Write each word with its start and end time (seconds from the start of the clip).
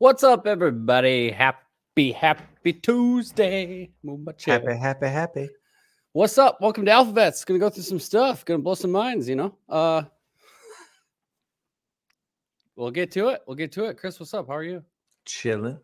What's 0.00 0.22
up, 0.22 0.46
everybody? 0.46 1.28
Happy, 1.28 2.12
happy 2.12 2.72
Tuesday. 2.72 3.90
Move 4.04 4.20
my 4.20 4.30
chair. 4.30 4.60
Happy, 4.60 4.78
happy, 4.78 5.06
happy. 5.06 5.48
What's 6.12 6.38
up? 6.38 6.58
Welcome 6.60 6.84
to 6.84 6.92
AlphaVets. 6.92 7.44
Gonna 7.44 7.58
go 7.58 7.68
through 7.68 7.82
some 7.82 7.98
stuff. 7.98 8.44
Gonna 8.44 8.60
blow 8.60 8.76
some 8.76 8.92
minds, 8.92 9.28
you 9.28 9.34
know. 9.34 9.56
Uh 9.68 10.02
we'll 12.76 12.92
get 12.92 13.10
to 13.10 13.30
it. 13.30 13.40
We'll 13.48 13.56
get 13.56 13.72
to 13.72 13.86
it. 13.86 13.98
Chris, 13.98 14.20
what's 14.20 14.32
up? 14.34 14.46
How 14.46 14.54
are 14.54 14.62
you? 14.62 14.84
Chilling. 15.24 15.80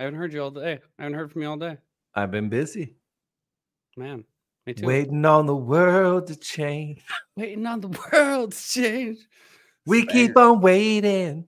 I 0.00 0.02
haven't 0.02 0.18
heard 0.18 0.32
you 0.32 0.42
all 0.42 0.50
day. 0.50 0.80
I 0.98 1.02
haven't 1.04 1.16
heard 1.16 1.30
from 1.30 1.42
you 1.42 1.50
all 1.50 1.56
day. 1.56 1.76
I've 2.16 2.32
been 2.32 2.48
busy. 2.48 2.96
Man, 3.96 4.24
me 4.66 4.74
too. 4.74 4.86
Waiting 4.86 5.24
on 5.24 5.46
the 5.46 5.54
world 5.54 6.26
to 6.26 6.34
change. 6.34 7.04
Waiting 7.36 7.64
on 7.64 7.80
the 7.80 7.96
world 8.12 8.54
to 8.54 8.68
change. 8.68 9.18
We 9.86 10.04
keep 10.04 10.36
on 10.36 10.60
waiting. 10.60 11.46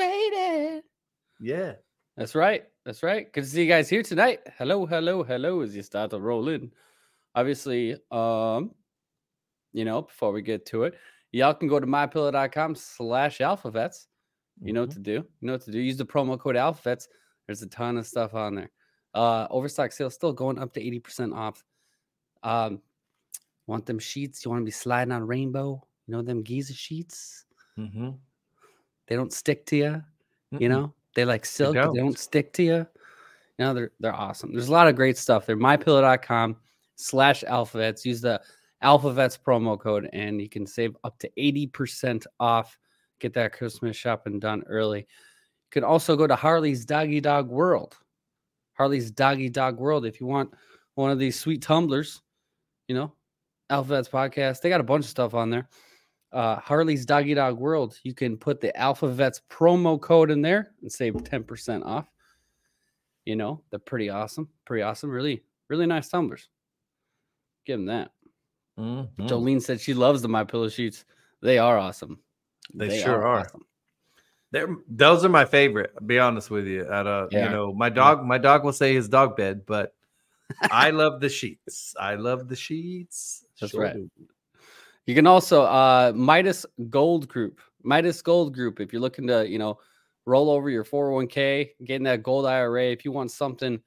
Waiting. 0.00 0.82
Yeah. 1.40 1.74
That's 2.16 2.34
right. 2.34 2.64
That's 2.86 3.02
right. 3.02 3.30
Good 3.32 3.44
to 3.44 3.46
see 3.50 3.62
you 3.62 3.68
guys 3.68 3.88
here 3.88 4.02
tonight. 4.02 4.40
Hello, 4.56 4.86
hello, 4.86 5.22
hello. 5.22 5.60
As 5.60 5.76
you 5.76 5.82
start 5.82 6.10
to 6.10 6.20
roll 6.20 6.48
in, 6.48 6.70
obviously, 7.34 7.96
um, 8.10 8.74
you 9.72 9.84
know, 9.84 10.02
before 10.02 10.32
we 10.32 10.40
get 10.42 10.64
to 10.66 10.84
it, 10.84 10.94
y'all 11.32 11.54
can 11.54 11.68
go 11.68 11.78
to 11.78 11.86
mypillow.com 11.86 12.74
slash 12.74 13.38
alphavets. 13.38 14.06
You 14.62 14.72
know 14.72 14.80
what 14.82 14.90
Mhm. 14.90 14.94
to 14.94 14.98
do. 15.00 15.12
You 15.12 15.46
know 15.46 15.52
what 15.52 15.62
to 15.62 15.70
do. 15.70 15.78
Use 15.78 15.96
the 15.98 16.06
promo 16.06 16.38
code 16.38 16.56
alphavets. 16.56 17.08
There's 17.46 17.62
a 17.62 17.66
ton 17.68 17.96
of 17.98 18.06
stuff 18.06 18.34
on 18.34 18.54
there. 18.54 18.70
Uh, 19.14 19.46
overstock 19.50 19.92
sale 19.92 20.10
still 20.10 20.32
going 20.32 20.58
up 20.58 20.72
to 20.74 20.80
80% 20.80 21.34
off. 21.34 21.64
Um, 22.42 22.82
want 23.66 23.86
them 23.86 23.98
sheets? 23.98 24.44
You 24.44 24.50
want 24.50 24.62
to 24.62 24.64
be 24.64 24.70
sliding 24.70 25.12
on 25.12 25.26
rainbow? 25.26 25.86
You 26.06 26.12
know 26.12 26.22
them 26.22 26.42
Giza 26.42 26.72
sheets? 26.74 27.44
Mhm. 27.78 28.18
They 29.10 29.16
don't 29.16 29.32
stick 29.32 29.66
to 29.66 29.76
you. 29.76 30.02
You 30.52 30.58
Mm-mm. 30.60 30.70
know, 30.70 30.94
they 31.14 31.24
like 31.24 31.44
silk, 31.44 31.74
they 31.74 31.80
don't. 31.80 31.96
don't 31.96 32.18
stick 32.18 32.52
to 32.54 32.62
you. 32.62 32.76
You 32.76 32.86
know, 33.58 33.74
they're 33.74 33.90
they're 33.98 34.14
awesome. 34.14 34.52
There's 34.52 34.68
a 34.68 34.72
lot 34.72 34.88
of 34.88 34.94
great 34.96 35.18
stuff 35.18 35.44
there. 35.44 35.56
Mypillow.com 35.56 36.56
slash 36.94 37.42
alphavets. 37.42 38.04
Use 38.04 38.20
the 38.20 38.40
alphavets 38.82 39.38
promo 39.38 39.78
code 39.78 40.08
and 40.12 40.40
you 40.40 40.48
can 40.48 40.64
save 40.64 40.96
up 41.04 41.18
to 41.18 41.30
80% 41.36 42.24
off. 42.38 42.78
Get 43.18 43.34
that 43.34 43.52
Christmas 43.52 43.96
shopping 43.96 44.38
done 44.38 44.62
early. 44.68 45.00
You 45.00 45.06
can 45.72 45.84
also 45.84 46.16
go 46.16 46.26
to 46.26 46.36
Harley's 46.36 46.84
Doggy 46.84 47.20
Dog 47.20 47.48
World. 47.48 47.96
Harley's 48.74 49.10
Doggy 49.10 49.50
Dog 49.50 49.78
World. 49.78 50.06
If 50.06 50.20
you 50.20 50.26
want 50.26 50.54
one 50.94 51.10
of 51.10 51.18
these 51.18 51.38
sweet 51.38 51.62
tumblers, 51.62 52.22
you 52.88 52.94
know, 52.94 53.12
Alphavets 53.70 54.08
podcast, 54.08 54.60
they 54.62 54.68
got 54.68 54.80
a 54.80 54.84
bunch 54.84 55.04
of 55.04 55.10
stuff 55.10 55.34
on 55.34 55.50
there 55.50 55.68
uh, 56.32 56.56
Harley's 56.56 57.04
Doggy 57.06 57.34
Dog 57.34 57.58
World, 57.58 57.98
you 58.02 58.14
can 58.14 58.36
put 58.36 58.60
the 58.60 58.72
Alphavets 58.78 59.40
promo 59.50 60.00
code 60.00 60.30
in 60.30 60.42
there 60.42 60.72
and 60.82 60.90
save 60.90 61.14
10% 61.14 61.84
off. 61.84 62.06
You 63.24 63.36
know, 63.36 63.62
they're 63.70 63.78
pretty 63.78 64.10
awesome. 64.10 64.48
Pretty 64.64 64.82
awesome. 64.82 65.10
Really, 65.10 65.42
really 65.68 65.86
nice 65.86 66.08
tumblers. 66.08 66.48
Give 67.66 67.78
them 67.78 67.86
that. 67.86 68.10
Mhm. 68.78 69.08
Jolene 69.28 69.60
said 69.60 69.80
she 69.80 69.92
loves 69.94 70.22
the 70.22 70.28
My 70.28 70.44
Pillow 70.44 70.68
sheets. 70.68 71.04
They 71.42 71.58
are 71.58 71.78
awesome. 71.78 72.18
They 72.72 73.00
sure 73.02 73.26
are. 73.26 73.40
awesome. 73.40 73.64
They're, 74.52 74.68
those 74.88 75.24
are 75.24 75.28
my 75.28 75.44
favorite. 75.44 75.92
I'll 76.00 76.06
be 76.06 76.18
honest 76.18 76.50
with 76.50 76.66
you. 76.66 76.82
At 76.90 77.06
uh, 77.06 77.28
Yeah. 77.30 77.44
you 77.44 77.50
know, 77.50 77.72
my 77.72 77.88
dog, 77.88 78.24
my 78.24 78.38
dog 78.38 78.64
will 78.64 78.72
say 78.72 78.94
his 78.94 79.08
dog 79.08 79.36
bed, 79.36 79.64
but 79.66 79.94
I 80.70 80.90
love 80.90 81.20
the 81.20 81.28
sheets. 81.28 81.94
I 82.00 82.14
love 82.16 82.48
the 82.48 82.56
sheets. 82.56 83.44
That's 83.60 83.72
Sure 83.72 83.82
right. 83.82 83.96
You 85.06 85.14
can 85.14 85.26
also 85.26 85.62
uh 85.62 86.12
Midas 86.14 86.66
Gold 86.88 87.28
Group. 87.28 87.60
Midas 87.82 88.22
Gold 88.22 88.54
Group. 88.54 88.80
If 88.80 88.92
you're 88.92 89.02
looking 89.02 89.26
to, 89.26 89.48
you 89.48 89.58
know, 89.58 89.78
roll 90.26 90.50
over 90.50 90.70
your 90.70 90.84
401k, 90.84 91.70
getting 91.84 92.04
that 92.04 92.22
gold 92.22 92.46
IRA, 92.46 92.86
if 92.86 93.04
you 93.04 93.12
want 93.12 93.30
something, 93.30 93.80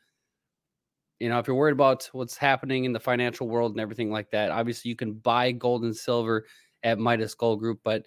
you 1.19 1.29
know, 1.29 1.39
if 1.39 1.47
you're 1.47 1.55
worried 1.55 1.73
about 1.73 2.09
what's 2.11 2.35
happening 2.35 2.85
in 2.85 2.91
the 2.91 2.99
financial 2.99 3.47
world 3.47 3.71
and 3.71 3.79
everything 3.79 4.11
like 4.11 4.29
that, 4.31 4.51
obviously 4.51 4.89
you 4.89 4.95
can 4.95 5.13
buy 5.13 5.51
gold 5.51 5.83
and 5.83 5.95
silver 5.95 6.45
at 6.83 6.99
Midas 6.99 7.35
Gold 7.35 7.59
Group, 7.59 7.79
but 7.83 8.03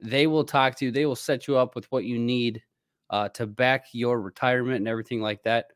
they 0.00 0.26
will 0.26 0.44
talk 0.44 0.74
to 0.76 0.86
you, 0.86 0.90
they 0.90 1.06
will 1.06 1.14
set 1.14 1.46
you 1.46 1.56
up 1.56 1.74
with 1.74 1.90
what 1.92 2.04
you 2.04 2.18
need 2.18 2.62
uh, 3.10 3.28
to 3.30 3.46
back 3.46 3.86
your 3.92 4.20
retirement 4.20 4.78
and 4.78 4.88
everything 4.88 5.20
like 5.20 5.42
that. 5.42 5.66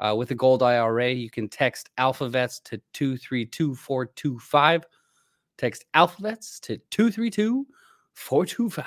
Uh, 0.00 0.14
with 0.16 0.32
a 0.32 0.34
gold 0.34 0.62
IRA, 0.64 1.10
you 1.12 1.30
can 1.30 1.48
text 1.48 1.88
alphavets 1.98 2.60
to 2.64 2.78
232425. 2.92 4.84
Text 5.58 5.84
alphavets 5.94 6.60
to 6.60 6.78
232 6.90 7.66
425. 8.14 8.84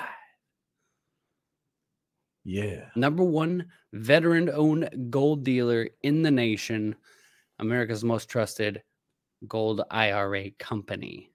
Yeah. 2.44 2.86
Number 2.96 3.24
one 3.24 3.66
veteran 3.94 4.50
owned 4.50 4.90
gold 5.10 5.44
dealer 5.44 5.90
in 6.04 6.22
the 6.22 6.32
nation, 6.32 6.96
America's 7.60 8.04
most 8.04 8.30
trusted 8.30 8.84
gold 9.48 9.82
IRA 9.90 10.52
company. 10.52 11.32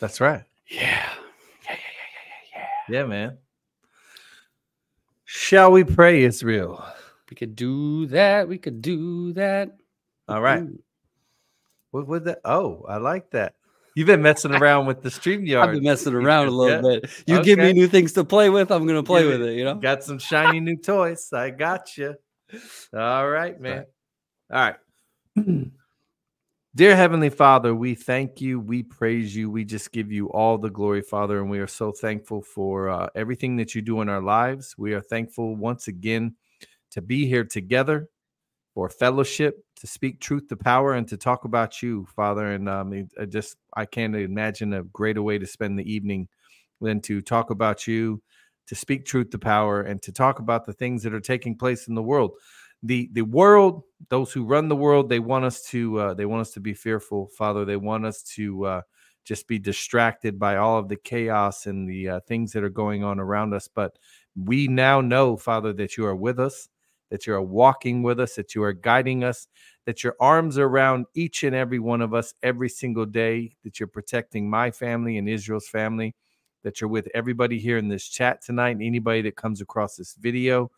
That's 0.00 0.20
right. 0.20 0.44
Yeah. 0.68 0.78
Yeah, 0.78 1.70
yeah, 1.70 1.72
yeah, 1.72 1.74
yeah, 1.74 2.58
yeah, 2.60 2.66
yeah. 2.88 3.00
Yeah, 3.00 3.06
man. 3.06 3.38
Shall 5.24 5.72
we 5.72 5.82
pray, 5.82 6.22
Israel? 6.22 6.84
We 7.28 7.34
could 7.34 7.56
do 7.56 8.06
that. 8.06 8.48
We 8.48 8.58
could 8.58 8.80
do 8.80 9.32
that. 9.32 9.76
All 10.28 10.40
right. 10.40 10.62
Ooh. 10.62 10.82
What 11.96 12.08
would 12.08 12.24
that? 12.24 12.40
Oh, 12.44 12.84
I 12.86 12.98
like 12.98 13.30
that. 13.30 13.54
You've 13.94 14.06
been 14.06 14.20
messing 14.20 14.50
around 14.52 14.84
with 14.84 15.00
the 15.02 15.08
StreamYard. 15.08 15.64
I've 15.64 15.72
been 15.72 15.82
messing 15.82 16.12
around 16.14 16.48
a 16.48 16.50
little 16.50 16.82
Yeah. 16.82 17.00
bit. 17.00 17.10
You 17.26 17.42
give 17.42 17.58
me 17.58 17.72
new 17.72 17.88
things 17.88 18.12
to 18.12 18.24
play 18.24 18.50
with, 18.50 18.70
I'm 18.70 18.86
going 18.86 19.02
to 19.02 19.02
play 19.02 19.24
with 19.24 19.40
it, 19.40 19.54
you 19.54 19.64
know? 19.64 19.76
Got 19.76 20.04
some 20.04 20.18
shiny 20.18 20.60
new 20.60 20.76
toys. 20.76 21.32
I 21.32 21.48
got 21.48 21.96
you. 21.96 22.14
All 22.94 23.26
right, 23.30 23.58
man. 23.58 23.86
All 24.52 24.74
right. 25.36 25.70
Dear 26.74 26.94
Heavenly 26.94 27.30
Father, 27.30 27.74
we 27.74 27.94
thank 27.94 28.42
you. 28.42 28.60
We 28.60 28.82
praise 28.82 29.34
you. 29.34 29.50
We 29.50 29.64
just 29.64 29.90
give 29.90 30.12
you 30.12 30.26
all 30.28 30.58
the 30.58 30.68
glory, 30.68 31.00
Father. 31.00 31.40
And 31.40 31.48
we 31.48 31.58
are 31.60 31.66
so 31.66 31.92
thankful 31.92 32.42
for 32.42 32.90
uh, 32.90 33.08
everything 33.14 33.56
that 33.56 33.74
you 33.74 33.80
do 33.80 34.02
in 34.02 34.10
our 34.10 34.20
lives. 34.20 34.74
We 34.76 34.92
are 34.92 35.00
thankful 35.00 35.56
once 35.56 35.88
again 35.88 36.36
to 36.90 37.00
be 37.00 37.26
here 37.26 37.44
together 37.44 38.10
for 38.76 38.90
fellowship, 38.90 39.64
to 39.74 39.86
speak 39.86 40.20
truth 40.20 40.48
to 40.48 40.54
power, 40.54 40.92
and 40.92 41.08
to 41.08 41.16
talk 41.16 41.46
about 41.46 41.80
you, 41.80 42.06
Father. 42.14 42.52
And 42.52 42.68
um, 42.68 43.08
I 43.18 43.24
just, 43.24 43.56
I 43.74 43.86
can't 43.86 44.14
imagine 44.14 44.74
a 44.74 44.82
greater 44.82 45.22
way 45.22 45.38
to 45.38 45.46
spend 45.46 45.78
the 45.78 45.90
evening 45.90 46.28
than 46.82 47.00
to 47.00 47.22
talk 47.22 47.48
about 47.48 47.86
you, 47.86 48.20
to 48.66 48.74
speak 48.74 49.06
truth 49.06 49.30
to 49.30 49.38
power, 49.38 49.80
and 49.80 50.02
to 50.02 50.12
talk 50.12 50.40
about 50.40 50.66
the 50.66 50.74
things 50.74 51.02
that 51.04 51.14
are 51.14 51.20
taking 51.20 51.56
place 51.56 51.88
in 51.88 51.94
the 51.94 52.02
world. 52.02 52.32
The 52.82 53.08
the 53.14 53.22
world 53.22 53.84
those 54.10 54.30
who 54.30 54.44
run 54.44 54.68
the 54.68 54.76
world 54.76 55.08
they 55.08 55.20
want 55.20 55.46
us 55.46 55.62
to 55.70 55.98
uh, 55.98 56.14
they 56.14 56.26
want 56.26 56.42
us 56.42 56.50
to 56.52 56.60
be 56.60 56.74
fearful 56.74 57.28
father. 57.28 57.64
They 57.64 57.78
want 57.78 58.04
us 58.04 58.22
to 58.34 58.66
uh, 58.66 58.80
just 59.24 59.48
be 59.48 59.58
distracted 59.58 60.38
by 60.38 60.56
all 60.56 60.78
of 60.78 60.90
the 60.90 60.96
chaos 60.96 61.64
and 61.64 61.88
the 61.88 62.10
uh, 62.10 62.20
things 62.28 62.52
that 62.52 62.62
are 62.62 62.68
going 62.68 63.04
on 63.04 63.20
around 63.20 63.54
us. 63.54 63.68
But 63.68 63.98
we 64.36 64.68
now 64.68 65.00
know 65.00 65.38
father 65.38 65.72
that 65.72 65.96
you 65.96 66.04
are 66.04 66.14
with 66.14 66.38
us 66.38 66.68
that 67.10 67.26
you 67.26 67.34
are 67.34 67.42
walking 67.42 68.02
with 68.02 68.20
us 68.20 68.34
that 68.34 68.54
you 68.54 68.62
are 68.62 68.72
guiding 68.72 69.24
us 69.24 69.46
that 69.84 70.02
your 70.02 70.16
arms 70.20 70.58
are 70.58 70.66
around 70.66 71.06
each 71.14 71.44
and 71.44 71.54
every 71.54 71.78
one 71.78 72.00
of 72.00 72.14
us 72.14 72.34
every 72.42 72.68
single 72.68 73.06
day 73.06 73.52
that 73.64 73.78
you're 73.78 73.86
protecting 73.86 74.48
my 74.48 74.70
family 74.70 75.18
and 75.18 75.28
israel's 75.28 75.68
family 75.68 76.14
that 76.62 76.80
you're 76.80 76.90
with 76.90 77.08
everybody 77.14 77.58
here 77.58 77.78
in 77.78 77.88
this 77.88 78.08
chat 78.08 78.42
tonight 78.42 78.70
and 78.70 78.82
anybody 78.82 79.22
that 79.22 79.36
comes 79.36 79.60
across 79.60 79.96
this 79.96 80.14
video 80.14 80.70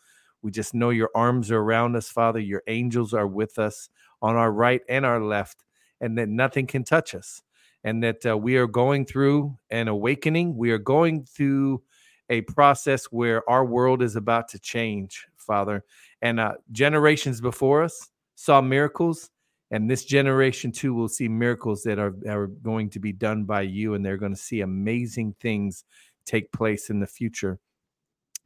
we 0.43 0.51
just 0.51 0.75
know 0.75 0.91
your 0.91 1.11
arms 1.15 1.51
are 1.51 1.59
around 1.59 1.97
us, 1.97 2.09
Father. 2.09 2.39
Your 2.39 2.63
angels 2.67 3.13
are 3.15 3.27
with 3.27 3.59
us 3.59 3.89
on 4.23 4.37
our 4.37 4.53
right 4.53 4.83
and 4.89 5.05
our 5.05 5.23
left, 5.23 5.65
and 6.01 6.17
that 6.19 6.29
nothing 6.29 6.67
can 6.67 6.85
touch 6.85 7.15
us. 7.15 7.43
And 7.85 8.03
that 8.03 8.27
uh, 8.27 8.37
we 8.37 8.57
are 8.57 8.67
going 8.67 9.07
through 9.07 9.57
an 9.71 9.89
awakening. 9.89 10.57
We 10.57 10.73
are 10.73 10.79
going 10.79 11.25
through 11.25 11.83
a 12.29 12.43
process 12.43 13.07
where 13.07 13.49
our 13.49 13.65
world 13.65 14.03
is 14.03 14.17
about 14.17 14.49
to 14.49 14.59
change, 14.59 15.27
Father. 15.37 15.85
And 16.23 16.41
uh, 16.41 16.55
generations 16.73 17.41
before 17.41 17.83
us 17.83 18.11
saw 18.35 18.61
miracles, 18.61 19.31
and 19.71 19.91
this 19.91 20.05
generation 20.05 20.73
too 20.73 20.95
will 20.95 21.09
see 21.09 21.29
miracles 21.29 21.83
that 21.83 21.99
are, 21.99 22.15
are 22.29 22.47
going 22.47 22.91
to 22.91 22.99
be 22.99 23.13
done 23.13 23.45
by 23.45 23.63
you, 23.63 23.95
and 23.95 24.05
they're 24.05 24.17
going 24.17 24.35
to 24.35 24.41
see 24.41 24.61
amazing 24.61 25.35
things 25.41 25.85
take 26.25 26.51
place 26.53 26.91
in 26.91 27.01
the 27.01 27.07
future. 27.07 27.59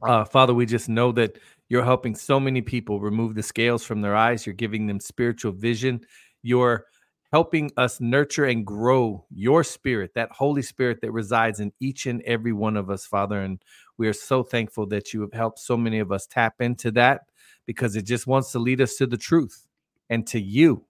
Uh, 0.01 0.25
Father, 0.25 0.53
we 0.53 0.65
just 0.65 0.89
know 0.89 1.11
that 1.13 1.37
you're 1.69 1.83
helping 1.83 2.13
so 2.13 2.39
many 2.39 2.61
people 2.61 2.99
remove 2.99 3.35
the 3.35 3.43
scales 3.43 3.83
from 3.83 4.01
their 4.01 4.15
eyes. 4.15 4.45
You're 4.45 4.53
giving 4.53 4.85
them 4.85 4.99
spiritual 4.99 5.53
vision. 5.53 6.01
You're 6.41 6.85
helping 7.31 7.71
us 7.77 7.99
nurture 7.99 8.45
and 8.45 8.65
grow 8.65 9.25
your 9.31 9.63
spirit, 9.63 10.11
that 10.13 10.31
Holy 10.31 10.61
Spirit 10.61 10.99
that 11.01 11.11
resides 11.11 11.59
in 11.61 11.71
each 11.79 12.05
and 12.05 12.21
every 12.23 12.53
one 12.53 12.77
of 12.77 12.89
us, 12.89 13.05
Father. 13.05 13.41
And 13.41 13.61
we 13.97 14.07
are 14.07 14.13
so 14.13 14.43
thankful 14.43 14.85
that 14.87 15.13
you 15.13 15.21
have 15.21 15.33
helped 15.33 15.59
so 15.59 15.77
many 15.77 15.99
of 15.99 16.11
us 16.11 16.27
tap 16.27 16.55
into 16.59 16.91
that 16.91 17.21
because 17.65 17.95
it 17.95 18.03
just 18.03 18.27
wants 18.27 18.51
to 18.51 18.59
lead 18.59 18.81
us 18.81 18.95
to 18.97 19.05
the 19.07 19.17
truth 19.17 19.67
and 20.09 20.27
to 20.27 20.39
you. 20.41 20.85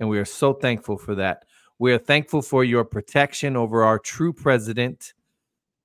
And 0.00 0.08
we 0.08 0.18
are 0.18 0.24
so 0.24 0.52
thankful 0.54 0.98
for 0.98 1.14
that. 1.16 1.44
We 1.78 1.92
are 1.92 1.98
thankful 1.98 2.42
for 2.42 2.64
your 2.64 2.84
protection 2.84 3.56
over 3.56 3.84
our 3.84 3.98
true 3.98 4.32
president, 4.32 5.14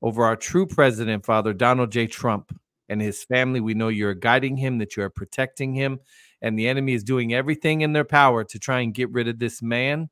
over 0.02 0.24
our 0.24 0.36
true 0.36 0.66
president, 0.66 1.26
Father 1.26 1.54
Donald 1.54 1.92
J. 1.92 2.08
Trump. 2.08 2.58
and 2.90 3.02
his 3.02 3.24
family. 3.24 3.62
We 3.62 3.76
know 3.76 3.90
you're 3.90 4.16
guiding 4.16 4.58
him, 4.58 4.80
that 4.80 4.98
you 4.98 5.04
are 5.04 5.10
protecting 5.10 5.74
him, 5.74 6.00
and 6.42 6.58
the 6.58 6.68
enemy 6.68 6.94
is 6.94 7.04
doing 7.04 7.34
everything 7.34 7.82
in 7.82 7.94
their 7.94 8.04
power 8.06 8.44
to 8.44 8.60
try 8.60 8.80
and 8.82 8.94
get 8.94 9.12
rid 9.12 9.28
of 9.28 9.40
this 9.40 9.62
man, 9.62 10.10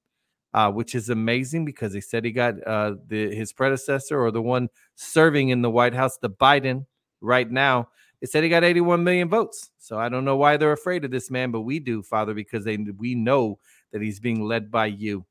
uh, 0.53 0.71
which 0.71 0.93
is 0.95 1.09
amazing 1.09 1.65
because 1.65 1.93
they 1.93 2.01
said 2.01 2.23
he 2.23 2.31
got 2.31 2.55
uh, 2.67 2.93
the, 3.07 3.33
his 3.35 3.51
predecessor 3.53 4.19
or 4.21 4.31
the 4.31 4.41
one 4.41 4.69
serving 4.95 5.49
in 5.49 5.61
the 5.61 5.71
White 5.71 5.93
House, 5.95 6.17
the 6.17 6.29
Biden, 6.29 6.85
right 7.21 7.49
now. 7.49 7.89
It 8.21 8.29
said 8.31 8.43
he 8.43 8.49
got 8.49 8.63
81 8.63 9.03
million 9.03 9.29
votes. 9.29 9.69
So 9.77 9.97
I 9.97 10.09
don't 10.09 10.25
know 10.25 10.37
why 10.37 10.57
they're 10.57 10.71
afraid 10.71 11.05
of 11.05 11.11
this 11.11 11.29
man, 11.29 11.51
but 11.51 11.61
we 11.61 11.79
do, 11.79 12.01
Father, 12.01 12.33
because 12.33 12.63
they 12.63 12.77
we 12.77 13.15
know 13.15 13.59
that 13.91 14.01
he's 14.01 14.19
being 14.19 14.43
led 14.43 14.71
by 14.71 14.87
you. 14.87 15.25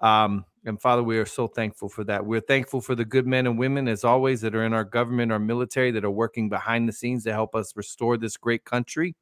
Um, 0.00 0.44
and 0.64 0.80
Father, 0.80 1.02
we 1.02 1.18
are 1.18 1.26
so 1.26 1.46
thankful 1.46 1.88
for 1.88 2.04
that. 2.04 2.24
We're 2.24 2.40
thankful 2.40 2.80
for 2.80 2.94
the 2.94 3.04
good 3.04 3.26
men 3.26 3.46
and 3.46 3.58
women, 3.58 3.86
as 3.88 4.02
always, 4.04 4.40
that 4.40 4.54
are 4.54 4.64
in 4.64 4.72
our 4.72 4.84
government, 4.84 5.32
our 5.32 5.38
military, 5.38 5.90
that 5.92 6.04
are 6.04 6.10
working 6.10 6.48
behind 6.48 6.88
the 6.88 6.92
scenes 6.92 7.24
to 7.24 7.32
help 7.32 7.54
us 7.54 7.76
restore 7.76 8.16
this 8.16 8.36
great 8.36 8.64
country. 8.64 9.14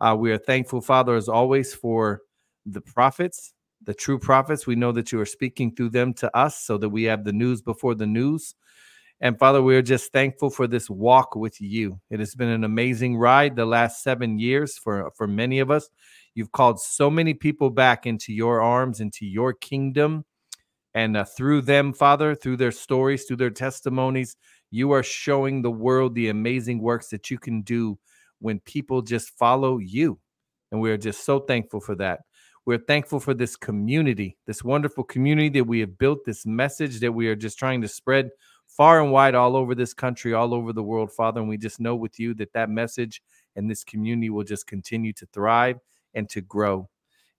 Uh, 0.00 0.16
we 0.18 0.32
are 0.32 0.38
thankful, 0.38 0.80
Father, 0.80 1.14
as 1.14 1.28
always, 1.28 1.72
for 1.72 2.22
the 2.66 2.80
prophets, 2.80 3.52
the 3.84 3.94
true 3.94 4.18
prophets. 4.18 4.66
We 4.66 4.74
know 4.74 4.92
that 4.92 5.12
you 5.12 5.20
are 5.20 5.26
speaking 5.26 5.74
through 5.74 5.90
them 5.90 6.12
to 6.14 6.36
us 6.36 6.58
so 6.58 6.76
that 6.78 6.88
we 6.88 7.04
have 7.04 7.24
the 7.24 7.32
news 7.32 7.62
before 7.62 7.94
the 7.94 8.06
news. 8.06 8.54
And 9.24 9.38
Father, 9.38 9.62
we 9.62 9.74
are 9.74 9.80
just 9.80 10.12
thankful 10.12 10.50
for 10.50 10.66
this 10.66 10.90
walk 10.90 11.34
with 11.34 11.58
you. 11.58 11.98
It 12.10 12.20
has 12.20 12.34
been 12.34 12.50
an 12.50 12.62
amazing 12.62 13.16
ride 13.16 13.56
the 13.56 13.64
last 13.64 14.02
seven 14.02 14.38
years 14.38 14.76
for, 14.76 15.10
for 15.16 15.26
many 15.26 15.60
of 15.60 15.70
us. 15.70 15.88
You've 16.34 16.52
called 16.52 16.78
so 16.78 17.10
many 17.10 17.32
people 17.32 17.70
back 17.70 18.04
into 18.04 18.34
your 18.34 18.60
arms, 18.60 19.00
into 19.00 19.24
your 19.24 19.54
kingdom. 19.54 20.26
And 20.92 21.16
uh, 21.16 21.24
through 21.24 21.62
them, 21.62 21.94
Father, 21.94 22.34
through 22.34 22.58
their 22.58 22.70
stories, 22.70 23.24
through 23.24 23.38
their 23.38 23.48
testimonies, 23.48 24.36
you 24.70 24.90
are 24.90 25.02
showing 25.02 25.62
the 25.62 25.70
world 25.70 26.14
the 26.14 26.28
amazing 26.28 26.82
works 26.82 27.08
that 27.08 27.30
you 27.30 27.38
can 27.38 27.62
do 27.62 27.98
when 28.40 28.60
people 28.60 29.00
just 29.00 29.30
follow 29.38 29.78
you. 29.78 30.18
And 30.70 30.82
we 30.82 30.90
are 30.90 30.98
just 30.98 31.24
so 31.24 31.38
thankful 31.38 31.80
for 31.80 31.94
that. 31.94 32.20
We're 32.66 32.76
thankful 32.76 33.20
for 33.20 33.32
this 33.32 33.56
community, 33.56 34.36
this 34.46 34.62
wonderful 34.62 35.04
community 35.04 35.48
that 35.50 35.64
we 35.64 35.80
have 35.80 35.96
built, 35.96 36.26
this 36.26 36.44
message 36.44 37.00
that 37.00 37.12
we 37.12 37.28
are 37.28 37.36
just 37.36 37.58
trying 37.58 37.80
to 37.80 37.88
spread 37.88 38.28
far 38.76 39.00
and 39.02 39.12
wide 39.12 39.34
all 39.34 39.56
over 39.56 39.74
this 39.74 39.94
country, 39.94 40.34
all 40.34 40.52
over 40.52 40.72
the 40.72 40.82
world, 40.82 41.12
Father. 41.12 41.40
And 41.40 41.48
we 41.48 41.56
just 41.56 41.80
know 41.80 41.94
with 41.94 42.18
you 42.18 42.34
that 42.34 42.52
that 42.52 42.70
message 42.70 43.22
and 43.56 43.70
this 43.70 43.84
community 43.84 44.30
will 44.30 44.44
just 44.44 44.66
continue 44.66 45.12
to 45.14 45.26
thrive 45.26 45.78
and 46.14 46.28
to 46.30 46.40
grow. 46.40 46.88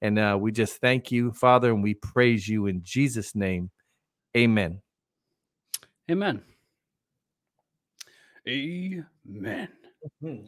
And 0.01 0.19
uh, 0.19 0.37
we 0.39 0.51
just 0.51 0.79
thank 0.81 1.11
you, 1.11 1.31
Father, 1.31 1.71
and 1.71 1.83
we 1.83 1.93
praise 1.93 2.47
you 2.47 2.67
in 2.67 2.83
Jesus' 2.83 3.35
name. 3.35 3.69
Amen. 4.35 4.81
Amen. 6.09 6.41
Amen. 8.47 9.67
Mm-hmm. 10.23 10.45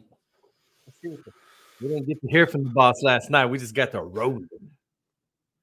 We 1.80 1.88
didn't 1.88 2.06
get 2.06 2.20
to 2.20 2.28
hear 2.28 2.46
from 2.46 2.64
the 2.64 2.70
boss 2.70 3.02
last 3.02 3.30
night. 3.30 3.46
We 3.46 3.58
just 3.58 3.74
got 3.74 3.92
to 3.92 4.02
roll. 4.02 4.40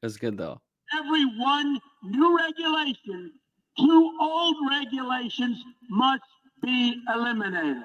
That's 0.01 0.17
good 0.17 0.37
though. 0.37 0.59
Every 0.97 1.25
one 1.39 1.79
new 2.03 2.37
regulation, 2.37 3.33
two 3.77 4.17
old 4.21 4.55
regulations 4.69 5.63
must 5.89 6.23
be 6.61 7.01
eliminated. 7.13 7.83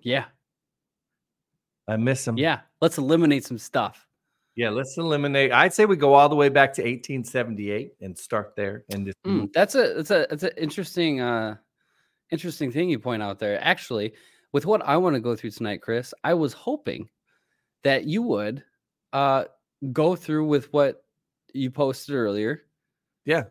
Yeah. 0.00 0.24
I 1.88 1.96
miss 1.96 2.24
them. 2.24 2.36
Yeah. 2.38 2.60
Let's 2.80 2.98
eliminate 2.98 3.44
some 3.44 3.58
stuff. 3.58 4.06
Yeah, 4.54 4.68
let's 4.68 4.98
eliminate. 4.98 5.50
I'd 5.50 5.72
say 5.72 5.86
we 5.86 5.96
go 5.96 6.12
all 6.12 6.28
the 6.28 6.36
way 6.36 6.50
back 6.50 6.74
to 6.74 6.82
1878 6.82 7.94
and 8.02 8.16
start 8.16 8.54
there. 8.54 8.84
And 8.90 9.06
just 9.06 9.16
mm, 9.24 9.50
that's 9.52 9.74
a 9.74 9.94
that's 9.94 10.10
a 10.10 10.26
that's 10.28 10.42
an 10.42 10.50
interesting 10.58 11.20
uh 11.20 11.56
interesting 12.30 12.70
thing 12.70 12.90
you 12.90 12.98
point 12.98 13.22
out 13.22 13.38
there. 13.38 13.58
Actually, 13.64 14.12
with 14.52 14.66
what 14.66 14.82
I 14.86 14.98
want 14.98 15.14
to 15.14 15.20
go 15.20 15.34
through 15.34 15.50
tonight, 15.52 15.80
Chris, 15.80 16.12
I 16.22 16.34
was 16.34 16.52
hoping 16.52 17.08
that 17.82 18.04
you 18.04 18.22
would 18.22 18.62
uh 19.14 19.44
go 19.90 20.14
through 20.16 20.46
with 20.46 20.70
what 20.72 21.02
you 21.54 21.70
posted 21.70 22.14
earlier. 22.14 22.62
Yeah. 23.24 23.44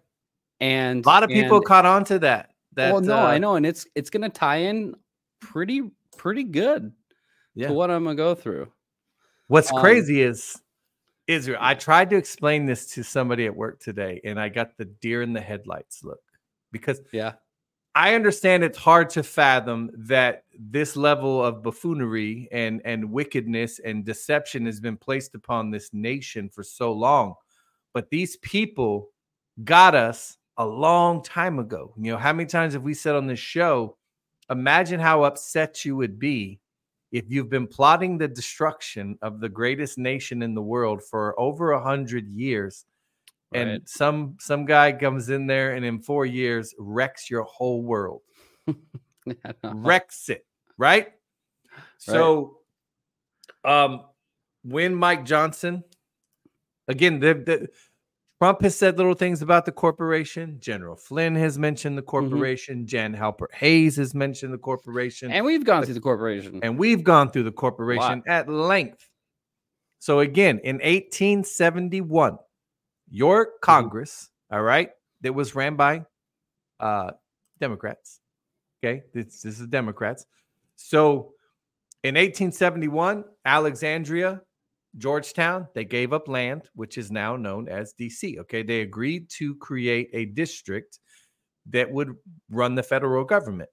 And 0.59 1.05
a 1.05 1.09
lot 1.09 1.23
of 1.23 1.29
people 1.29 1.57
and, 1.57 1.65
caught 1.65 1.85
on 1.85 2.03
to 2.05 2.19
that. 2.19 2.51
That 2.73 2.93
well, 2.93 3.01
no, 3.01 3.17
uh, 3.17 3.23
I 3.25 3.37
know, 3.37 3.55
and 3.55 3.65
it's 3.65 3.85
it's 3.95 4.09
gonna 4.09 4.29
tie 4.29 4.57
in 4.57 4.95
pretty 5.41 5.91
pretty 6.15 6.43
good 6.43 6.93
yeah. 7.53 7.67
to 7.67 7.73
what 7.73 7.91
I'm 7.91 8.03
gonna 8.03 8.15
go 8.15 8.33
through. 8.33 8.71
What's 9.47 9.73
um, 9.73 9.81
crazy 9.81 10.21
is 10.21 10.61
Israel. 11.27 11.57
I 11.59 11.73
tried 11.73 12.09
to 12.11 12.15
explain 12.15 12.65
this 12.65 12.85
to 12.93 13.03
somebody 13.03 13.45
at 13.45 13.55
work 13.55 13.81
today, 13.81 14.21
and 14.23 14.39
I 14.39 14.47
got 14.47 14.77
the 14.77 14.85
deer 14.85 15.21
in 15.21 15.33
the 15.33 15.41
headlights 15.41 16.03
look 16.03 16.21
because 16.71 17.01
yeah, 17.11 17.33
I 17.93 18.15
understand 18.15 18.63
it's 18.63 18.77
hard 18.77 19.09
to 19.11 19.23
fathom 19.23 19.91
that 19.93 20.45
this 20.57 20.95
level 20.95 21.43
of 21.43 21.63
buffoonery 21.63 22.47
and 22.51 22.81
and 22.85 23.11
wickedness 23.11 23.79
and 23.79 24.05
deception 24.05 24.65
has 24.65 24.79
been 24.79 24.95
placed 24.95 25.35
upon 25.35 25.71
this 25.71 25.93
nation 25.93 26.47
for 26.47 26.63
so 26.63 26.93
long, 26.93 27.35
but 27.93 28.09
these 28.09 28.37
people 28.37 29.09
got 29.63 29.95
us 29.95 30.37
a 30.57 30.65
long 30.65 31.23
time 31.23 31.59
ago. 31.59 31.93
You 31.97 32.11
know, 32.11 32.17
how 32.17 32.33
many 32.33 32.47
times 32.47 32.73
have 32.73 32.83
we 32.83 32.93
said 32.93 33.15
on 33.15 33.27
this 33.27 33.39
show? 33.39 33.97
Imagine 34.49 34.99
how 34.99 35.23
upset 35.23 35.85
you 35.85 35.95
would 35.95 36.19
be 36.19 36.59
if 37.11 37.25
you've 37.29 37.49
been 37.49 37.67
plotting 37.67 38.17
the 38.17 38.27
destruction 38.27 39.17
of 39.21 39.39
the 39.39 39.49
greatest 39.49 39.97
nation 39.97 40.41
in 40.41 40.53
the 40.53 40.61
world 40.61 41.01
for 41.03 41.39
over 41.39 41.71
a 41.71 41.81
hundred 41.81 42.27
years 42.27 42.85
right. 43.53 43.67
and 43.67 43.87
some 43.87 44.35
some 44.39 44.65
guy 44.65 44.91
comes 44.91 45.29
in 45.29 45.47
there 45.47 45.73
and 45.73 45.85
in 45.85 45.99
four 45.99 46.25
years 46.25 46.73
wrecks 46.77 47.29
your 47.29 47.43
whole 47.43 47.81
world 47.81 48.21
wrecks 49.63 50.29
it 50.29 50.45
right? 50.77 51.03
right 51.03 51.07
so 51.97 52.57
um 53.65 54.05
when 54.63 54.95
mike 54.95 55.25
johnson 55.25 55.83
again 56.87 57.19
the, 57.19 57.33
the 57.33 57.67
Trump 58.41 58.63
has 58.63 58.75
said 58.75 58.97
little 58.97 59.13
things 59.13 59.43
about 59.43 59.65
the 59.65 59.71
corporation. 59.71 60.57
General 60.59 60.95
Flynn 60.95 61.35
has 61.35 61.59
mentioned 61.59 61.95
the 61.95 62.01
mm-hmm. 62.01 62.09
corporation. 62.09 62.77
Mm-hmm. 62.77 62.85
Jan 62.87 63.15
Halper-Hayes 63.15 63.97
has 63.97 64.15
mentioned 64.15 64.51
the 64.51 64.57
corporation. 64.57 65.31
And 65.31 65.45
we've 65.45 65.63
gone 65.63 65.85
through 65.85 65.93
the 65.93 65.99
corporation. 65.99 66.59
And 66.63 66.79
we've 66.79 67.03
gone 67.03 67.29
through 67.29 67.43
the 67.43 67.51
corporation 67.51 68.23
at 68.27 68.49
length. 68.49 69.07
So 69.99 70.21
again, 70.21 70.59
in 70.63 70.77
1871, 70.77 72.39
your 73.11 73.45
mm-hmm. 73.45 73.51
Congress, 73.61 74.31
mm-hmm. 74.51 74.55
all 74.55 74.63
right, 74.63 74.89
that 75.21 75.33
was 75.33 75.53
ran 75.53 75.75
by 75.75 76.05
uh, 76.79 77.11
Democrats. 77.59 78.21
Okay, 78.83 79.03
this, 79.13 79.43
this 79.43 79.59
is 79.59 79.67
Democrats. 79.67 80.25
So 80.77 81.33
in 82.03 82.15
1871, 82.15 83.23
Alexandria 83.45 84.41
Georgetown, 84.97 85.67
they 85.73 85.85
gave 85.85 86.13
up 86.13 86.27
land, 86.27 86.69
which 86.75 86.97
is 86.97 87.11
now 87.11 87.35
known 87.35 87.67
as 87.67 87.93
DC. 87.99 88.37
Okay. 88.39 88.63
They 88.63 88.81
agreed 88.81 89.29
to 89.37 89.55
create 89.55 90.09
a 90.13 90.25
district 90.25 90.99
that 91.69 91.91
would 91.91 92.15
run 92.49 92.75
the 92.75 92.83
federal 92.83 93.23
government. 93.23 93.69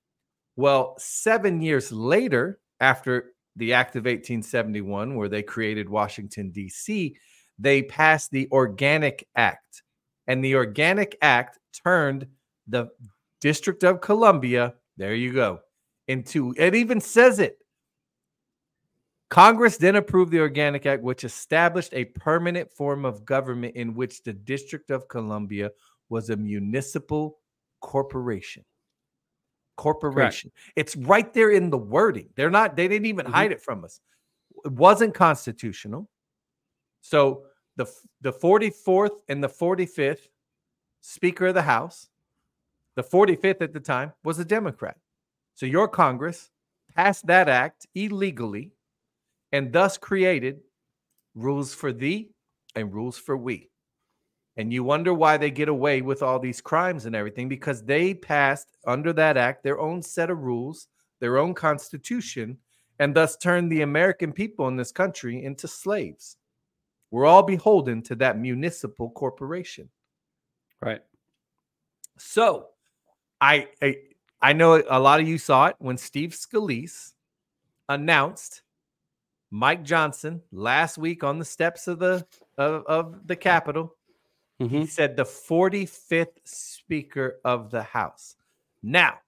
Well, 0.56 0.94
seven 0.98 1.60
years 1.60 1.90
later, 1.92 2.60
after 2.80 3.32
the 3.56 3.72
Act 3.72 3.96
of 3.96 4.04
1871, 4.04 5.16
where 5.16 5.28
they 5.28 5.42
created 5.42 5.88
Washington, 5.88 6.50
D.C., 6.50 7.16
they 7.58 7.82
passed 7.82 8.30
the 8.30 8.48
Organic 8.52 9.26
Act. 9.36 9.82
And 10.26 10.44
the 10.44 10.54
Organic 10.54 11.16
Act 11.22 11.58
turned 11.82 12.26
the 12.66 12.88
District 13.40 13.82
of 13.84 14.00
Columbia, 14.00 14.74
there 14.96 15.14
you 15.14 15.32
go, 15.32 15.60
into 16.08 16.54
it 16.56 16.74
even 16.74 17.00
says 17.00 17.38
it 17.38 17.58
Congress 19.30 19.76
then 19.76 19.96
approved 19.96 20.32
the 20.32 20.40
Organic 20.40 20.86
Act, 20.86 21.02
which 21.02 21.24
established 21.24 21.92
a 21.92 22.06
permanent 22.06 22.72
form 22.72 23.04
of 23.04 23.24
government 23.24 23.76
in 23.76 23.94
which 23.94 24.22
the 24.22 24.32
District 24.32 24.90
of 24.90 25.08
Columbia 25.08 25.70
was 26.08 26.30
a 26.30 26.36
municipal 26.36 27.38
corporation. 27.80 28.64
Corporation. 29.76 30.50
Correct. 30.50 30.72
It's 30.76 30.96
right 30.96 31.32
there 31.34 31.50
in 31.50 31.70
the 31.70 31.78
wording. 31.78 32.30
They're 32.36 32.50
not, 32.50 32.74
they 32.74 32.88
didn't 32.88 33.06
even 33.06 33.26
mm-hmm. 33.26 33.34
hide 33.34 33.52
it 33.52 33.60
from 33.60 33.84
us. 33.84 34.00
It 34.64 34.72
wasn't 34.72 35.14
constitutional. 35.14 36.08
So 37.02 37.44
the, 37.76 37.86
the 38.22 38.32
44th 38.32 39.20
and 39.28 39.44
the 39.44 39.48
45th 39.48 40.28
Speaker 41.00 41.48
of 41.48 41.54
the 41.54 41.62
House, 41.62 42.08
the 42.96 43.04
45th 43.04 43.60
at 43.60 43.72
the 43.72 43.80
time, 43.80 44.12
was 44.24 44.38
a 44.38 44.44
Democrat. 44.44 44.96
So 45.54 45.66
your 45.66 45.86
Congress 45.86 46.50
passed 46.96 47.26
that 47.26 47.48
act 47.48 47.86
illegally 47.94 48.72
and 49.52 49.72
thus 49.72 49.98
created 49.98 50.60
rules 51.34 51.74
for 51.74 51.92
thee 51.92 52.30
and 52.74 52.92
rules 52.92 53.18
for 53.18 53.36
we. 53.36 53.70
And 54.56 54.72
you 54.72 54.82
wonder 54.82 55.14
why 55.14 55.36
they 55.36 55.50
get 55.50 55.68
away 55.68 56.02
with 56.02 56.22
all 56.22 56.40
these 56.40 56.60
crimes 56.60 57.06
and 57.06 57.14
everything 57.14 57.48
because 57.48 57.84
they 57.84 58.12
passed 58.12 58.66
under 58.86 59.12
that 59.12 59.36
act 59.36 59.62
their 59.62 59.78
own 59.78 60.02
set 60.02 60.30
of 60.30 60.40
rules, 60.40 60.88
their 61.20 61.38
own 61.38 61.54
constitution, 61.54 62.58
and 62.98 63.14
thus 63.14 63.36
turned 63.36 63.70
the 63.70 63.82
American 63.82 64.32
people 64.32 64.66
in 64.66 64.76
this 64.76 64.90
country 64.90 65.44
into 65.44 65.68
slaves. 65.68 66.36
We're 67.10 67.26
all 67.26 67.44
beholden 67.44 68.02
to 68.02 68.16
that 68.16 68.38
municipal 68.38 69.10
corporation. 69.10 69.88
Right. 70.80 71.00
So, 72.18 72.66
I, 73.40 73.68
I 73.80 73.96
I 74.40 74.52
know 74.52 74.82
a 74.88 75.00
lot 75.00 75.20
of 75.20 75.28
you 75.28 75.38
saw 75.38 75.66
it 75.66 75.76
when 75.78 75.96
Steve 75.96 76.30
Scalise 76.30 77.12
announced 77.88 78.62
Mike 79.50 79.82
Johnson 79.84 80.42
last 80.52 80.98
week 80.98 81.24
on 81.24 81.38
the 81.38 81.44
steps 81.44 81.88
of 81.88 81.98
the 81.98 82.26
of, 82.56 82.84
of 82.86 83.26
the 83.26 83.36
Capitol. 83.36 83.94
Mhm. 84.60 84.70
He 84.70 84.86
said 84.86 85.16
the 85.16 85.24
45th 85.24 86.26
Speaker 86.44 87.38
of 87.44 87.70
the 87.70 87.82
House. 87.82 88.34
Now, 88.82 89.18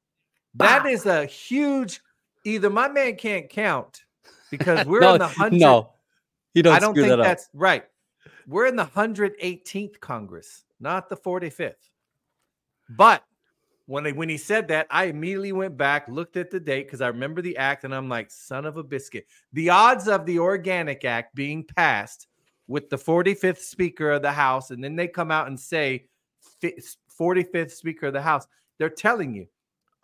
that 0.55 0.87
is 0.87 1.07
a 1.07 1.25
huge. 1.25 2.00
Either 2.45 2.71
my 2.71 2.89
man 2.89 3.17
can't 3.17 3.49
count 3.49 4.03
because 4.50 4.87
we're 4.87 5.00
no, 5.03 5.15
in 5.15 5.19
the 5.21 5.29
hundred. 5.29 5.61
no, 5.61 5.93
you 6.55 6.62
don't 6.62 6.75
I 6.75 6.79
don't 6.81 6.95
screw 6.95 7.03
think 7.05 7.12
that 7.12 7.21
up. 7.21 7.27
that's 7.27 7.49
right. 7.55 7.85
We're 8.47 8.67
in 8.67 8.77
the 8.77 8.85
118th 8.87 10.00
Congress, 10.00 10.65
not 10.81 11.09
the 11.09 11.17
45th. 11.17 11.75
But 12.89 13.23
when 13.90 14.04
he, 14.04 14.12
when 14.12 14.28
he 14.28 14.37
said 14.37 14.68
that, 14.68 14.87
I 14.88 15.06
immediately 15.06 15.50
went 15.50 15.76
back, 15.76 16.06
looked 16.06 16.37
at 16.37 16.49
the 16.49 16.61
date 16.61 16.87
because 16.87 17.00
I 17.00 17.09
remember 17.09 17.42
the 17.42 17.56
act, 17.56 17.82
and 17.82 17.92
I'm 17.92 18.09
like, 18.09 18.30
son 18.30 18.64
of 18.64 18.76
a 18.76 18.85
biscuit. 18.85 19.26
The 19.52 19.70
odds 19.70 20.06
of 20.06 20.25
the 20.26 20.38
Organic 20.38 21.04
Act 21.04 21.35
being 21.35 21.64
passed 21.64 22.28
with 22.68 22.88
the 22.88 22.97
45th 22.97 23.59
Speaker 23.59 24.12
of 24.12 24.23
the 24.23 24.30
House, 24.30 24.70
and 24.70 24.82
then 24.82 24.94
they 24.94 25.09
come 25.09 25.32
out 25.32 25.49
and 25.49 25.59
say 25.59 26.06
fi- 26.61 26.78
45th 27.18 27.73
Speaker 27.73 28.06
of 28.06 28.12
the 28.12 28.23
House, 28.23 28.47
they're 28.78 28.88
telling 28.88 29.35
you. 29.35 29.49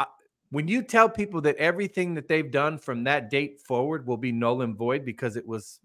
uh, 0.00 0.06
When 0.50 0.66
you 0.66 0.82
tell 0.82 1.08
people 1.08 1.40
that 1.42 1.54
everything 1.54 2.12
that 2.14 2.26
they've 2.26 2.50
done 2.50 2.78
from 2.78 3.04
that 3.04 3.30
date 3.30 3.60
forward 3.60 4.04
will 4.04 4.16
be 4.16 4.32
null 4.32 4.62
and 4.62 4.76
void 4.76 5.04
because 5.04 5.36
it 5.36 5.46
was 5.46 5.78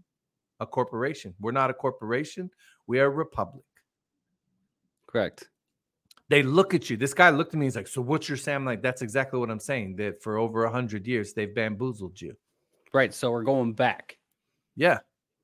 a 0.60 0.66
corporation, 0.66 1.36
we're 1.40 1.52
not 1.52 1.70
a 1.70 1.76
corporation, 1.76 2.50
we 2.88 3.00
are 3.00 3.06
a 3.06 3.10
republic. 3.12 3.64
Correct. 5.06 5.50
They 6.32 6.44
look 6.44 6.74
at 6.74 6.90
you. 6.90 6.96
This 6.96 7.14
guy 7.14 7.30
looked 7.30 7.54
at 7.54 7.60
me. 7.60 7.66
He's 7.66 7.76
like, 7.76 7.88
"So 7.88 8.02
what's 8.02 8.30
your 8.30 8.38
Sam?" 8.38 8.64
Like, 8.64 8.82
"That's 8.82 9.02
exactly 9.02 9.38
what 9.38 9.52
I'm 9.52 9.60
saying. 9.60 9.98
That 9.98 10.24
for 10.24 10.38
over 10.38 10.64
a 10.64 10.72
hundred 10.72 11.06
years 11.06 11.34
they've 11.34 11.54
bamboozled 11.54 12.22
you." 12.22 12.38
Right. 12.94 13.14
So 13.14 13.32
we're 13.32 13.44
going 13.44 13.74
back. 13.74 14.18
Yeah, 14.78 15.00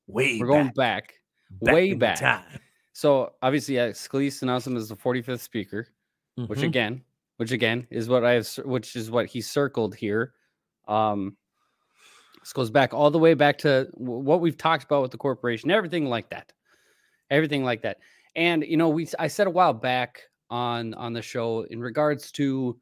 way. 0.08 0.40
We're 0.40 0.48
going 0.48 0.70
back, 0.70 1.16
back. 1.62 1.74
way 1.74 1.94
back. 1.94 2.20
time. 2.22 2.60
So 2.94 3.34
obviously, 3.42 3.76
yeah, 3.76 3.90
Scalise 3.90 4.42
announced 4.44 4.66
him 4.66 4.78
as 4.78 4.88
the 4.88 4.96
45th 4.96 5.42
speaker, 5.42 5.88
which 6.36 6.60
Mhm. 6.60 6.64
again, 6.64 7.04
which 7.36 7.52
again 7.52 7.86
is 7.90 8.08
what 8.08 8.24
I 8.24 8.32
have, 8.36 8.48
which 8.64 8.96
is 8.96 9.12
what 9.12 9.26
he 9.28 9.42
circled 9.42 9.94
here. 9.94 10.34
Um, 10.88 11.36
this 12.40 12.54
goes 12.54 12.70
back 12.72 12.94
all 12.94 13.12
the 13.12 13.20
way 13.20 13.34
back 13.34 13.58
to 13.60 13.90
what 13.96 14.40
we've 14.40 14.58
talked 14.58 14.86
about 14.86 15.02
with 15.02 15.12
the 15.12 15.18
corporation, 15.18 15.70
everything 15.70 16.06
like 16.06 16.30
that, 16.30 16.54
everything 17.30 17.66
like 17.66 17.82
that. 17.82 18.00
And 18.38 18.64
you 18.66 18.78
know, 18.78 18.88
we 18.88 19.06
I 19.20 19.28
said 19.28 19.48
a 19.48 19.50
while 19.52 19.74
back 19.74 20.24
on 20.50 20.94
on 20.96 21.14
the 21.14 21.22
show 21.22 21.62
in 21.64 21.80
regards 21.80 22.32
to 22.34 22.80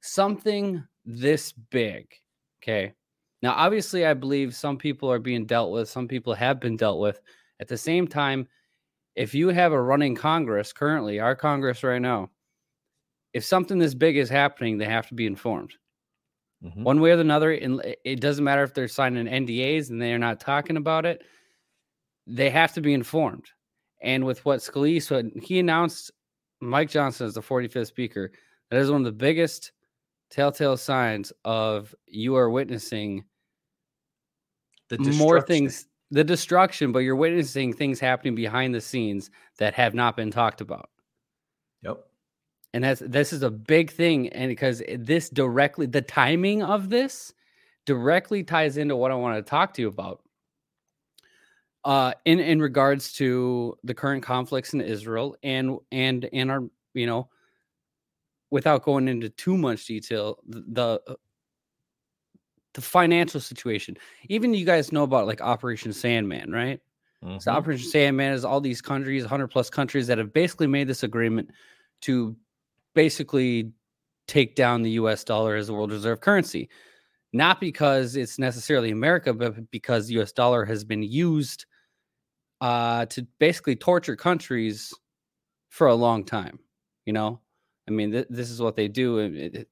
something 0.00 0.82
this 1.04 1.52
big. 1.52 2.12
Okay. 2.62 2.92
Now, 3.42 3.52
obviously, 3.52 4.04
I 4.04 4.14
believe 4.14 4.54
some 4.54 4.76
people 4.78 5.10
are 5.10 5.18
being 5.20 5.46
dealt 5.46 5.70
with. 5.70 5.88
Some 5.88 6.08
people 6.08 6.34
have 6.34 6.60
been 6.60 6.76
dealt 6.76 6.98
with. 7.00 7.20
At 7.60 7.68
the 7.68 7.78
same 7.78 8.06
time, 8.08 8.48
if 9.14 9.34
you 9.34 9.48
have 9.48 9.72
a 9.72 9.80
running 9.80 10.14
Congress 10.14 10.72
currently, 10.72 11.20
our 11.20 11.36
Congress 11.36 11.82
right 11.84 12.02
now, 12.02 12.30
if 13.32 13.44
something 13.44 13.78
this 13.78 13.94
big 13.94 14.16
is 14.16 14.28
happening, 14.28 14.78
they 14.78 14.86
have 14.86 15.08
to 15.08 15.14
be 15.14 15.26
informed 15.26 15.74
Mhm. 16.64 16.82
one 16.82 17.00
way 17.00 17.12
or 17.12 17.20
another. 17.20 17.52
And 17.52 17.80
it- 18.04 18.20
doesn't 18.20 18.44
matter 18.44 18.62
if 18.64 18.74
they're 18.74 18.88
signing 18.88 19.28
NDAs 19.28 19.90
and 19.90 20.00
they're 20.02 20.18
not 20.18 20.40
talking 20.40 20.76
about 20.76 21.06
it, 21.06 21.22
they 22.26 22.50
have 22.50 22.72
to 22.74 22.80
be 22.80 22.92
informed. 22.94 23.46
And 24.00 24.24
with 24.24 24.44
what 24.44 24.60
Scalise, 24.60 25.10
when 25.10 25.30
he 25.40 25.58
announced 25.58 26.10
Mike 26.60 26.90
Johnson 26.90 27.26
is 27.26 27.34
the 27.34 27.42
45th 27.42 27.86
Speaker, 27.86 28.32
that 28.70 28.80
is 28.80 28.90
one 28.90 29.00
of 29.00 29.04
the 29.04 29.12
biggest 29.12 29.72
telltale 30.30 30.76
signs 30.76 31.32
of 31.44 31.94
you 32.06 32.36
are 32.36 32.50
witnessing 32.50 33.24
The 34.88 34.98
more 35.12 35.40
things 35.40 35.86
the 36.10 36.24
destruction 36.24 36.92
but 36.92 37.00
you're 37.00 37.16
witnessing 37.16 37.72
things 37.72 38.00
happening 38.00 38.34
behind 38.34 38.74
the 38.74 38.80
scenes 38.80 39.30
that 39.58 39.74
have 39.74 39.94
not 39.94 40.16
been 40.16 40.30
talked 40.30 40.60
about. 40.60 40.88
Yep. 41.82 42.04
and 42.74 42.84
that's 42.84 43.02
this 43.06 43.32
is 43.32 43.42
a 43.42 43.50
big 43.50 43.90
thing 43.90 44.28
and 44.30 44.48
because 44.48 44.82
this 44.98 45.28
directly 45.28 45.86
the 45.86 46.02
timing 46.02 46.62
of 46.62 46.90
this 46.90 47.32
directly 47.86 48.42
ties 48.42 48.76
into 48.76 48.96
what 48.96 49.10
i 49.10 49.14
want 49.14 49.36
to 49.36 49.48
talk 49.48 49.72
to 49.74 49.82
you 49.82 49.88
about 49.88 50.20
uh 51.84 52.12
in 52.24 52.40
in 52.40 52.60
regards 52.60 53.12
to 53.12 53.76
the 53.84 53.94
current 53.94 54.22
conflicts 54.22 54.74
in 54.74 54.80
israel 54.80 55.36
and 55.42 55.76
and 55.92 56.28
and 56.32 56.50
our 56.50 56.62
you 56.94 57.06
know 57.06 57.28
without 58.50 58.82
going 58.82 59.08
into 59.08 59.28
too 59.28 59.56
much 59.56 59.86
detail 59.86 60.38
the, 60.46 60.64
the 60.68 61.00
uh, 61.08 61.14
financial 62.80 63.40
situation 63.40 63.96
even 64.28 64.54
you 64.54 64.64
guys 64.64 64.92
know 64.92 65.02
about 65.02 65.26
like 65.26 65.40
operation 65.40 65.92
sandman 65.92 66.52
right 66.52 66.80
so 67.38 67.50
Mhm. 67.50 67.56
Operation 67.56 67.88
Sandman 67.88 68.32
is 68.32 68.44
all 68.44 68.60
these 68.60 68.80
countries, 68.80 69.22
100 69.22 69.48
plus 69.48 69.70
countries 69.70 70.06
that 70.06 70.18
have 70.18 70.32
basically 70.32 70.66
made 70.66 70.88
this 70.88 71.02
agreement 71.02 71.50
to 72.02 72.36
basically 72.94 73.72
take 74.26 74.54
down 74.54 74.82
the 74.82 74.90
US 74.92 75.24
dollar 75.24 75.56
as 75.56 75.68
the 75.68 75.72
world 75.72 75.90
reserve 75.92 76.20
currency. 76.20 76.68
Not 77.32 77.60
because 77.60 78.16
it's 78.16 78.38
necessarily 78.38 78.90
America, 78.90 79.34
but 79.34 79.70
because 79.70 80.06
the 80.06 80.14
US 80.14 80.32
dollar 80.32 80.64
has 80.64 80.84
been 80.84 81.02
used 81.02 81.66
uh, 82.60 83.06
to 83.06 83.26
basically 83.38 83.76
torture 83.76 84.16
countries 84.16 84.92
for 85.70 85.88
a 85.88 85.94
long 85.94 86.24
time. 86.24 86.58
You 87.06 87.12
know, 87.14 87.40
I 87.88 87.92
mean, 87.92 88.12
th- 88.12 88.26
this 88.30 88.50
is 88.50 88.60
what 88.62 88.76
they 88.76 88.88
do. 88.88 89.18
it- 89.18 89.54
it- 89.56 89.68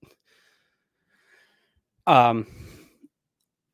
um, 2.07 2.47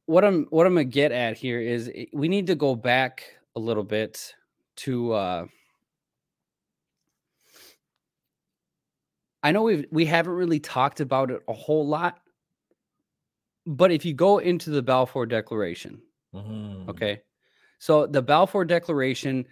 what 0.06 0.24
I'm 0.24 0.44
what 0.50 0.66
I'm 0.66 0.74
gonna 0.74 0.84
get 0.84 1.12
at 1.12 1.36
here 1.36 1.60
is 1.60 1.90
i- 1.96 2.08
we 2.12 2.28
need 2.28 2.46
to 2.48 2.54
go 2.54 2.74
back 2.74 3.24
a 3.56 3.60
little 3.60 3.84
bit 3.84 4.34
to 4.76 5.12
uh 5.12 5.46
I 9.42 9.52
know 9.52 9.62
we've 9.62 9.86
we 9.90 10.04
haven't 10.06 10.32
really 10.34 10.60
talked 10.60 11.00
about 11.00 11.30
it 11.30 11.42
a 11.48 11.52
whole 11.52 11.86
lot, 11.86 12.20
but 13.66 13.90
if 13.92 14.04
you 14.04 14.14
go 14.14 14.38
into 14.38 14.70
the 14.70 14.82
Balfour 14.82 15.26
Declaration, 15.26 16.02
Mhm. 16.32 16.88
okay, 16.88 17.22
so 17.78 18.06
the 18.06 18.22
Balfour 18.22 18.64
Declaration 18.64 19.46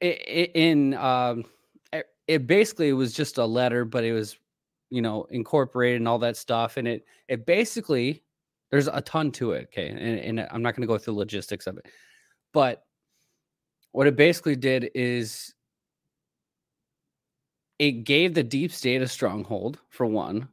in 0.00 0.94
um 0.94 1.44
it, 1.92 2.06
it 2.26 2.46
basically 2.46 2.92
was 2.92 3.12
just 3.12 3.38
a 3.38 3.44
letter, 3.44 3.84
but 3.84 4.04
it 4.04 4.12
was 4.12 4.38
you 4.90 5.02
know 5.02 5.24
incorporated 5.24 6.00
and 6.00 6.08
all 6.08 6.18
that 6.18 6.36
stuff, 6.36 6.76
and 6.76 6.88
it 6.88 7.04
it 7.28 7.46
basically 7.46 8.22
there's 8.70 8.88
a 8.88 9.00
ton 9.02 9.30
to 9.32 9.52
it, 9.52 9.64
okay, 9.64 9.88
and, 9.88 10.00
and 10.00 10.48
I'm 10.50 10.62
not 10.62 10.74
going 10.74 10.80
to 10.82 10.86
go 10.86 10.96
through 10.98 11.14
the 11.14 11.18
logistics 11.18 11.66
of 11.66 11.76
it, 11.76 11.86
but 12.52 12.84
what 13.92 14.06
it 14.06 14.16
basically 14.16 14.56
did 14.56 14.90
is 14.94 15.54
it 17.78 18.04
gave 18.04 18.32
the 18.34 18.42
deep 18.42 18.72
state 18.72 19.02
a 19.02 19.08
stronghold 19.08 19.78
for 19.90 20.06
one 20.06 20.48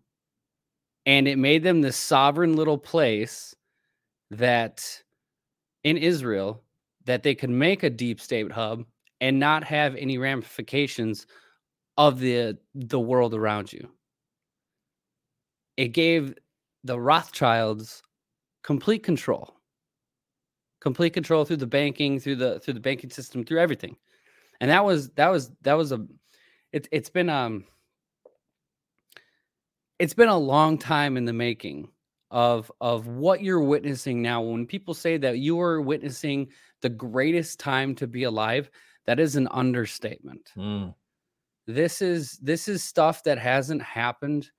and 1.09 1.27
it 1.27 1.39
made 1.39 1.63
them 1.63 1.81
this 1.81 1.97
sovereign 1.97 2.55
little 2.55 2.77
place 2.77 3.55
that 4.29 5.01
in 5.83 5.97
israel 5.97 6.61
that 7.05 7.23
they 7.23 7.33
could 7.33 7.49
make 7.49 7.81
a 7.81 7.89
deep 7.89 8.21
state 8.21 8.51
hub 8.51 8.85
and 9.19 9.39
not 9.39 9.63
have 9.63 9.95
any 9.95 10.19
ramifications 10.19 11.25
of 11.97 12.19
the 12.19 12.55
the 12.75 12.99
world 12.99 13.33
around 13.33 13.73
you. 13.73 13.89
It 15.77 15.89
gave 15.89 16.35
the 16.83 16.99
rothschilds 16.99 18.03
complete 18.63 19.01
control. 19.01 19.55
Complete 20.79 21.13
control 21.13 21.43
through 21.43 21.57
the 21.57 21.65
banking 21.65 22.19
through 22.19 22.35
the 22.35 22.59
through 22.59 22.75
the 22.75 22.79
banking 22.79 23.09
system 23.09 23.43
through 23.43 23.59
everything. 23.59 23.97
And 24.61 24.69
that 24.69 24.85
was 24.85 25.09
that 25.11 25.29
was 25.29 25.49
that 25.63 25.73
was 25.73 25.91
a 25.91 26.05
it, 26.71 26.87
it's 26.91 27.09
been 27.09 27.29
um 27.29 27.65
it's 29.99 30.13
been 30.13 30.29
a 30.29 30.37
long 30.37 30.77
time 30.77 31.17
in 31.17 31.25
the 31.25 31.33
making 31.33 31.89
of 32.31 32.71
of 32.79 33.07
what 33.07 33.41
you're 33.41 33.61
witnessing 33.61 34.21
now. 34.21 34.41
When 34.41 34.65
people 34.65 34.93
say 34.93 35.17
that 35.17 35.39
you 35.39 35.59
are 35.59 35.81
witnessing 35.81 36.47
the 36.81 36.89
greatest 36.89 37.59
time 37.59 37.95
to 37.95 38.07
be 38.07 38.23
alive 38.23 38.69
that 39.05 39.19
is 39.19 39.35
an 39.35 39.47
understatement. 39.51 40.51
Mm. 40.55 40.93
this 41.67 42.01
is 42.01 42.37
this 42.37 42.67
is 42.67 42.83
stuff 42.83 43.23
that 43.23 43.37
hasn't 43.37 43.81
happened 43.81 44.49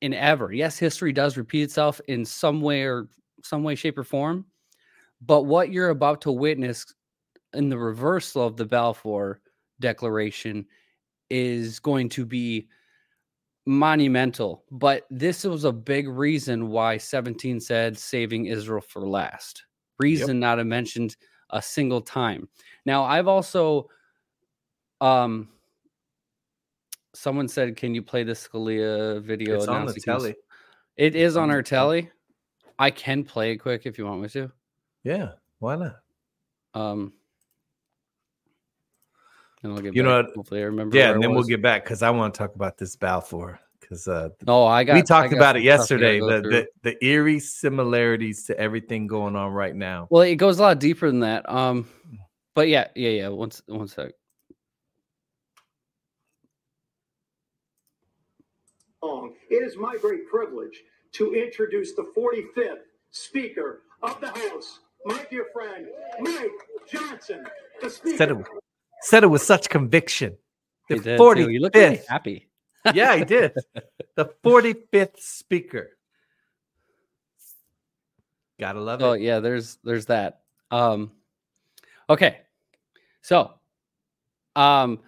in 0.00 0.14
ever. 0.14 0.52
Yes 0.52 0.78
history 0.78 1.12
does 1.12 1.36
repeat 1.36 1.62
itself 1.62 2.00
in 2.08 2.24
some 2.24 2.60
way 2.60 2.82
or 2.82 3.08
some 3.42 3.62
way 3.62 3.74
shape 3.74 3.98
or 3.98 4.04
form 4.04 4.44
but 5.20 5.42
what 5.42 5.72
you're 5.72 5.90
about 5.90 6.20
to 6.22 6.32
witness 6.32 6.94
in 7.54 7.68
the 7.68 7.78
reversal 7.78 8.46
of 8.46 8.56
the 8.56 8.64
balfour 8.64 9.40
declaration 9.80 10.66
is 11.30 11.78
going 11.78 12.08
to 12.08 12.24
be 12.24 12.68
monumental 13.68 14.64
but 14.70 15.06
this 15.10 15.44
was 15.44 15.64
a 15.64 15.72
big 15.72 16.08
reason 16.08 16.68
why 16.68 16.96
17 16.96 17.60
said 17.60 17.98
saving 17.98 18.46
israel 18.46 18.80
for 18.80 19.06
last 19.06 19.66
reason 19.98 20.40
not 20.40 20.64
mentioned 20.66 21.16
a 21.50 21.60
single 21.60 22.00
time 22.00 22.48
now 22.86 23.04
i've 23.04 23.28
also 23.28 23.88
um 25.02 25.48
someone 27.18 27.48
said, 27.48 27.76
"Can 27.76 27.94
you 27.94 28.02
play 28.02 28.22
the 28.22 28.32
Scalia 28.32 29.20
video?" 29.20 29.56
It's 29.56 29.68
on 29.68 29.86
the 29.86 29.94
telly. 29.94 30.36
It 30.96 31.14
is 31.14 31.36
on 31.36 31.50
our 31.50 31.62
telly. 31.62 32.10
I 32.78 32.90
can 32.90 33.24
play 33.24 33.52
it 33.52 33.56
quick 33.58 33.86
if 33.86 33.98
you 33.98 34.06
want 34.06 34.22
me 34.22 34.28
to. 34.30 34.52
Yeah, 35.02 35.32
why 35.58 35.76
not? 35.76 35.96
Um, 36.74 37.12
and 39.68 39.76
I'll 39.76 39.82
get 39.82 39.94
You 39.94 40.02
know 40.02 40.22
what? 40.22 40.34
Hopefully, 40.34 40.60
I 40.60 40.64
remember. 40.64 40.96
Yeah, 40.96 41.10
and 41.10 41.18
I 41.18 41.20
then 41.26 41.34
we'll 41.34 41.44
get 41.44 41.62
back 41.62 41.84
because 41.84 42.02
I 42.02 42.10
want 42.10 42.34
to 42.34 42.38
talk 42.38 42.54
about 42.54 42.78
this 42.78 42.96
Balfour 42.96 43.60
because 43.80 44.08
uh, 44.08 44.30
Oh, 44.46 44.64
I 44.66 44.84
got. 44.84 44.94
we 44.94 45.00
I 45.00 45.02
talked 45.02 45.30
got 45.30 45.36
about 45.36 45.56
it 45.56 45.64
some 45.64 45.86
stuff 45.86 45.98
we 45.98 46.02
gotta 46.02 46.16
yesterday. 46.16 46.18
go 46.20 46.26
The, 46.28 46.40
through. 46.42 46.50
the 46.50 46.66
the 46.82 47.04
eerie 47.06 47.40
similarities 47.40 48.44
to 48.44 48.58
everything 48.58 49.06
going 49.06 49.36
on 49.36 49.52
right 49.52 49.74
now. 49.74 50.08
Well, 50.10 50.22
it 50.22 50.36
goes 50.36 50.58
a 50.58 50.62
lot 50.62 50.78
deeper 50.80 51.06
than 51.08 51.20
that. 51.20 51.48
Um, 51.48 51.88
but 52.54 52.68
yeah, 52.68 52.88
yeah, 52.94 53.10
yeah. 53.10 53.28
Once 53.28 53.62
s- 53.68 53.74
one 53.74 53.88
sec. 53.88 54.12
long. 59.02 59.34
It 59.50 59.56
is 59.62 59.76
my 59.76 59.96
great 60.00 60.28
privilege 60.28 60.82
to 61.12 61.34
introduce 61.34 61.94
the 61.94 62.10
45th 62.16 62.78
Speaker 63.10 63.82
of 64.02 64.20
the 64.20 64.28
House, 64.28 64.80
my 65.06 65.24
dear 65.30 65.46
friend, 65.52 65.86
Mike 66.20 66.50
Johnson. 66.90 67.44
The 67.80 67.88
Speaker. 67.90 68.44
Said 69.02 69.22
it, 69.24 69.28
with 69.28 69.42
such 69.42 69.68
conviction. 69.68 70.36
The 70.88 70.96
He 70.96 71.00
did, 71.00 71.18
too. 71.18 71.18
forty 71.18 71.42
You 71.54 71.60
look 71.60 71.74
really 71.74 72.00
happy. 72.08 72.48
yeah, 72.94 73.16
he 73.16 73.24
did. 73.24 73.52
The 74.16 74.30
forty 74.42 74.74
fifth 74.90 75.20
speaker. 75.20 75.90
Gotta 78.58 78.80
love 78.80 79.00
Oh 79.00 79.06
it. 79.06 79.08
Oh 79.10 79.12
yeah, 79.14 79.38
there's 79.38 79.78
there's 79.84 80.06
that. 80.06 80.40
Um 80.72 81.12
okay. 82.10 82.38
So 83.22 83.52
um 84.56 85.00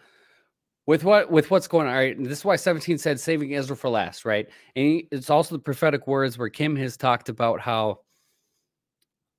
with 0.87 1.03
what 1.03 1.31
with 1.31 1.51
what's 1.51 1.67
going 1.67 1.87
on, 1.89 1.93
all 1.93 1.99
right, 1.99 2.17
and 2.17 2.25
this 2.27 2.39
is 2.39 2.45
why 2.45 2.57
17 2.57 2.99
said 2.99 3.19
saving 3.19 3.51
Israel 3.51 3.77
for 3.77 3.89
last, 3.91 4.25
right? 4.25 4.49
And 4.77 4.85
he- 4.87 5.09
it's 5.11 5.31
also 5.31 5.57
the 5.57 5.63
prophetic 5.63 6.07
words 6.07 6.39
where 6.39 6.49
Kim 6.49 6.77
has 6.77 6.97
talked 6.97 7.29
about 7.29 7.61
how 7.61 8.01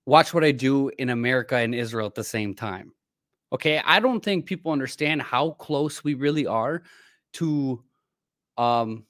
watch 0.05 0.33
what 0.33 0.43
I 0.43 0.51
do 0.51 0.89
in 0.97 1.09
America 1.09 1.55
and 1.55 1.73
Israel 1.73 2.07
at 2.07 2.15
the 2.15 2.23
same 2.23 2.53
time. 2.55 2.91
Okay, 3.53 3.81
I 3.85 3.99
don't 3.99 4.23
think 4.23 4.45
people 4.45 4.71
understand 4.71 5.21
how 5.21 5.51
close 5.51 6.03
we 6.03 6.13
really 6.13 6.45
are 6.47 6.83
to 7.33 7.83
um 8.57 9.05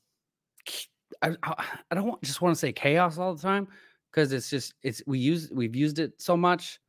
I, 1.21 1.36
I 1.43 1.95
don't 1.95 2.08
want, 2.08 2.21
just 2.23 2.41
want 2.41 2.56
to 2.56 2.60
say 2.60 2.71
chaos 2.71 3.17
all 3.17 3.36
the 3.36 3.41
time 3.41 3.67
because 4.12 4.32
it's 4.32 4.49
just 4.49 4.73
it's 4.84 5.01
we 5.06 5.19
use 5.19 5.49
we've 5.51 5.75
used 5.75 5.99
it 5.99 6.13
so 6.19 6.36
much 6.38 6.80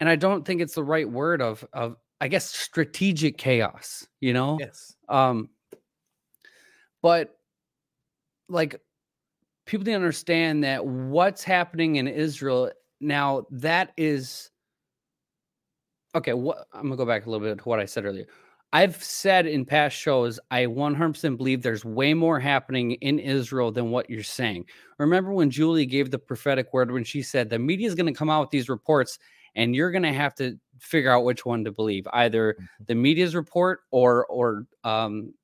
and 0.00 0.08
i 0.08 0.16
don't 0.16 0.44
think 0.44 0.60
it's 0.60 0.74
the 0.74 0.84
right 0.84 1.08
word 1.08 1.42
of 1.42 1.64
of 1.72 1.96
i 2.20 2.28
guess 2.28 2.46
strategic 2.46 3.38
chaos 3.38 4.06
you 4.20 4.32
know 4.32 4.58
Yes. 4.58 4.94
um 5.08 5.48
but 7.02 7.36
like 8.48 8.80
people 9.66 9.84
to 9.84 9.92
understand 9.92 10.64
that 10.64 10.84
what's 10.84 11.44
happening 11.44 11.96
in 11.96 12.08
israel 12.08 12.70
now 13.00 13.46
that 13.50 13.92
is 13.96 14.49
okay 16.14 16.32
what 16.32 16.66
i'm 16.72 16.82
gonna 16.82 16.96
go 16.96 17.06
back 17.06 17.26
a 17.26 17.30
little 17.30 17.46
bit 17.46 17.58
to 17.58 17.68
what 17.68 17.80
i 17.80 17.84
said 17.84 18.04
earlier. 18.04 18.26
I've 18.72 19.02
said 19.02 19.46
in 19.46 19.64
past 19.64 19.96
shows 19.96 20.38
i 20.50 20.64
100% 20.64 21.36
believe 21.36 21.62
there's 21.62 21.84
way 21.84 22.14
more 22.14 22.38
happening 22.38 22.92
in 22.92 23.18
israel 23.18 23.72
than 23.72 23.90
what 23.90 24.08
you're 24.08 24.22
saying. 24.22 24.66
Remember 24.98 25.32
when 25.32 25.50
julie 25.50 25.86
gave 25.86 26.10
the 26.10 26.18
prophetic 26.18 26.72
word 26.72 26.90
when 26.90 27.04
she 27.04 27.22
said 27.22 27.50
the 27.50 27.58
media 27.58 27.88
is 27.88 27.94
going 27.94 28.06
to 28.06 28.16
come 28.18 28.30
out 28.30 28.40
with 28.42 28.50
these 28.50 28.68
reports 28.68 29.18
and 29.56 29.74
you're 29.74 29.90
going 29.90 30.04
to 30.04 30.12
have 30.12 30.34
to 30.36 30.56
figure 30.78 31.10
out 31.10 31.24
which 31.24 31.44
one 31.44 31.64
to 31.64 31.72
believe 31.72 32.06
either 32.12 32.56
the 32.86 32.94
media's 32.94 33.34
report 33.34 33.80
or 33.90 34.26
or 34.26 34.66
um 34.84 35.34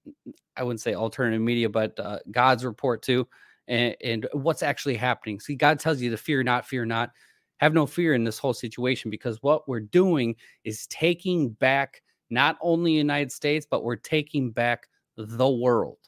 i 0.56 0.62
wouldn't 0.62 0.80
say 0.80 0.94
alternative 0.94 1.42
media 1.42 1.68
but 1.68 1.98
uh, 1.98 2.18
god's 2.30 2.64
report 2.64 3.02
too 3.02 3.26
and, 3.68 3.96
and 4.02 4.28
what's 4.32 4.62
actually 4.62 4.96
happening. 4.96 5.40
See 5.40 5.54
god 5.54 5.78
tells 5.78 6.00
you 6.00 6.10
to 6.10 6.16
fear 6.16 6.42
not 6.42 6.66
fear 6.66 6.84
not 6.86 7.10
have 7.58 7.74
no 7.74 7.86
fear 7.86 8.14
in 8.14 8.24
this 8.24 8.38
whole 8.38 8.54
situation 8.54 9.10
because 9.10 9.42
what 9.42 9.68
we're 9.68 9.80
doing 9.80 10.34
is 10.64 10.86
taking 10.88 11.50
back 11.50 12.02
not 12.30 12.56
only 12.60 12.92
the 12.92 12.96
united 12.96 13.30
states 13.30 13.66
but 13.70 13.84
we're 13.84 13.96
taking 13.96 14.50
back 14.50 14.88
the 15.16 15.48
world 15.48 15.98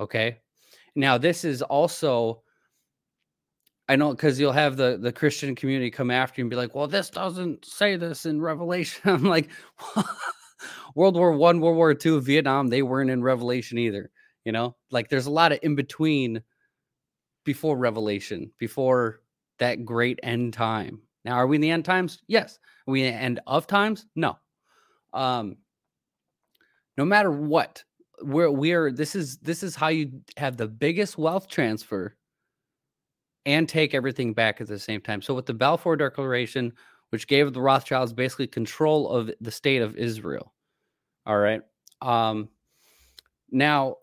okay 0.00 0.38
now 0.94 1.18
this 1.18 1.44
is 1.44 1.62
also 1.62 2.42
I 3.88 3.96
know 3.96 4.10
because 4.10 4.40
you'll 4.40 4.52
have 4.52 4.76
the 4.76 4.98
the 5.00 5.12
Christian 5.12 5.54
community 5.54 5.90
come 5.90 6.10
after 6.10 6.40
you 6.40 6.44
and 6.44 6.50
be 6.50 6.56
like, 6.56 6.74
"Well, 6.74 6.88
this 6.88 7.08
doesn't 7.08 7.64
say 7.64 7.96
this 7.96 8.26
in 8.26 8.40
Revelation." 8.40 9.00
I'm 9.04 9.24
like, 9.24 9.48
World 10.94 11.14
War 11.14 11.32
One, 11.32 11.60
World 11.60 11.76
War 11.76 11.94
Two, 11.94 12.20
Vietnam, 12.20 12.68
they 12.68 12.82
weren't 12.82 13.10
in 13.10 13.22
Revelation 13.22 13.78
either. 13.78 14.10
You 14.44 14.52
know, 14.52 14.76
like 14.90 15.08
there's 15.08 15.26
a 15.26 15.30
lot 15.30 15.52
of 15.52 15.60
in 15.62 15.74
between 15.76 16.42
before 17.44 17.76
Revelation, 17.76 18.50
before 18.58 19.20
that 19.58 19.84
great 19.84 20.18
end 20.22 20.52
time. 20.52 21.00
Now, 21.24 21.34
are 21.34 21.46
we 21.46 21.56
in 21.56 21.62
the 21.62 21.70
end 21.70 21.84
times? 21.84 22.22
Yes. 22.28 22.58
Are 22.86 22.92
we 22.92 23.02
in 23.02 23.12
the 23.12 23.20
end 23.20 23.40
of 23.46 23.66
times? 23.66 24.06
No. 24.14 24.38
Um, 25.12 25.56
no 26.96 27.04
matter 27.04 27.30
what, 27.30 27.82
we're 28.22 28.50
we're 28.50 28.90
this 28.92 29.14
is 29.14 29.38
this 29.38 29.62
is 29.62 29.76
how 29.76 29.88
you 29.88 30.20
have 30.36 30.56
the 30.56 30.68
biggest 30.68 31.18
wealth 31.18 31.48
transfer 31.48 32.16
and 33.44 33.68
take 33.68 33.94
everything 33.94 34.32
back 34.32 34.60
at 34.60 34.66
the 34.66 34.78
same 34.78 35.00
time. 35.00 35.20
So 35.20 35.34
with 35.34 35.46
the 35.46 35.54
Balfour 35.54 35.96
Declaration, 35.96 36.72
which 37.10 37.26
gave 37.26 37.52
the 37.52 37.60
Rothschilds 37.60 38.12
basically 38.12 38.46
control 38.46 39.08
of 39.08 39.30
the 39.40 39.50
state 39.50 39.82
of 39.82 39.96
Israel. 39.96 40.52
All 41.26 41.38
right. 41.38 41.62
Um 42.02 42.48
now 43.50 43.96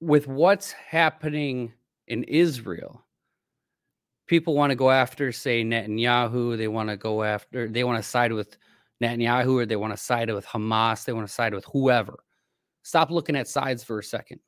with 0.00 0.26
what's 0.26 0.72
happening 0.72 1.72
in 2.08 2.24
Israel, 2.24 3.04
people 4.30 4.54
want 4.54 4.70
to 4.70 4.76
go 4.76 4.92
after, 4.92 5.32
say, 5.32 5.64
Netanyahu. 5.64 6.56
They 6.56 6.68
want 6.68 6.88
to 6.88 6.96
go 6.96 7.24
after, 7.24 7.68
they 7.68 7.82
want 7.82 8.00
to 8.00 8.08
side 8.08 8.32
with 8.32 8.56
Netanyahu 9.02 9.54
or 9.54 9.66
they 9.66 9.74
want 9.74 9.92
to 9.92 9.96
side 9.96 10.32
with 10.32 10.46
Hamas. 10.46 11.04
They 11.04 11.12
want 11.12 11.26
to 11.26 11.34
side 11.34 11.52
with 11.52 11.64
whoever. 11.64 12.22
Stop 12.84 13.10
looking 13.10 13.34
at 13.34 13.48
sides 13.48 13.82
for 13.82 13.98
a 13.98 14.04
second 14.04 14.38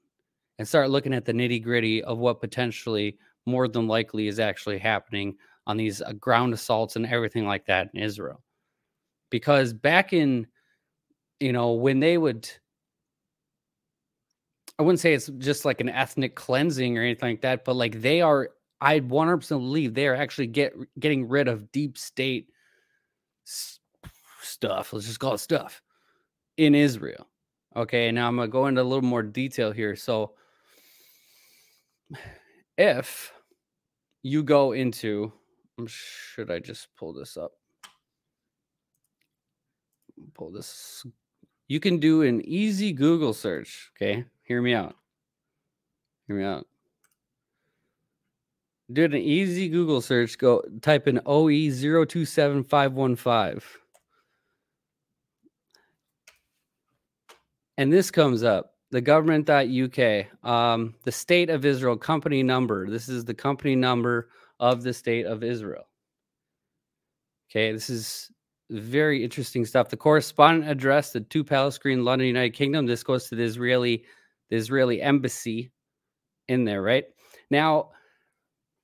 and 0.61 0.69
start 0.69 0.89
looking 0.89 1.13
at 1.13 1.25
the 1.25 1.33
nitty 1.33 1.61
gritty 1.61 2.01
of 2.05 2.19
what 2.19 2.41
potentially 2.41 3.19
more 3.45 3.67
than 3.67 3.89
likely 3.89 4.29
is 4.29 4.39
actually 4.39 4.79
happening 4.79 5.37
on 5.67 5.77
these 5.77 6.01
uh, 6.01 6.13
ground 6.13 6.55
assaults 6.55 6.95
and 6.95 7.05
everything 7.05 7.45
like 7.45 7.67
that 7.67 7.91
in 7.93 8.03
Israel. 8.03 8.41
Because 9.31 9.73
back 9.73 10.13
in, 10.13 10.47
you 11.41 11.53
know, 11.53 11.73
when 11.73 11.99
they 11.99 12.19
would, 12.19 12.49
I 14.79 14.85
wouldn't 14.85 15.01
say 15.01 15.13
it's 15.13 15.27
just 15.39 15.65
like 15.65 15.81
an 15.81 15.89
ethnic 15.89 16.37
cleansing 16.37 16.97
or 16.97 17.03
anything 17.03 17.31
like 17.31 17.41
that, 17.41 17.65
but 17.65 17.75
like 17.75 18.01
they 18.01 18.21
are, 18.21 18.51
I 18.83 18.99
100% 18.99 19.49
believe 19.61 19.95
they 19.95 20.09
are 20.09 20.17
actually 20.17 20.49
get 20.49 20.75
getting 20.99 21.29
rid 21.29 21.47
of 21.47 21.71
deep 21.71 21.97
state 21.97 22.51
s- 23.47 23.79
stuff. 24.43 24.93
Let's 24.93 25.07
just 25.07 25.21
call 25.21 25.35
it 25.35 25.39
stuff 25.39 25.81
in 26.57 26.75
Israel. 26.75 27.29
Okay, 27.77 28.11
now 28.11 28.27
I'm 28.27 28.35
gonna 28.35 28.49
go 28.49 28.67
into 28.67 28.83
a 28.83 28.85
little 28.85 29.09
more 29.09 29.23
detail 29.23 29.71
here. 29.71 29.95
So, 29.95 30.35
if 32.77 33.33
you 34.25 34.43
go 34.43 34.73
into, 34.73 35.33
um, 35.79 35.87
should 35.87 36.51
I 36.51 36.59
just 36.59 36.89
pull 36.97 37.13
this 37.13 37.37
up? 37.37 37.53
Pull 40.35 40.51
this. 40.51 41.07
You 41.69 41.79
can 41.79 42.01
do 42.01 42.23
an 42.23 42.41
easy 42.45 42.93
Google 42.93 43.33
search. 43.33 43.93
Okay, 43.97 44.25
hear 44.43 44.61
me 44.61 44.75
out. 44.75 44.97
Hear 46.27 46.37
me 46.37 46.45
out. 46.45 46.67
Do 48.91 49.05
an 49.05 49.15
easy 49.15 49.69
Google 49.69 50.01
search. 50.01 50.39
Go 50.39 50.63
type 50.81 51.07
in 51.07 51.21
OE 51.27 51.71
027515. 51.71 53.61
And 57.79 57.93
this 57.93 58.11
comes 58.11 58.43
up 58.43 58.73
the 58.93 59.01
government.uk, 59.01 60.49
um, 60.49 60.95
the 61.03 61.13
state 61.13 61.49
of 61.49 61.65
Israel 61.65 61.97
company 61.97 62.43
number. 62.43 62.89
This 62.91 63.09
is 63.09 63.25
the 63.25 63.35
company 63.35 63.75
number 63.75 64.29
of 64.61 64.83
the 64.83 64.93
state 64.93 65.25
of 65.25 65.43
Israel. 65.43 65.85
Okay, 67.51 67.73
this 67.73 67.89
is 67.89 68.31
very 68.71 69.25
interesting 69.25 69.65
stuff. 69.65 69.89
The 69.89 69.97
correspondent 69.97 70.71
address, 70.71 71.13
the 71.13 71.21
two 71.21 71.43
palace 71.43 71.79
green, 71.79 72.05
London, 72.05 72.29
United 72.29 72.55
Kingdom. 72.55 72.87
This 72.87 73.03
goes 73.03 73.29
to 73.29 73.35
the 73.35 73.43
Israeli, 73.43 74.05
the 74.51 74.57
Israeli 74.57 75.01
embassy 75.01 75.73
in 76.49 76.65
there, 76.65 76.83
right? 76.83 77.05
Now, 77.51 77.91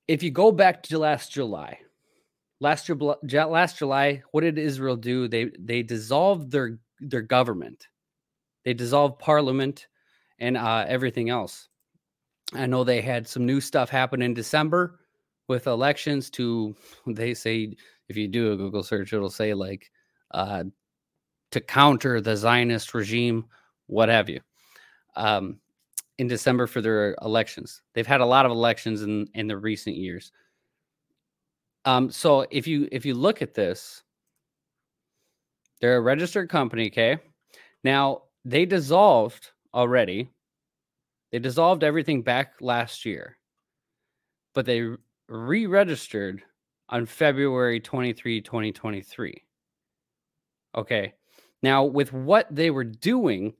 if 0.08 0.22
you 0.22 0.30
go 0.30 0.50
back 0.50 0.82
to 0.84 0.98
last 0.98 1.32
July, 1.32 1.78
last 2.60 2.86
July, 2.86 3.16
last 3.22 3.78
July, 3.78 4.22
what 4.32 4.40
did 4.40 4.58
Israel 4.58 4.96
do? 4.96 5.28
They 5.28 5.50
they 5.58 5.82
dissolved 5.82 6.50
their 6.50 6.78
their 7.00 7.22
government. 7.22 7.86
They 8.64 8.74
dissolved 8.74 9.20
parliament 9.20 9.86
and 10.40 10.56
uh, 10.56 10.84
everything 10.88 11.30
else. 11.30 11.68
I 12.54 12.66
know 12.66 12.84
they 12.84 13.00
had 13.02 13.28
some 13.28 13.46
new 13.46 13.60
stuff 13.60 13.90
happen 13.90 14.22
in 14.22 14.34
December 14.34 15.00
with 15.48 15.66
elections 15.66 16.30
to, 16.30 16.74
they 17.06 17.34
say, 17.34 17.76
if 18.08 18.16
you 18.16 18.28
do 18.28 18.52
a 18.52 18.56
Google 18.56 18.82
search, 18.82 19.12
it'll 19.12 19.30
say 19.30 19.54
like 19.54 19.90
uh, 20.32 20.64
to 21.50 21.60
counter 21.60 22.20
the 22.20 22.36
Zionist 22.36 22.94
regime, 22.94 23.44
what 23.86 24.08
have 24.08 24.28
you. 24.28 24.40
um, 25.16 25.60
in 26.18 26.26
December 26.26 26.66
for 26.66 26.80
their 26.80 27.16
elections. 27.22 27.82
They've 27.94 28.06
had 28.06 28.20
a 28.20 28.26
lot 28.26 28.44
of 28.44 28.52
elections 28.52 29.02
in 29.02 29.28
in 29.34 29.46
the 29.46 29.56
recent 29.56 29.96
years. 29.96 30.32
Um, 31.84 32.10
so 32.10 32.46
if 32.50 32.66
you 32.66 32.88
if 32.92 33.06
you 33.06 33.14
look 33.14 33.40
at 33.40 33.54
this, 33.54 34.02
they're 35.80 35.96
a 35.96 36.00
registered 36.00 36.48
company. 36.48 36.88
Okay, 36.88 37.18
now 37.84 38.22
they 38.44 38.66
dissolved 38.66 39.50
already. 39.72 40.30
They 41.30 41.38
dissolved 41.38 41.84
everything 41.84 42.22
back 42.22 42.54
last 42.60 43.04
year, 43.04 43.36
but 44.54 44.64
they 44.64 44.88
re-registered 45.28 46.42
on 46.88 47.04
February 47.04 47.80
23, 47.80 48.40
2023. 48.40 49.42
Okay. 50.74 51.12
Now, 51.62 51.84
with 51.84 52.12
what 52.12 52.46
they 52.54 52.70
were 52.70 52.84
doing 52.84 53.54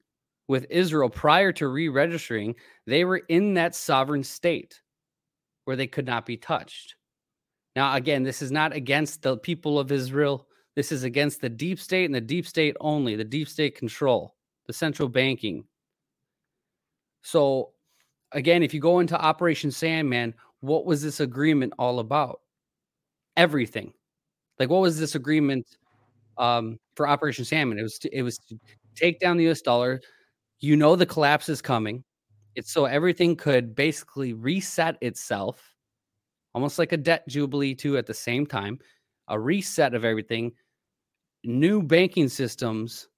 with 0.49 0.67
Israel 0.71 1.11
prior 1.11 1.53
to 1.53 1.69
re 1.69 1.89
registering, 1.89 2.55
they 2.87 3.05
were 3.05 3.23
in 3.29 3.55
that 3.55 3.75
sovereign 3.75 4.25
state 4.25 4.81
where 5.65 5.77
they 5.77 5.87
could 5.87 6.07
not 6.07 6.27
be 6.27 6.37
touched. 6.37 6.97
Now, 7.77 7.95
again, 7.95 8.23
this 8.23 8.43
is 8.43 8.51
not 8.51 8.75
against 8.75 9.23
the 9.23 9.37
people 9.37 9.79
of 9.79 9.93
Israel. 9.93 10.49
This 10.75 10.91
is 10.91 11.05
against 11.05 11.41
the 11.41 11.49
deep 11.49 11.79
state 11.79 12.07
and 12.07 12.15
the 12.15 12.21
deep 12.21 12.47
state 12.47 12.77
only, 12.81 13.15
the 13.15 13.25
deep 13.25 13.49
state 13.49 13.77
control, 13.77 14.35
the 14.67 14.73
central 14.73 15.09
banking. 15.09 15.65
So, 17.23 17.73
again, 18.33 18.63
if 18.63 18.73
you 18.73 18.81
go 18.81 19.01
into 19.01 19.21
Operation 19.21 19.71
Sandman, 19.71 20.35
what 20.61 20.87
was 20.87 21.03
this 21.03 21.21
agreement 21.21 21.75
all 21.79 21.99
about? 21.99 22.41
Everything. 23.37 23.93
Like, 24.59 24.71
what 24.71 24.81
was 24.81 24.99
this 24.99 25.15
agreement 25.15 25.67
um, 26.39 26.79
for 26.95 27.07
Operation 27.07 27.45
Sandman? 27.45 27.79
It 27.79 27.83
was 27.83 27.99
to, 27.99 28.17
it 28.17 28.23
was 28.23 28.39
to 28.39 28.59
take 28.97 29.21
down 29.21 29.37
the 29.37 29.45
U.S. 29.45 29.61
dollar. 29.61 30.01
You 30.61 30.77
know 30.77 30.97
the 30.97 31.07
collapse 31.07 31.49
is 31.49 31.63
coming. 31.63 32.05
It's 32.55 32.73
so 32.73 32.87
everything 32.87 33.37
could 33.37 33.75
basically 33.75 34.33
reset 34.33 34.97
itself, 35.01 35.75
almost 36.55 36.79
like 36.79 36.93
a 36.93 36.97
debt 36.97 37.27
jubilee 37.29 37.75
too. 37.75 37.97
At 37.97 38.07
the 38.07 38.15
same 38.15 38.47
time, 38.47 38.79
a 39.29 39.39
reset 39.39 39.95
of 39.95 40.05
everything, 40.05 40.53
new 41.45 41.83
banking 41.83 42.29
systems 42.29 43.09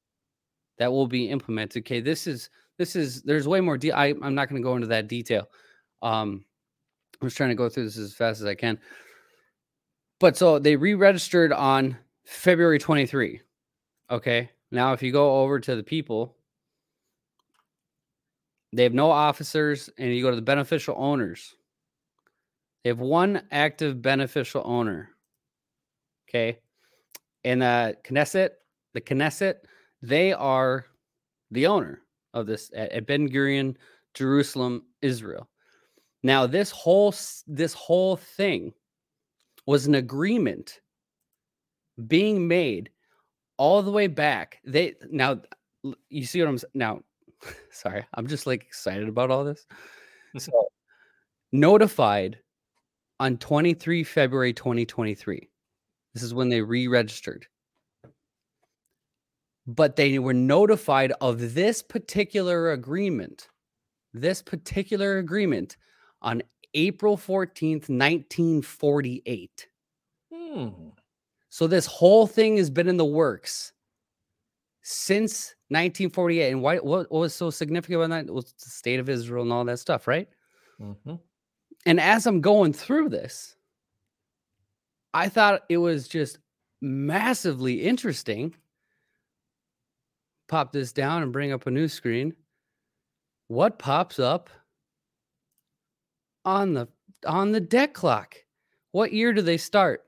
that 0.78 0.92
will 0.92 1.06
be 1.06 1.28
implemented. 1.28 1.82
Okay, 1.82 2.00
this 2.00 2.26
is 2.26 2.50
this 2.78 2.96
is 2.96 3.22
there's 3.22 3.48
way 3.48 3.60
more. 3.60 3.78
De- 3.78 3.92
I, 3.92 4.08
I'm 4.22 4.34
not 4.34 4.48
going 4.48 4.60
to 4.60 4.66
go 4.66 4.74
into 4.74 4.88
that 4.88 5.08
detail. 5.08 5.48
Um, 6.02 6.44
I'm 7.20 7.28
just 7.28 7.36
trying 7.36 7.50
to 7.50 7.54
go 7.54 7.68
through 7.68 7.84
this 7.84 7.98
as 7.98 8.14
fast 8.14 8.40
as 8.40 8.46
I 8.46 8.54
can. 8.54 8.78
But 10.18 10.36
so 10.36 10.58
they 10.58 10.76
re-registered 10.76 11.52
on 11.52 11.96
February 12.24 12.78
23. 12.78 13.40
Okay. 14.10 14.50
Now, 14.70 14.92
if 14.92 15.02
you 15.02 15.12
go 15.12 15.40
over 15.40 15.58
to 15.60 15.76
the 15.76 15.82
people, 15.82 16.36
they 18.72 18.84
have 18.84 18.94
no 18.94 19.10
officers, 19.10 19.90
and 19.98 20.14
you 20.14 20.22
go 20.22 20.30
to 20.30 20.36
the 20.36 20.42
beneficial 20.42 20.94
owners. 20.96 21.54
They 22.82 22.90
have 22.90 23.00
one 23.00 23.42
active 23.50 24.00
beneficial 24.00 24.62
owner. 24.64 25.10
Okay. 26.28 26.58
And 27.44 27.62
uh 27.62 27.92
Knesset, 28.04 28.50
the 28.94 29.00
Knesset, 29.00 29.56
they 30.02 30.32
are 30.32 30.86
the 31.50 31.66
owner 31.66 32.02
of 32.32 32.46
this 32.46 32.70
at, 32.74 32.92
at 32.92 33.06
Ben 33.06 33.28
Gurion, 33.28 33.76
Jerusalem, 34.14 34.84
Israel. 35.02 35.48
Now, 36.22 36.46
this 36.46 36.70
whole 36.70 37.14
this 37.46 37.72
whole 37.74 38.16
thing 38.16 38.72
was 39.66 39.86
an 39.86 39.94
agreement 39.94 40.80
being 42.06 42.46
made 42.46 42.90
all 43.56 43.82
the 43.82 43.90
way 43.90 44.06
back. 44.06 44.58
They 44.64 44.94
now 45.10 45.40
you 46.08 46.24
see 46.24 46.40
what 46.40 46.48
I'm 46.48 46.58
now. 46.74 47.00
Sorry, 47.70 48.04
I'm 48.14 48.26
just 48.26 48.46
like 48.46 48.62
excited 48.62 49.08
about 49.08 49.30
all 49.30 49.44
this. 49.44 49.66
So 50.38 50.68
notified 51.52 52.38
on 53.18 53.36
23 53.36 54.04
February 54.04 54.52
2023. 54.52 55.48
This 56.14 56.22
is 56.22 56.34
when 56.34 56.48
they 56.48 56.62
re-registered. 56.62 57.46
But 59.66 59.96
they 59.96 60.18
were 60.18 60.34
notified 60.34 61.12
of 61.20 61.54
this 61.54 61.82
particular 61.82 62.72
agreement, 62.72 63.48
this 64.12 64.42
particular 64.42 65.18
agreement 65.18 65.76
on 66.22 66.42
April 66.74 67.16
14th, 67.16 67.88
1948. 67.88 69.68
Hmm. 70.32 70.68
So 71.48 71.66
this 71.66 71.86
whole 71.86 72.26
thing 72.26 72.56
has 72.56 72.70
been 72.70 72.88
in 72.88 72.96
the 72.96 73.04
works 73.04 73.72
since 74.82 75.54
1948. 75.68 76.50
And 76.50 76.62
why, 76.62 76.76
what, 76.76 77.10
what 77.10 77.20
was 77.20 77.34
so 77.34 77.50
significant 77.50 78.02
about 78.02 78.10
that? 78.10 78.26
It 78.26 78.34
was 78.34 78.52
the 78.52 78.70
state 78.70 79.00
of 79.00 79.08
Israel 79.08 79.42
and 79.42 79.52
all 79.52 79.64
that 79.64 79.78
stuff, 79.78 80.06
right? 80.06 80.28
Mm-hmm. 80.80 81.14
And 81.86 82.00
as 82.00 82.26
I'm 82.26 82.40
going 82.40 82.72
through 82.72 83.08
this, 83.08 83.56
I 85.12 85.28
thought 85.28 85.62
it 85.68 85.78
was 85.78 86.08
just 86.08 86.38
massively 86.80 87.82
interesting. 87.82 88.54
Pop 90.48 90.72
this 90.72 90.92
down 90.92 91.22
and 91.22 91.32
bring 91.32 91.52
up 91.52 91.66
a 91.66 91.70
new 91.70 91.88
screen. 91.88 92.34
What 93.48 93.78
pops 93.78 94.18
up 94.18 94.50
on 96.44 96.74
the 96.74 96.88
on 97.26 97.52
the 97.52 97.60
debt 97.60 97.94
clock? 97.94 98.36
What 98.92 99.12
year 99.12 99.32
do 99.32 99.42
they 99.42 99.56
start? 99.56 100.04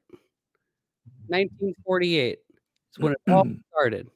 1948 1.29 2.39
is 2.39 2.99
when 2.99 3.13
it 3.13 3.19
all 3.31 3.47
started. 3.73 4.11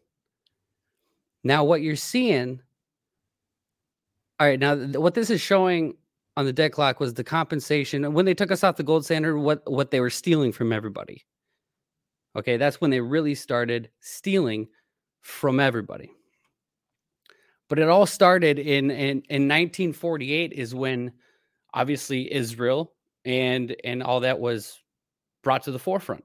Now, 1.46 1.62
what 1.62 1.80
you're 1.80 1.94
seeing, 1.94 2.60
all 4.40 4.48
right, 4.48 4.58
now 4.58 4.74
what 4.74 5.14
this 5.14 5.30
is 5.30 5.40
showing 5.40 5.94
on 6.36 6.44
the 6.44 6.52
debt 6.52 6.72
clock 6.72 6.98
was 6.98 7.14
the 7.14 7.22
compensation 7.22 8.12
when 8.12 8.24
they 8.24 8.34
took 8.34 8.50
us 8.50 8.64
off 8.64 8.76
the 8.76 8.82
gold 8.82 9.04
standard, 9.04 9.38
what 9.38 9.62
what 9.70 9.92
they 9.92 10.00
were 10.00 10.10
stealing 10.10 10.50
from 10.50 10.72
everybody. 10.72 11.24
Okay, 12.34 12.56
that's 12.56 12.80
when 12.80 12.90
they 12.90 13.00
really 13.00 13.36
started 13.36 13.90
stealing 14.00 14.66
from 15.20 15.60
everybody. 15.60 16.10
But 17.68 17.78
it 17.78 17.88
all 17.88 18.06
started 18.06 18.58
in 18.58 18.90
in, 18.90 19.22
in 19.28 19.46
1948 19.46 20.52
is 20.52 20.74
when 20.74 21.12
obviously 21.72 22.32
Israel 22.32 22.92
and 23.24 23.76
and 23.84 24.02
all 24.02 24.18
that 24.20 24.40
was 24.40 24.80
brought 25.44 25.62
to 25.62 25.70
the 25.70 25.78
forefront. 25.78 26.24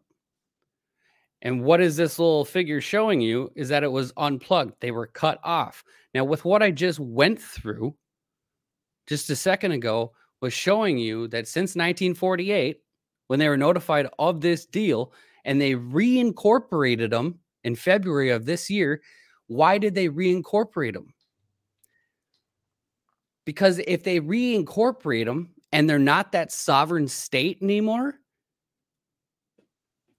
And 1.42 1.64
what 1.64 1.82
is 1.82 1.96
this 1.96 2.20
little 2.20 2.46
figure 2.46 2.82
showing 2.82 3.20
you 3.20 3.52
is 3.56 3.70
that 3.70 3.84
it 3.84 3.92
was 3.92 4.14
unplugged. 4.18 4.76
They 4.80 4.92
were 4.92 5.08
cut 5.08 5.40
off. 5.44 5.84
Now, 6.14 6.24
with 6.24 6.46
what 6.46 6.62
I 6.62 6.72
just 6.72 7.00
went 7.00 7.42
through 7.42 7.96
just 9.08 9.30
a 9.30 9.36
second 9.36 9.72
ago, 9.72 10.14
was 10.42 10.54
showing 10.54 10.98
you 10.98 11.28
that 11.30 11.48
since 11.48 11.76
1948, 11.76 12.80
when 13.28 13.40
they 13.40 13.48
were 13.48 13.58
notified 13.58 14.10
of 14.20 14.42
this 14.42 14.66
deal 14.66 15.14
and 15.46 15.62
they 15.62 15.74
reincorporated 15.74 17.12
them 17.12 17.40
in 17.64 17.76
February 17.76 18.30
of 18.32 18.46
this 18.46 18.70
year, 18.70 19.02
why 19.48 19.78
did 19.78 19.96
they 19.96 20.10
reincorporate 20.10 20.94
them? 20.94 21.14
Because 23.46 23.80
if 23.88 24.04
they 24.04 24.20
reincorporate 24.20 25.26
them 25.26 25.52
and 25.72 25.90
they're 25.90 26.00
not 26.00 26.32
that 26.32 26.52
sovereign 26.52 27.08
state 27.08 27.60
anymore, 27.62 28.16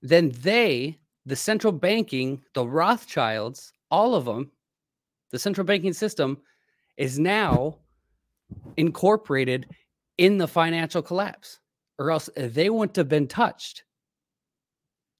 then 0.01 0.31
they 0.41 0.99
the 1.25 1.35
central 1.35 1.73
banking, 1.73 2.43
the 2.53 2.65
Rothschilds, 2.65 3.71
all 3.89 4.15
of 4.15 4.25
them, 4.25 4.51
the 5.31 5.39
central 5.39 5.65
banking 5.65 5.93
system 5.93 6.37
is 6.97 7.17
now 7.17 7.77
incorporated 8.77 9.67
in 10.17 10.37
the 10.37 10.47
financial 10.47 11.01
collapse, 11.01 11.59
or 11.97 12.11
else 12.11 12.29
they 12.35 12.69
wouldn't 12.69 12.95
have 12.95 13.09
been 13.09 13.27
touched. 13.27 13.83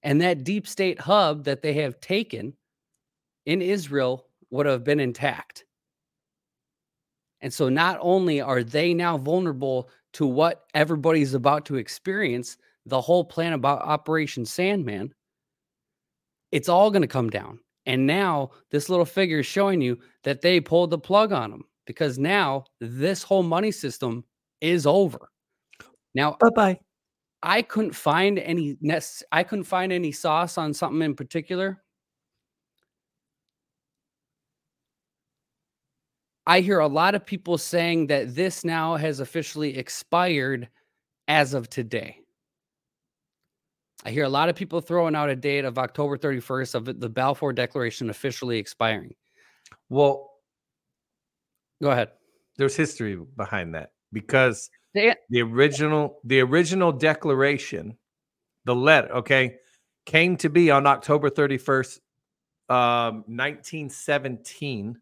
And 0.04 0.22
that 0.22 0.44
deep 0.44 0.68
state 0.68 1.00
hub 1.00 1.46
that 1.46 1.62
they 1.62 1.74
have 1.74 2.00
taken 2.00 2.54
in 3.46 3.62
Israel 3.62 4.28
would 4.52 4.66
have 4.66 4.84
been 4.84 5.00
intact. 5.00 5.66
And 7.42 7.54
so 7.54 7.70
not 7.70 7.98
only 8.02 8.40
are 8.40 8.64
they 8.64 8.94
now 8.94 9.18
vulnerable 9.18 9.90
to 10.14 10.26
what 10.26 10.66
everybody's 10.74 11.34
about 11.34 11.66
to 11.66 11.76
experience, 11.76 12.58
the 12.86 13.02
whole 13.02 13.24
plan 13.24 13.54
about 13.54 13.82
Operation 13.82 14.46
Sandman, 14.46 15.14
it's 16.54 16.70
all 16.70 16.92
going 16.92 17.02
to 17.02 17.08
come 17.08 17.32
down. 17.32 17.60
And 17.88 18.06
now 18.06 18.52
this 18.70 18.88
little 18.88 19.06
figure 19.06 19.40
is 19.40 19.46
showing 19.46 19.82
you 19.82 19.98
that 20.24 20.42
they 20.42 20.62
pulled 20.62 20.92
the 20.92 21.00
plug 21.00 21.34
on 21.34 21.50
them 21.50 21.64
because 21.88 22.20
now 22.20 22.66
this 22.80 23.24
whole 23.24 23.42
money 23.42 23.72
system 23.72 24.24
is 24.62 24.86
over. 24.86 25.30
Now, 26.14 26.38
bye 26.40 26.50
bye. 26.56 26.80
I 27.42 27.64
couldn't 27.64 27.94
find 27.94 28.38
any 28.38 28.78
nest. 28.82 29.24
I 29.32 29.42
couldn't 29.44 29.66
find 29.66 29.92
any 29.92 30.12
sauce 30.12 30.60
on 30.60 30.76
something 30.76 31.02
in 31.02 31.16
particular. 31.16 31.82
I 36.46 36.60
hear 36.60 36.80
a 36.80 36.88
lot 36.88 37.16
of 37.16 37.26
people 37.26 37.58
saying 37.58 38.08
that 38.08 38.36
this 38.36 38.64
now 38.64 38.96
has 38.96 39.20
officially 39.20 39.76
expired 39.76 40.70
as 41.28 41.56
of 41.56 41.68
today. 41.70 42.23
I 44.06 44.12
hear 44.12 44.26
a 44.26 44.30
lot 44.30 44.50
of 44.50 44.56
people 44.56 44.82
throwing 44.82 45.16
out 45.16 45.30
a 45.30 45.36
date 45.36 45.64
of 45.66 45.78
October 45.78 46.18
31st 46.18 46.76
of 46.76 47.00
the 47.00 47.10
Balfour 47.10 47.54
Declaration 47.54 48.10
officially 48.10 48.58
expiring. 48.58 49.16
Well, 49.90 50.30
go 51.82 51.92
ahead. 51.92 52.12
there's 52.58 52.76
history 52.76 53.16
behind 53.16 53.74
that 53.74 53.94
because 54.12 54.70
They- 54.94 55.16
the 55.30 55.42
original 55.42 56.20
the 56.24 56.42
original 56.42 56.92
declaration, 56.92 57.98
the 58.66 58.76
letter, 58.76 59.12
okay, 59.16 59.58
came 60.06 60.38
to 60.38 60.50
be 60.50 60.70
on 60.70 60.86
October 60.86 61.30
31st, 61.30 62.00
um, 62.70 63.24
1917. 63.28 65.02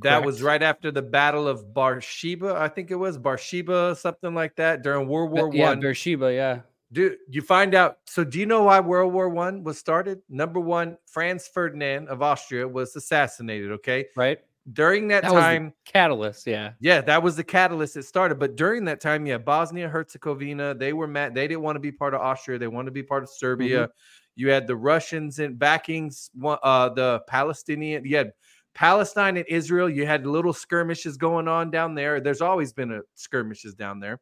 That 0.00 0.24
was 0.24 0.42
right 0.42 0.62
after 0.62 0.90
the 0.90 1.02
Battle 1.02 1.46
of 1.48 1.72
Barsheba, 1.72 2.54
I 2.56 2.68
think 2.68 2.90
it 2.90 2.96
was 2.96 3.16
Barsheba, 3.16 3.94
something 3.96 4.34
like 4.34 4.56
that, 4.56 4.82
during 4.82 5.08
World 5.08 5.30
War 5.32 5.50
yeah, 5.54 5.68
One. 5.70 5.80
Beersheba, 5.80 6.34
yeah. 6.34 6.60
Dude, 6.92 7.18
you 7.28 7.42
find 7.42 7.74
out. 7.74 7.98
So, 8.04 8.22
do 8.22 8.38
you 8.38 8.46
know 8.46 8.64
why 8.64 8.80
World 8.80 9.12
War 9.12 9.28
One 9.28 9.64
was 9.64 9.78
started? 9.78 10.20
Number 10.28 10.60
one, 10.60 10.96
Franz 11.06 11.48
Ferdinand 11.48 12.08
of 12.08 12.22
Austria 12.22 12.66
was 12.66 12.94
assassinated. 12.94 13.72
Okay, 13.72 14.06
Right? 14.16 14.38
during 14.72 15.08
that, 15.08 15.22
That 15.22 15.32
time, 15.32 15.72
Catalyst, 15.84 16.46
yeah. 16.46 16.72
yeah, 16.80 17.00
that 17.02 17.22
was 17.22 17.36
the 17.36 17.44
catalyst 17.44 17.94
that 17.94 18.04
started. 18.04 18.38
But 18.38 18.56
during 18.56 18.84
that 18.86 19.00
time, 19.00 19.26
yeah, 19.26 19.38
Bosnia 19.38 19.88
Herzegovina, 19.88 20.74
they 20.74 20.92
were 20.92 21.06
mad. 21.06 21.34
They 21.34 21.46
didn't 21.46 21.62
want 21.62 21.76
to 21.76 21.80
be 21.80 21.92
part 21.92 22.14
of 22.14 22.20
Austria. 22.20 22.58
They 22.58 22.66
wanted 22.66 22.86
to 22.86 22.92
be 22.92 23.02
part 23.02 23.22
of 23.22 23.30
Serbia. 23.30 23.88
You 24.34 24.50
had 24.50 24.66
the 24.66 24.76
Russians 24.76 25.38
and 25.38 25.58
backings, 25.58 26.30
uh, 26.44 26.88
the 26.90 27.20
Palestinian. 27.26 28.04
You 28.04 28.16
had 28.16 28.32
Palestine 28.74 29.36
and 29.38 29.46
Israel. 29.48 29.88
You 29.88 30.04
had 30.04 30.26
little 30.26 30.52
skirmishes 30.52 31.16
going 31.16 31.48
on 31.48 31.70
down 31.70 31.94
there. 31.94 32.20
There's 32.20 32.42
always 32.42 32.72
been 32.72 32.92
a 32.92 33.00
skirmishes 33.14 33.74
down 33.74 34.00
there. 34.00 34.20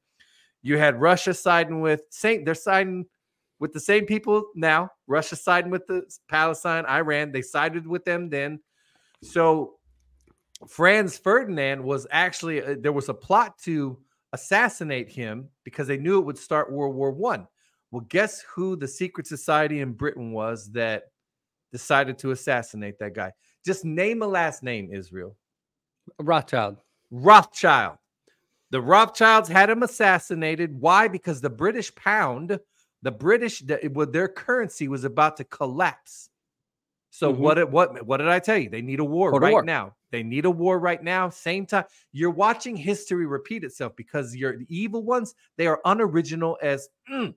You 0.64 0.78
had 0.78 0.98
Russia 0.98 1.34
siding 1.34 1.82
with 1.82 2.06
Saint. 2.08 2.46
They're 2.46 2.54
siding 2.54 3.04
with 3.60 3.74
the 3.74 3.80
same 3.80 4.06
people 4.06 4.46
now. 4.54 4.88
Russia 5.06 5.36
siding 5.36 5.70
with 5.70 5.86
the 5.86 6.02
Palestine, 6.28 6.86
Iran. 6.86 7.32
They 7.32 7.42
sided 7.42 7.86
with 7.86 8.02
them 8.06 8.30
then. 8.30 8.58
So 9.22 9.74
Franz 10.66 11.18
Ferdinand 11.18 11.84
was 11.84 12.06
actually 12.10 12.62
uh, 12.62 12.76
there 12.80 12.94
was 12.94 13.10
a 13.10 13.14
plot 13.14 13.58
to 13.64 13.98
assassinate 14.32 15.10
him 15.10 15.50
because 15.64 15.86
they 15.86 15.98
knew 15.98 16.18
it 16.18 16.24
would 16.24 16.38
start 16.38 16.72
World 16.72 16.96
War 16.96 17.10
One. 17.10 17.46
Well, 17.90 18.06
guess 18.08 18.40
who 18.40 18.74
the 18.74 18.88
secret 18.88 19.26
society 19.26 19.80
in 19.80 19.92
Britain 19.92 20.32
was 20.32 20.72
that 20.72 21.04
decided 21.72 22.18
to 22.20 22.30
assassinate 22.30 22.98
that 23.00 23.14
guy? 23.14 23.32
Just 23.66 23.84
name 23.84 24.22
a 24.22 24.26
last 24.26 24.62
name, 24.62 24.88
Israel. 24.90 25.36
Rothschild. 26.18 26.78
Rothschild. 27.10 27.98
The 28.74 28.80
Rothschilds 28.82 29.48
had 29.48 29.70
him 29.70 29.84
assassinated. 29.84 30.80
Why? 30.80 31.06
Because 31.06 31.40
the 31.40 31.48
British 31.48 31.94
pound, 31.94 32.58
the 33.02 33.12
British, 33.12 33.60
the, 33.60 33.84
it- 33.84 33.94
well, 33.94 34.10
their 34.10 34.26
currency 34.26 34.88
was 34.88 35.04
about 35.04 35.36
to 35.36 35.44
collapse. 35.44 36.28
So 37.10 37.32
Mhm. 37.32 37.38
what? 37.38 37.70
What? 37.70 38.04
What 38.04 38.16
did 38.16 38.26
I 38.26 38.40
tell 38.40 38.58
you? 38.58 38.68
They 38.68 38.82
need 38.82 38.98
a 38.98 39.04
war 39.04 39.30
to 39.30 39.38
right 39.38 39.52
war. 39.52 39.62
now. 39.62 39.94
They 40.10 40.24
need 40.24 40.44
a 40.44 40.50
war 40.50 40.80
right 40.80 41.00
now. 41.00 41.28
Same 41.30 41.66
time. 41.66 41.84
You're 42.10 42.32
watching 42.32 42.74
history 42.74 43.26
repeat 43.26 43.62
itself 43.62 43.94
because 43.94 44.34
you're 44.34 44.58
the 44.58 44.66
evil 44.68 45.04
ones. 45.04 45.36
They 45.56 45.68
are 45.68 45.80
unoriginal 45.84 46.58
as. 46.60 46.88
mm. 47.08 47.32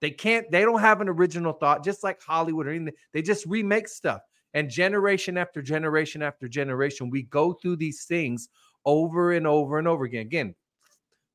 they 0.00 0.10
can't. 0.10 0.50
They 0.50 0.62
don't 0.62 0.80
have 0.80 1.02
an 1.02 1.10
original 1.10 1.52
thought. 1.52 1.84
Just 1.84 2.02
like 2.02 2.22
Hollywood 2.22 2.66
or 2.66 2.70
anything. 2.70 2.94
They 3.12 3.20
just 3.20 3.44
remake 3.44 3.86
stuff. 3.86 4.22
And 4.54 4.70
generation 4.70 5.36
after 5.36 5.60
generation 5.60 6.22
after 6.22 6.48
generation, 6.48 7.10
we 7.10 7.24
go 7.24 7.52
through 7.52 7.76
these 7.76 8.04
things 8.06 8.48
over 8.86 9.32
and 9.32 9.46
over 9.46 9.78
and 9.78 9.86
over 9.86 10.04
again. 10.04 10.22
Again, 10.24 10.54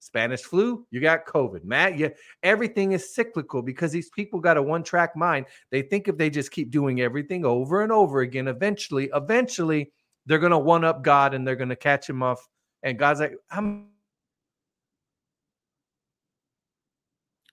Spanish 0.06 0.42
flu, 0.44 0.86
you 0.92 1.02
got 1.02 1.26
COVID. 1.26 1.64
Matt, 1.64 1.98
yeah, 1.98 2.10
everything 2.44 2.92
is 2.92 3.14
cyclical 3.14 3.62
because 3.62 3.92
these 3.92 4.10
people 4.10 4.40
got 4.40 4.58
a 4.58 4.62
one-track 4.62 5.16
mind. 5.16 5.48
They 5.72 5.82
think 5.82 6.08
if 6.08 6.18
they 6.18 6.30
just 6.30 6.52
keep 6.52 6.70
doing 6.72 7.02
everything 7.02 7.44
over 7.46 7.82
and 7.82 7.92
over 7.92 8.22
again, 8.22 8.48
eventually, 8.48 9.10
eventually, 9.14 9.92
they're 10.26 10.40
gonna 10.40 10.60
one 10.60 10.84
up 10.84 11.04
God 11.04 11.34
and 11.34 11.48
they're 11.48 11.56
gonna 11.56 11.76
catch 11.76 12.10
him 12.10 12.22
off. 12.24 12.48
And 12.84 13.00
God's 13.00 13.20
like, 13.20 13.36
I'm 13.50 13.88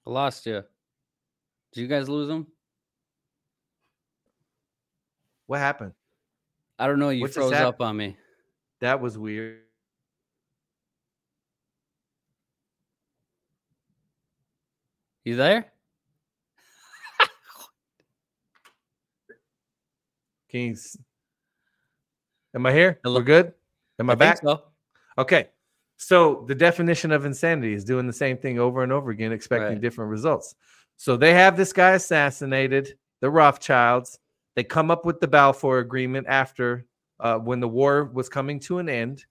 I 0.06 0.10
lost 0.10 0.46
you. 0.46 0.62
Did 1.72 1.80
you 1.80 1.86
guys 1.86 2.08
lose 2.08 2.28
him? 2.28 2.46
what 5.46 5.58
happened? 5.58 5.92
I 6.78 6.86
don't 6.86 6.98
know. 6.98 7.10
You 7.10 7.20
What's 7.20 7.34
froze 7.34 7.52
up 7.52 7.82
on 7.82 7.96
me. 7.96 8.16
That 8.80 9.00
was 9.00 9.18
weird. 9.18 9.60
You 15.24 15.36
there? 15.36 15.72
Kings. 20.50 20.96
Am 22.54 22.66
I 22.66 22.72
here? 22.72 22.98
Hello? 23.04 23.20
We're 23.20 23.24
good? 23.24 23.52
Am 23.98 24.10
I, 24.10 24.14
think 24.14 24.18
back? 24.18 24.38
so. 24.42 24.62
Okay. 25.16 25.48
So 25.96 26.44
the 26.48 26.54
definition 26.54 27.12
of 27.12 27.24
insanity 27.24 27.72
is 27.72 27.84
doing 27.84 28.06
the 28.06 28.12
same 28.12 28.36
thing 28.36 28.58
over 28.58 28.82
and 28.82 28.92
over 28.92 29.10
again, 29.10 29.32
expecting 29.32 29.74
Right. 29.74 29.80
different 29.80 30.10
results. 30.10 30.54
So 30.96 31.16
they 31.16 31.32
have 31.34 31.56
this 31.56 31.72
guy 31.72 31.92
assassinated, 31.92 32.98
the 33.20 33.30
Rothschilds. 33.30 34.18
They 34.56 34.64
come 34.64 34.90
up 34.90 35.06
with 35.06 35.20
the 35.20 35.28
Balfour 35.28 35.78
Agreement 35.78 36.26
after 36.28 36.86
uh, 37.20 37.38
when 37.38 37.60
the 37.60 37.68
war 37.68 38.04
was 38.12 38.28
coming 38.28 38.58
to 38.60 38.78
an 38.78 38.88
end, 38.88 39.24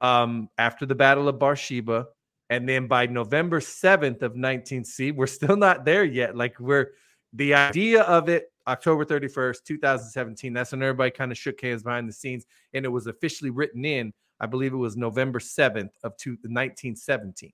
um, 0.00 0.48
after 0.56 0.86
the 0.86 0.94
Battle 0.94 1.28
of 1.28 1.38
Beersheba. 1.40 2.06
And 2.50 2.68
then 2.68 2.86
by 2.86 3.06
November 3.06 3.60
7th 3.60 4.22
of 4.22 4.34
19C, 4.34 5.14
we're 5.14 5.26
still 5.26 5.56
not 5.56 5.84
there 5.84 6.04
yet. 6.04 6.36
Like 6.36 6.58
we're 6.60 6.92
the 7.32 7.54
idea 7.54 8.02
of 8.02 8.28
it, 8.28 8.52
October 8.68 9.04
31st, 9.04 9.64
2017. 9.64 10.52
That's 10.52 10.72
when 10.72 10.82
everybody 10.82 11.10
kind 11.10 11.32
of 11.32 11.38
shook 11.38 11.60
hands 11.60 11.82
behind 11.82 12.08
the 12.08 12.12
scenes, 12.12 12.46
and 12.72 12.84
it 12.84 12.88
was 12.88 13.06
officially 13.06 13.50
written 13.50 13.84
in. 13.84 14.12
I 14.38 14.46
believe 14.46 14.72
it 14.72 14.76
was 14.76 14.96
November 14.96 15.38
7th 15.38 15.90
of 16.04 16.16
two, 16.16 16.32
1917. 16.42 17.52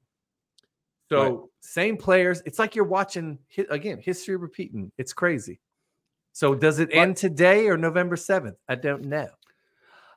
So 1.09 1.23
Right. 1.23 1.39
same 1.61 1.97
players. 1.97 2.43
It's 2.47 2.59
like 2.59 2.75
you're 2.75 2.85
watching 2.85 3.39
again 3.71 3.99
history 3.99 4.37
repeating. 4.37 4.91
It's 4.99 5.13
crazy. 5.13 5.61
So 6.33 6.55
does 6.55 6.79
it 6.79 6.89
end 6.93 7.17
today 7.19 7.69
or 7.69 7.77
November 7.77 8.17
7th? 8.17 8.57
I 8.69 8.75
don't 8.77 9.05
know. 9.05 9.29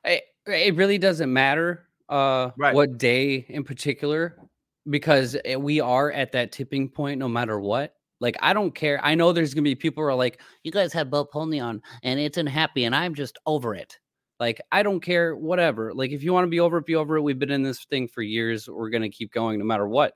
It, 0.04 0.24
it 0.46 0.74
really 0.74 0.98
doesn't 0.98 1.30
matter 1.30 1.88
uh, 2.08 2.50
Right. 2.56 2.74
what 2.74 2.96
day 2.98 3.44
in 3.48 3.64
particular 3.64 4.38
because 4.88 5.36
eh, 5.44 5.56
we 5.56 5.80
are 5.80 6.12
at 6.12 6.32
that 6.32 6.52
tipping 6.52 6.88
point 6.88 7.18
no 7.18 7.28
matter 7.28 7.60
what. 7.60 7.94
Like, 8.20 8.36
I 8.40 8.52
don't 8.52 8.74
care. 8.74 8.98
I 9.04 9.14
know 9.14 9.32
there's 9.32 9.52
going 9.52 9.64
to 9.64 9.70
be 9.70 9.74
people 9.74 10.02
who 10.02 10.08
are 10.08 10.14
like, 10.14 10.40
you 10.62 10.72
guys 10.72 10.92
have 10.94 11.10
Bo 11.10 11.26
Polny 11.26 11.62
on 11.62 11.82
and 12.02 12.18
it's 12.18 12.38
unhappy 12.38 12.84
and 12.84 12.94
I'm 12.94 13.14
just 13.14 13.38
over 13.46 13.74
it. 13.74 13.98
Like, 14.40 14.60
I 14.72 14.82
don't 14.82 15.00
care, 15.00 15.36
whatever. 15.36 15.92
Like, 15.94 16.12
if 16.12 16.22
you 16.22 16.32
want 16.32 16.44
to 16.44 16.50
be 16.50 16.60
over 16.60 16.78
it, 16.78 16.86
be 16.86 16.94
over 16.94 17.16
it. 17.16 17.22
We've 17.22 17.38
been 17.38 17.50
in 17.50 17.62
this 17.62 17.84
thing 17.84 18.08
for 18.08 18.22
years. 18.22 18.68
We're 18.68 18.90
going 18.90 19.02
to 19.02 19.08
keep 19.10 19.32
going 19.32 19.58
no 19.58 19.64
matter 19.64 19.88
what. 19.88 20.14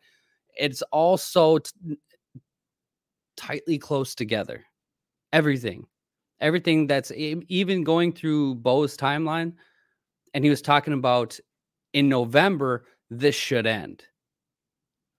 It's 0.58 0.82
all 0.92 1.16
so 1.16 1.58
t- 1.58 1.96
tightly 3.36 3.78
close 3.78 4.14
together. 4.14 4.64
Everything, 5.32 5.86
everything 6.40 6.86
that's 6.86 7.12
even 7.14 7.84
going 7.84 8.12
through 8.12 8.56
Bo's 8.56 8.96
timeline. 8.96 9.54
And 10.34 10.44
he 10.44 10.50
was 10.50 10.62
talking 10.62 10.92
about 10.92 11.38
in 11.92 12.08
November, 12.08 12.84
this 13.10 13.34
should 13.34 13.66
end. 13.66 14.04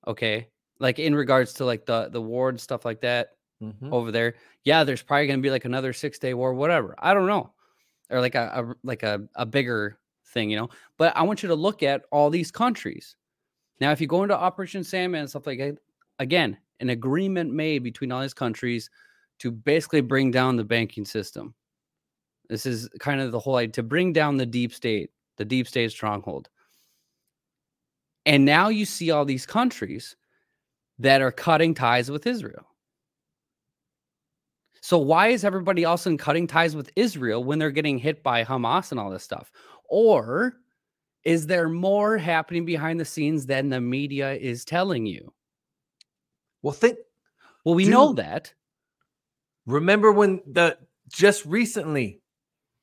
Okay. 0.07 0.49
Like 0.79 0.99
in 0.99 1.15
regards 1.15 1.53
to 1.55 1.65
like 1.65 1.85
the 1.85 2.09
the 2.09 2.21
war 2.21 2.49
and 2.49 2.59
stuff 2.59 2.85
like 2.85 3.01
that 3.01 3.29
Mhm. 3.61 3.91
over 3.91 4.11
there. 4.11 4.35
Yeah, 4.63 4.83
there's 4.83 5.03
probably 5.03 5.27
gonna 5.27 5.41
be 5.41 5.51
like 5.51 5.65
another 5.65 5.93
six 5.93 6.17
day 6.19 6.33
war, 6.33 6.53
whatever. 6.53 6.95
I 6.99 7.13
don't 7.13 7.27
know. 7.27 7.53
Or 8.09 8.21
like 8.21 8.35
a, 8.35 8.51
a 8.55 8.75
like 8.83 9.03
a, 9.03 9.21
a 9.35 9.45
bigger 9.45 9.99
thing, 10.27 10.49
you 10.49 10.57
know. 10.57 10.69
But 10.97 11.15
I 11.15 11.23
want 11.23 11.43
you 11.43 11.49
to 11.49 11.55
look 11.55 11.83
at 11.83 12.05
all 12.11 12.29
these 12.29 12.51
countries. 12.51 13.15
Now, 13.81 13.91
if 13.91 14.01
you 14.01 14.07
go 14.07 14.23
into 14.23 14.37
Operation 14.37 14.83
Sandman 14.83 15.21
and 15.21 15.29
stuff 15.29 15.47
like 15.47 15.59
that, 15.59 15.77
again, 16.19 16.57
an 16.79 16.89
agreement 16.89 17.53
made 17.53 17.83
between 17.83 18.11
all 18.11 18.21
these 18.21 18.33
countries 18.33 18.89
to 19.39 19.51
basically 19.51 20.01
bring 20.01 20.31
down 20.31 20.55
the 20.57 20.63
banking 20.63 21.05
system. 21.05 21.55
This 22.49 22.65
is 22.65 22.89
kind 22.99 23.21
of 23.21 23.31
the 23.31 23.39
whole 23.39 23.55
idea 23.55 23.73
to 23.73 23.83
bring 23.83 24.13
down 24.13 24.37
the 24.37 24.45
deep 24.45 24.73
state, 24.73 25.11
the 25.37 25.45
deep 25.45 25.67
state 25.67 25.91
stronghold. 25.91 26.49
And 28.25 28.45
now 28.45 28.69
you 28.69 28.86
see 28.86 29.12
all 29.12 29.25
these 29.25 29.45
countries 29.45 30.15
that 30.99 31.21
are 31.21 31.31
cutting 31.31 31.73
ties 31.73 32.12
with 32.12 32.27
Israel. 32.27 32.67
So 34.81 34.97
why 34.97 35.27
is 35.27 35.43
everybody 35.43 35.84
else 35.84 36.07
in 36.07 36.17
cutting 36.17 36.47
ties 36.47 36.75
with 36.75 36.91
Israel 36.95 37.43
when 37.43 37.60
they're 37.60 37.71
getting 37.71 37.97
hit 37.97 38.23
by 38.23 38.43
Hamas 38.43 38.91
and 38.91 38.99
all 38.99 39.10
this 39.10 39.23
stuff? 39.23 39.51
Or 39.89 40.53
is 41.23 41.47
there 41.47 41.69
more 41.69 42.17
happening 42.17 42.65
behind 42.65 42.99
the 42.99 43.05
scenes 43.05 43.45
than 43.45 43.69
the 43.69 43.79
media 43.79 44.34
is 44.34 44.65
telling 44.65 45.05
you? 45.05 45.34
Well, 46.63 46.73
think 46.73 46.97
Well, 47.63 47.75
we 47.75 47.86
know 47.86 48.13
that. 48.13 48.53
remember 49.65 50.12
when 50.12 50.41
the 50.47 50.77
just 51.10 51.45
recently 51.45 52.21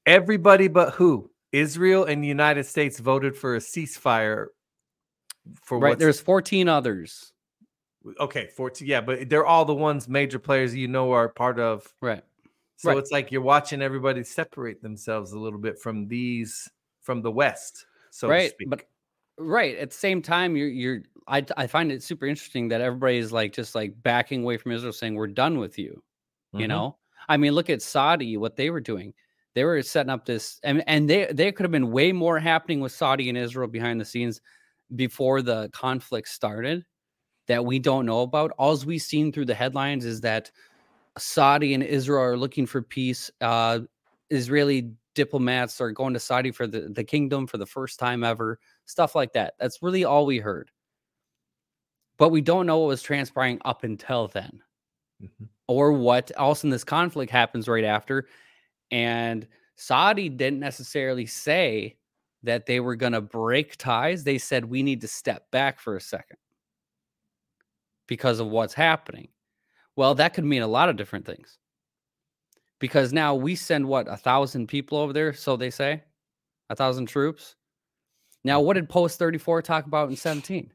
everybody 0.07 0.68
but 0.68 0.94
who 0.94 1.31
Israel 1.53 2.05
and 2.05 2.22
the 2.22 2.29
United 2.29 2.64
States 2.66 2.98
voted 3.01 3.37
for 3.37 3.57
a 3.57 3.61
ceasefire 3.61 4.46
for 5.62 5.78
Right. 5.78 5.98
There's 5.98 6.20
14 6.20 6.68
others. 6.68 7.32
okay 8.20 8.46
14 8.56 8.87
yeah 8.88 9.00
but 9.00 9.28
they're 9.28 9.46
all 9.46 9.64
the 9.64 9.74
ones 9.74 10.08
major 10.08 10.38
players 10.38 10.74
you 10.74 10.88
know 10.88 11.12
are 11.12 11.28
part 11.28 11.58
of 11.58 11.92
Right. 12.00 12.22
so 12.76 12.90
Right. 12.90 12.98
it's 12.98 13.11
like 13.11 13.30
you're 13.32 13.42
watching 13.42 13.82
everybody 13.82 14.22
separate 14.24 14.80
themselves 14.80 15.32
a 15.32 15.38
little 15.38 15.58
bit 15.58 15.78
from 15.78 16.06
these 16.08 16.68
from 17.02 17.22
the 17.22 17.30
west 17.30 17.87
so 18.11 18.28
to 18.28 18.32
right. 18.32 18.50
speak 18.50 18.70
But 18.70 18.84
right 19.38 19.76
at 19.78 19.90
the 19.90 19.96
same 19.96 20.22
time 20.22 20.56
you're 20.56 20.68
you're 20.68 21.02
I, 21.26 21.44
I 21.56 21.66
find 21.66 21.92
it 21.92 22.02
super 22.02 22.24
interesting 22.26 22.68
that 22.68 22.80
everybody 22.80 23.18
is 23.18 23.32
like 23.32 23.52
just 23.52 23.74
like 23.74 24.00
backing 24.02 24.42
away 24.42 24.56
from 24.56 24.72
israel 24.72 24.92
saying 24.92 25.14
we're 25.14 25.26
done 25.26 25.58
with 25.58 25.78
you 25.78 26.02
you 26.54 26.66
Mhm. 26.66 26.68
know 26.68 26.98
i 27.28 27.37
mean 27.37 27.52
look 27.52 27.68
at 27.68 27.82
saudi 27.82 28.37
what 28.37 28.56
they 28.56 28.70
were 28.70 28.80
doing 28.80 29.12
they 29.54 29.64
were 29.64 29.82
setting 29.82 30.11
up 30.11 30.24
this 30.24 30.61
and, 30.62 30.82
and 30.87 31.11
they 31.11 31.26
there 31.32 31.52
could 31.52 31.64
have 31.64 31.72
been 31.72 31.90
way 31.90 32.12
more 32.12 32.38
happening 32.38 32.80
with 32.80 32.92
saudi 32.92 33.28
and 33.28 33.37
israel 33.37 33.68
behind 33.68 34.00
the 34.00 34.04
scenes 34.04 34.40
before 34.96 35.42
the 35.42 35.68
conflict 35.72 36.29
started 36.29 36.85
that 37.48 37.64
we 37.64 37.79
don't 37.79 38.07
know 38.07 38.22
about. 38.22 38.53
All 38.59 38.77
we've 38.87 39.03
seen 39.03 39.33
through 39.33 39.46
the 39.46 39.55
headlines 39.55 40.05
is 40.05 40.20
that 40.22 40.51
saudi 41.18 41.74
and 41.74 41.83
israel 41.83 42.22
are 42.22 42.37
looking 42.37 42.66
for 42.66 42.83
peace. 42.83 43.31
Uh 43.40 43.81
israeli 44.31 44.92
diplomats 45.14 45.81
are 45.81 45.90
going 45.92 46.14
to 46.14 46.20
saudi 46.20 46.51
for 46.53 46.66
the, 46.66 46.83
the 46.83 47.03
kingdom 47.05 47.46
for 47.46 47.59
the 47.59 47.66
first 47.66 47.98
time 47.98 48.22
ever 48.24 48.59
stuff 48.87 49.14
like 49.14 49.33
that. 49.33 49.55
That's 49.59 49.83
really 49.83 50.05
all 50.05 50.27
we 50.27 50.38
heard. 50.38 50.70
But 52.18 52.31
we 52.31 52.40
don't 52.40 52.66
know 52.66 52.79
what 52.79 52.88
was 52.88 53.03
transpiring 53.03 53.61
up 53.64 53.85
until 53.85 54.29
then 54.29 54.62
Mhm. 55.22 55.48
or 55.66 55.92
what 55.92 56.31
else 56.37 56.62
in 56.64 56.70
this 56.70 56.85
conflict 56.85 57.33
happens 57.33 57.68
right 57.68 57.85
after. 57.85 58.29
And 58.90 59.46
saudi 59.77 60.29
didn't 60.29 60.61
necessarily 60.61 61.27
say 61.27 61.96
that 62.42 62.66
they 62.66 62.81
were 62.81 62.96
going 62.96 63.12
to 63.12 63.20
break 63.20 63.77
ties 63.77 64.24
they 64.24 64.38
said 64.38 64.64
we 64.64 64.83
need 64.83 65.01
to 65.01 65.09
step 65.09 65.51
back 65.51 65.81
for 65.81 65.96
a 65.96 66.01
second. 66.01 66.38
Because 68.07 68.40
of 68.40 68.48
what's 68.48 68.74
happening. 68.74 69.29
Well 69.96 70.14
that 70.14 70.35
could 70.35 70.44
mean 70.44 70.62
a 70.62 70.68
lot 70.68 70.88
of 70.88 70.96
different 70.96 71.27
things. 71.27 71.59
Because 72.79 73.12
now 73.12 73.35
we 73.35 73.55
send 73.55 73.87
what 73.87 74.07
a 74.09 74.16
thousand 74.16 74.68
people 74.68 74.98
over 74.98 75.12
there 75.12 75.33
so 75.33 75.57
they 75.57 75.70
say? 75.70 76.05
A 76.70 76.77
thousand 76.77 77.07
troops? 77.07 77.57
Now 78.44 78.61
what 78.61 78.74
did 78.74 78.88
post 78.88 79.18
34 79.18 79.62
talk 79.62 79.87
about 79.87 80.09
in 80.11 80.16
17 80.16 80.72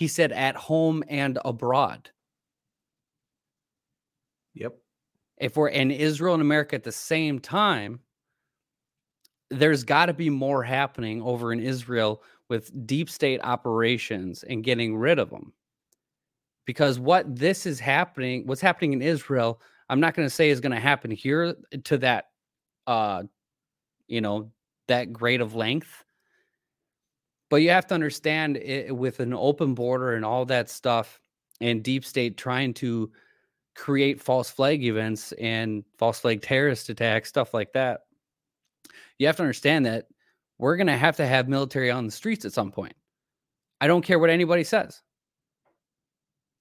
he 0.00 0.08
said 0.08 0.32
at 0.32 0.56
home 0.56 1.04
and 1.08 1.38
abroad. 1.44 2.08
Yep. 4.54 4.78
if 5.36 5.58
we're 5.58 5.68
in 5.68 5.90
Israel 5.90 6.32
and 6.32 6.40
America 6.40 6.74
at 6.74 6.84
the 6.84 6.90
same 6.90 7.38
time, 7.38 8.00
there's 9.50 9.84
got 9.84 10.06
to 10.06 10.14
be 10.14 10.30
more 10.30 10.62
happening 10.62 11.20
over 11.22 11.52
in 11.52 11.60
Israel 11.60 12.22
with 12.48 12.86
deep 12.86 13.10
state 13.10 13.40
operations 13.42 14.42
and 14.44 14.64
getting 14.64 14.96
rid 14.96 15.18
of 15.18 15.30
them. 15.30 15.52
Because 16.66 16.98
what 16.98 17.34
this 17.34 17.66
is 17.66 17.80
happening, 17.80 18.46
what's 18.46 18.60
happening 18.60 18.92
in 18.92 19.02
Israel, 19.02 19.60
I'm 19.88 20.00
not 20.00 20.14
going 20.14 20.26
to 20.26 20.34
say 20.34 20.50
is 20.50 20.60
going 20.60 20.72
to 20.72 20.80
happen 20.80 21.10
here 21.10 21.56
to 21.84 21.98
that, 21.98 22.26
uh, 22.86 23.24
you 24.06 24.20
know, 24.20 24.52
that 24.86 25.12
grade 25.12 25.40
of 25.40 25.54
length. 25.54 26.04
But 27.48 27.56
you 27.56 27.70
have 27.70 27.88
to 27.88 27.94
understand 27.94 28.56
it, 28.56 28.94
with 28.94 29.18
an 29.18 29.34
open 29.34 29.74
border 29.74 30.14
and 30.14 30.24
all 30.24 30.44
that 30.46 30.70
stuff, 30.70 31.20
and 31.60 31.82
deep 31.82 32.04
state 32.04 32.36
trying 32.36 32.72
to 32.74 33.10
create 33.74 34.20
false 34.20 34.48
flag 34.50 34.84
events 34.84 35.32
and 35.32 35.84
false 35.98 36.20
flag 36.20 36.40
terrorist 36.40 36.88
attacks, 36.88 37.28
stuff 37.28 37.52
like 37.52 37.72
that. 37.72 38.02
You 39.20 39.26
have 39.26 39.36
to 39.36 39.42
understand 39.42 39.84
that 39.84 40.06
we're 40.56 40.76
going 40.76 40.86
to 40.86 40.96
have 40.96 41.18
to 41.18 41.26
have 41.26 41.46
military 41.46 41.90
on 41.90 42.06
the 42.06 42.10
streets 42.10 42.46
at 42.46 42.54
some 42.54 42.72
point. 42.72 42.94
I 43.78 43.86
don't 43.86 44.00
care 44.02 44.18
what 44.18 44.30
anybody 44.30 44.64
says. 44.64 45.02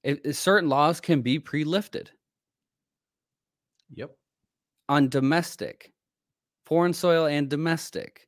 It, 0.03 0.19
it- 0.25 0.33
certain 0.35 0.67
laws 0.69 0.99
can 0.99 1.21
be 1.21 1.39
pre 1.39 1.63
lifted 1.63 2.11
Yep. 3.91 4.11
on 4.89 5.07
domestic, 5.07 5.93
foreign 6.65 6.93
soil 6.93 7.27
and 7.27 7.49
domestic. 7.49 8.27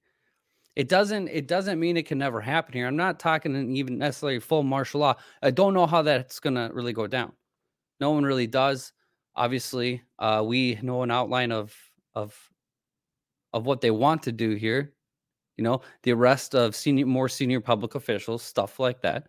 It 0.78 0.88
doesn't 0.88 1.28
it 1.28 1.48
doesn't 1.50 1.80
mean 1.80 1.98
it 1.98 2.06
can 2.06 2.18
never 2.18 2.40
happen 2.40 2.74
here. 2.74 2.88
I'm 2.88 2.96
not 2.96 3.20
talking 3.20 3.54
in 3.54 3.76
even 3.76 3.98
necessarily 3.98 4.40
full 4.40 4.64
martial 4.64 5.02
law. 5.02 5.16
I 5.42 5.52
don't 5.52 5.74
know 5.74 5.86
how 5.86 6.02
that's 6.04 6.40
gonna 6.40 6.70
really 6.74 6.94
go 6.94 7.06
down. 7.06 7.34
No 8.00 8.12
one 8.12 8.24
really 8.24 8.48
does. 8.48 8.94
Obviously, 9.36 10.02
uh, 10.20 10.42
we 10.46 10.80
know 10.82 11.04
an 11.04 11.12
outline 11.12 11.52
of 11.52 11.76
of 12.16 12.34
of 13.54 13.66
what 13.66 13.82
they 13.82 13.92
want 13.92 14.24
to 14.24 14.32
do 14.32 14.56
here. 14.56 14.94
You 15.58 15.64
know, 15.64 15.82
the 16.04 16.14
arrest 16.14 16.56
of 16.56 16.76
senior 16.76 17.06
more 17.06 17.30
senior 17.30 17.62
public 17.62 17.96
officials, 17.96 18.42
stuff 18.42 18.80
like 18.80 19.02
that. 19.02 19.28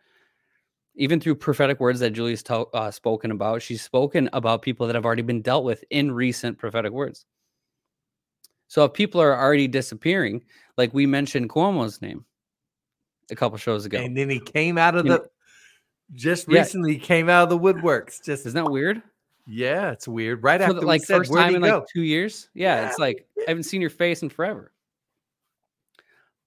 Even 0.95 1.20
through 1.20 1.37
prophetic 1.37 1.81
words 1.81 2.01
that 2.01 2.11
Julie's 2.11 2.43
to- 2.45 2.68
uh, 2.75 2.91
spoken 2.91 3.31
about, 3.31 3.62
she's 3.62 3.83
spoken 3.83 4.29
about 4.33 4.62
people 4.62 4.87
that 4.87 4.95
have 4.95 5.07
already 5.07 5.23
been 5.23 5.43
dealt 5.43 5.64
with 5.64 5.85
in 5.91 6.12
recent 6.12 6.59
prophetic 6.59 6.93
words. 6.93 7.25
So 8.68 8.85
if 8.85 8.93
people 8.93 9.20
are 9.20 9.39
already 9.39 9.68
disappearing, 9.68 10.45
like 10.79 10.95
we 10.95 11.07
mentioned 11.07 11.51
Cuomo's 11.51 12.01
name 12.01 12.25
a 13.31 13.37
couple 13.37 13.59
shows 13.59 13.85
ago, 13.85 13.99
And 13.99 14.16
then 14.16 14.31
he 14.31 14.39
came 14.39 14.79
out 14.79 14.95
of 14.95 15.05
the 15.05 15.29
just 16.14 16.47
recently 16.49 16.95
he 16.95 16.99
came 16.99 17.29
out 17.29 17.45
of 17.45 17.49
the 17.51 17.59
woodworks. 17.59 18.23
Just 18.23 18.47
isn't 18.47 18.64
that 18.64 18.70
weird? 18.70 19.03
Yeah, 19.47 19.90
it's 19.90 20.07
weird. 20.09 20.43
Right 20.43 20.59
For 20.61 20.64
after 20.64 20.80
the, 20.80 20.86
like 20.86 21.03
said, 21.05 21.18
first 21.18 21.32
time 21.32 21.55
in 21.55 21.62
go? 21.62 21.78
like 21.78 21.88
two 21.93 22.03
years. 22.03 22.49
Yeah, 22.55 22.80
Yeah. 22.82 22.88
it's 22.88 22.99
like 22.99 23.26
I 23.38 23.45
haven't 23.49 23.64
seen 23.64 23.80
your 23.80 23.90
face 23.90 24.22
in 24.22 24.28
forever. 24.28 24.72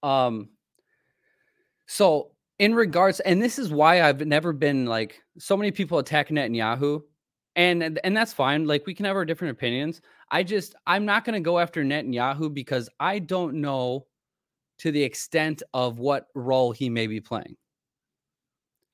Um, 0.04 0.50
so 1.88 2.32
in 2.60 2.74
regards, 2.76 3.20
and 3.22 3.42
this 3.42 3.60
is 3.60 3.72
why 3.72 4.02
I've 4.02 4.26
never 4.26 4.54
been 4.54 4.86
like 4.86 5.22
so 5.38 5.58
many 5.58 5.72
people 5.72 5.98
attacking 6.00 6.38
Netanyahu, 6.38 7.02
and 7.56 7.84
and- 7.84 8.00
and 8.04 8.16
that's 8.16 8.34
fine. 8.34 8.66
Like 8.66 8.86
we 8.86 8.94
can 8.94 9.06
have 9.06 9.16
our 9.16 9.26
different 9.26 9.52
opinions. 9.52 10.02
I 10.32 10.44
just 10.44 10.76
I'm 10.88 11.06
not 11.06 11.26
going 11.26 11.34
to 11.36 11.40
go 11.46 11.60
after 11.60 11.84
Netanyahu 11.84 12.54
because 12.54 12.90
I 13.00 13.20
don't 13.20 13.56
know 13.62 14.08
to 14.80 14.92
the 14.92 15.04
extent 15.04 15.64
of 15.74 16.00
what 16.00 16.28
role 16.36 16.72
he 16.72 16.90
may 16.90 17.08
be 17.08 17.22
playing. 17.22 17.56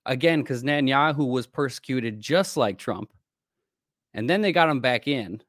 Again, 0.06 0.42
because 0.42 0.64
Netanyahu 0.64 1.28
was 1.30 1.46
persecuted 1.48 2.20
just 2.20 2.58
like 2.58 2.78
Trump, 2.78 3.12
and 4.14 4.30
then 4.30 4.42
they 4.42 4.52
got 4.52 4.70
him 4.70 4.80
back 4.80 5.08
in, 5.08 5.42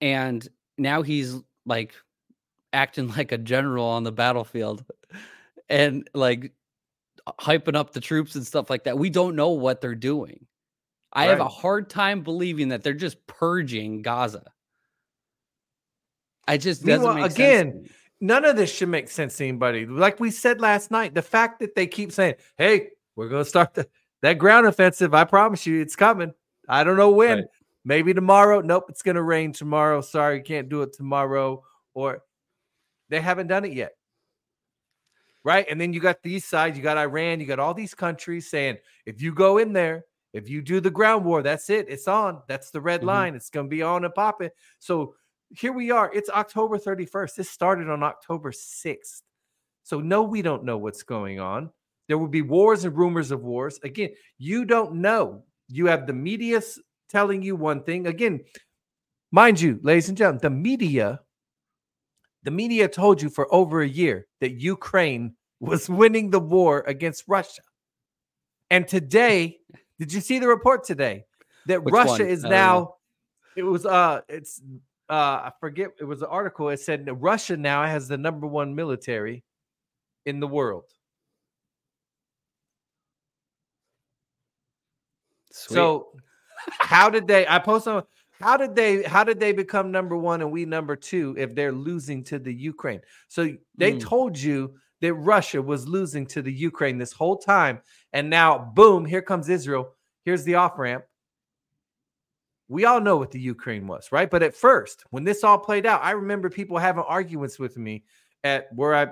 and 0.00 0.46
now 0.78 1.02
he's 1.02 1.36
like 1.66 1.94
acting 2.72 3.08
like 3.16 3.32
a 3.32 3.38
general 3.38 3.86
on 3.86 4.04
the 4.04 4.12
battlefield 4.12 4.84
and 5.68 6.08
like 6.14 6.52
hyping 7.40 7.76
up 7.76 7.92
the 7.92 8.00
troops 8.00 8.34
and 8.34 8.46
stuff 8.46 8.68
like 8.68 8.84
that. 8.84 8.98
We 8.98 9.10
don't 9.10 9.36
know 9.36 9.50
what 9.50 9.80
they're 9.80 9.94
doing. 9.94 10.46
I 11.14 11.26
have 11.26 11.40
a 11.40 11.48
hard 11.48 11.88
time 11.88 12.22
believing 12.22 12.68
that 12.70 12.82
they're 12.82 12.92
just 12.92 13.24
purging 13.28 14.02
Gaza. 14.02 14.42
I 16.48 16.56
just 16.56 16.84
Meanwhile, 16.84 17.14
doesn't 17.14 17.22
make 17.22 17.30
sense. 17.30 17.74
again. 17.74 17.90
None 18.20 18.44
of 18.44 18.56
this 18.56 18.74
should 18.74 18.88
make 18.88 19.08
sense 19.08 19.36
to 19.36 19.44
anybody. 19.44 19.86
Like 19.86 20.18
we 20.18 20.30
said 20.30 20.60
last 20.60 20.90
night, 20.90 21.14
the 21.14 21.22
fact 21.22 21.60
that 21.60 21.74
they 21.74 21.86
keep 21.86 22.10
saying, 22.10 22.34
"Hey, 22.58 22.90
we're 23.16 23.28
going 23.28 23.44
to 23.44 23.48
start 23.48 23.74
the, 23.74 23.88
that 24.22 24.38
ground 24.38 24.66
offensive," 24.66 25.14
I 25.14 25.24
promise 25.24 25.66
you, 25.66 25.80
it's 25.80 25.96
coming. 25.96 26.32
I 26.68 26.84
don't 26.84 26.96
know 26.96 27.10
when. 27.10 27.38
Right. 27.38 27.46
Maybe 27.84 28.14
tomorrow. 28.14 28.60
Nope, 28.60 28.86
it's 28.88 29.02
going 29.02 29.16
to 29.16 29.22
rain 29.22 29.52
tomorrow. 29.52 30.00
Sorry, 30.00 30.40
can't 30.40 30.68
do 30.68 30.82
it 30.82 30.92
tomorrow. 30.92 31.62
Or 31.92 32.22
they 33.10 33.20
haven't 33.20 33.48
done 33.48 33.64
it 33.64 33.72
yet. 33.72 33.92
Right. 35.44 35.66
And 35.68 35.78
then 35.78 35.92
you 35.92 36.00
got 36.00 36.22
these 36.22 36.44
sides, 36.46 36.76
you 36.76 36.82
got 36.82 36.96
Iran, 36.96 37.38
you 37.40 37.46
got 37.46 37.58
all 37.58 37.74
these 37.74 37.92
countries 37.94 38.48
saying, 38.48 38.78
if 39.04 39.20
you 39.20 39.34
go 39.34 39.58
in 39.58 39.74
there, 39.74 40.04
if 40.32 40.48
you 40.48 40.62
do 40.62 40.80
the 40.80 40.90
ground 40.90 41.24
war, 41.24 41.42
that's 41.42 41.68
it. 41.68 41.86
It's 41.88 42.08
on. 42.08 42.42
That's 42.48 42.70
the 42.70 42.80
red 42.80 43.02
Mhm. 43.02 43.06
line. 43.06 43.34
It's 43.34 43.50
going 43.50 43.66
to 43.66 43.70
be 43.70 43.82
on 43.82 44.04
and 44.04 44.14
popping. 44.14 44.50
So 44.78 45.14
here 45.50 45.72
we 45.72 45.90
are. 45.90 46.10
It's 46.12 46.30
October 46.30 46.78
31st. 46.78 47.36
This 47.36 47.50
started 47.50 47.90
on 47.90 48.02
October 48.02 48.50
6th. 48.50 49.22
So, 49.82 50.00
no, 50.00 50.22
we 50.22 50.40
don't 50.40 50.64
know 50.64 50.78
what's 50.78 51.02
going 51.02 51.38
on. 51.40 51.70
There 52.08 52.18
will 52.18 52.28
be 52.28 52.42
wars 52.42 52.84
and 52.84 52.96
rumors 52.96 53.30
of 53.30 53.44
wars. 53.44 53.78
Again, 53.84 54.14
you 54.38 54.64
don't 54.64 54.94
know. 54.94 55.44
You 55.68 55.86
have 55.86 56.06
the 56.06 56.12
media 56.12 56.60
telling 57.08 57.42
you 57.42 57.56
one 57.56 57.82
thing. 57.82 58.06
Again, 58.06 58.40
mind 59.30 59.60
you, 59.60 59.78
ladies 59.82 60.08
and 60.08 60.18
gentlemen, 60.18 60.40
the 60.42 60.50
media, 60.50 61.20
the 62.42 62.50
media 62.50 62.88
told 62.88 63.22
you 63.22 63.30
for 63.30 63.52
over 63.54 63.82
a 63.82 63.88
year 63.88 64.26
that 64.40 64.52
Ukraine 64.60 65.34
was 65.60 65.88
winning 65.88 66.30
the 66.30 66.40
war 66.40 66.84
against 66.86 67.24
Russia. 67.26 67.62
And 68.70 68.86
today, 68.86 69.58
did 69.98 70.12
you 70.12 70.20
see 70.20 70.38
the 70.38 70.48
report 70.48 70.84
today 70.84 71.24
that 71.66 71.82
Which 71.82 71.92
Russia 71.92 72.10
one? 72.10 72.20
is 72.22 72.42
don't 72.42 72.50
now? 72.50 72.94
It 73.56 73.62
was 73.62 73.86
uh, 73.86 74.20
it's 74.28 74.60
uh, 75.08 75.12
I 75.48 75.52
forget. 75.60 75.90
It 76.00 76.04
was 76.04 76.22
an 76.22 76.28
article. 76.28 76.68
It 76.70 76.80
said 76.80 77.08
Russia 77.20 77.56
now 77.56 77.84
has 77.84 78.08
the 78.08 78.18
number 78.18 78.46
one 78.46 78.74
military 78.74 79.44
in 80.26 80.40
the 80.40 80.48
world. 80.48 80.84
Sweet. 85.54 85.74
So, 85.74 86.08
how 86.66 87.08
did 87.08 87.28
they? 87.28 87.46
I 87.46 87.60
post 87.60 87.86
on. 87.86 88.02
How 88.40 88.56
did 88.56 88.74
they? 88.74 89.04
How 89.04 89.22
did 89.22 89.38
they 89.38 89.52
become 89.52 89.92
number 89.92 90.16
one 90.16 90.40
and 90.40 90.50
we 90.50 90.64
number 90.64 90.96
two 90.96 91.34
if 91.38 91.54
they're 91.54 91.72
losing 91.72 92.24
to 92.24 92.40
the 92.40 92.52
Ukraine? 92.52 93.00
So 93.28 93.56
they 93.76 93.92
Mm. 93.92 94.00
told 94.00 94.36
you 94.36 94.74
that 95.00 95.14
Russia 95.14 95.62
was 95.62 95.86
losing 95.86 96.26
to 96.26 96.42
the 96.42 96.52
Ukraine 96.52 96.98
this 96.98 97.12
whole 97.12 97.36
time, 97.38 97.80
and 98.12 98.28
now 98.28 98.58
boom, 98.58 99.04
here 99.04 99.22
comes 99.22 99.48
Israel. 99.48 99.94
Here's 100.24 100.42
the 100.42 100.56
off 100.56 100.76
ramp. 100.76 101.04
We 102.66 102.84
all 102.86 103.00
know 103.00 103.16
what 103.16 103.30
the 103.30 103.40
Ukraine 103.40 103.86
was, 103.86 104.10
right? 104.10 104.28
But 104.28 104.42
at 104.42 104.56
first, 104.56 105.04
when 105.10 105.22
this 105.22 105.44
all 105.44 105.58
played 105.58 105.86
out, 105.86 106.02
I 106.02 106.12
remember 106.12 106.50
people 106.50 106.78
having 106.78 107.04
arguments 107.06 107.58
with 107.60 107.76
me 107.76 108.04
at 108.42 108.72
where 108.74 108.94
I 108.94 109.06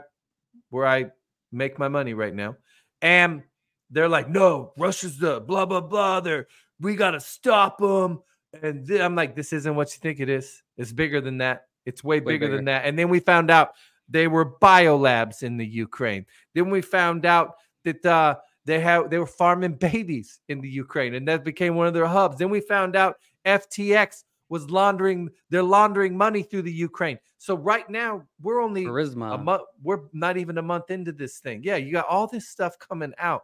where 0.70 0.86
I 0.86 1.07
make 1.53 1.78
my 1.78 1.88
money 1.88 2.14
right 2.14 2.34
now. 2.34 2.57
And 3.01 3.43
they're 3.93 4.09
like, 4.09 4.28
no, 4.28 4.72
Russia's 4.76 5.18
the 5.18 5.40
blah, 5.40 5.66
blah, 5.66 5.80
blah. 5.80 6.20
They're, 6.20 6.49
we 6.80 6.97
got 6.97 7.12
to 7.12 7.20
stop 7.20 7.78
them. 7.78 8.20
And 8.62 8.86
th- 8.86 9.01
I'm 9.01 9.14
like, 9.14 9.36
this 9.36 9.53
isn't 9.53 9.74
what 9.74 9.93
you 9.95 10.01
think 10.01 10.18
it 10.20 10.28
is. 10.28 10.62
It's 10.76 10.93
bigger 10.93 11.20
than 11.20 11.38
that. 11.38 11.66
It's 11.86 12.03
way, 12.03 12.16
Way 12.20 12.34
bigger, 12.34 12.47
bigger. 12.47 12.57
than 12.57 12.64
that. 12.66 12.84
And 12.86 12.99
then 12.99 13.09
we 13.09 13.20
found 13.20 13.51
out 13.51 13.72
they 14.09 14.28
were 14.28 14.59
biolabs 14.59 15.43
in 15.43 15.57
the 15.57 15.66
Ukraine. 15.66 16.26
Then 16.55 16.70
we 16.70 16.80
found 16.80 17.24
out 17.26 17.55
that 17.84 18.05
uh, 18.05 18.36
they 18.64 18.80
have 18.80 19.11
they 19.11 19.18
were 19.18 19.26
farming 19.26 19.74
babies 19.80 20.40
in 20.49 20.61
the 20.61 20.68
Ukraine, 20.68 21.14
and 21.14 21.26
that 21.28 21.45
became 21.45 21.74
one 21.74 21.86
of 21.86 21.95
their 21.95 22.07
hubs. 22.07 22.38
Then 22.38 22.51
we 22.51 22.61
found 22.61 22.95
out 22.97 23.16
FTX 23.47 24.24
was 24.49 24.70
laundering 24.70 25.30
they're 25.51 25.62
laundering 25.62 26.16
money 26.16 26.43
through 26.43 26.62
the 26.62 26.72
Ukraine. 26.72 27.18
So 27.38 27.57
right 27.57 27.88
now 27.88 28.22
we're 28.40 28.61
only 28.61 28.84
a 28.84 28.88
Burisma. 28.88 29.43
month. 29.43 29.62
We're 29.82 30.03
not 30.12 30.36
even 30.36 30.59
a 30.59 30.62
month 30.62 30.90
into 30.90 31.11
this 31.12 31.38
thing. 31.38 31.62
Yeah, 31.64 31.76
you 31.76 31.90
got 31.93 32.07
all 32.07 32.26
this 32.26 32.49
stuff 32.49 32.78
coming 32.78 33.12
out. 33.18 33.43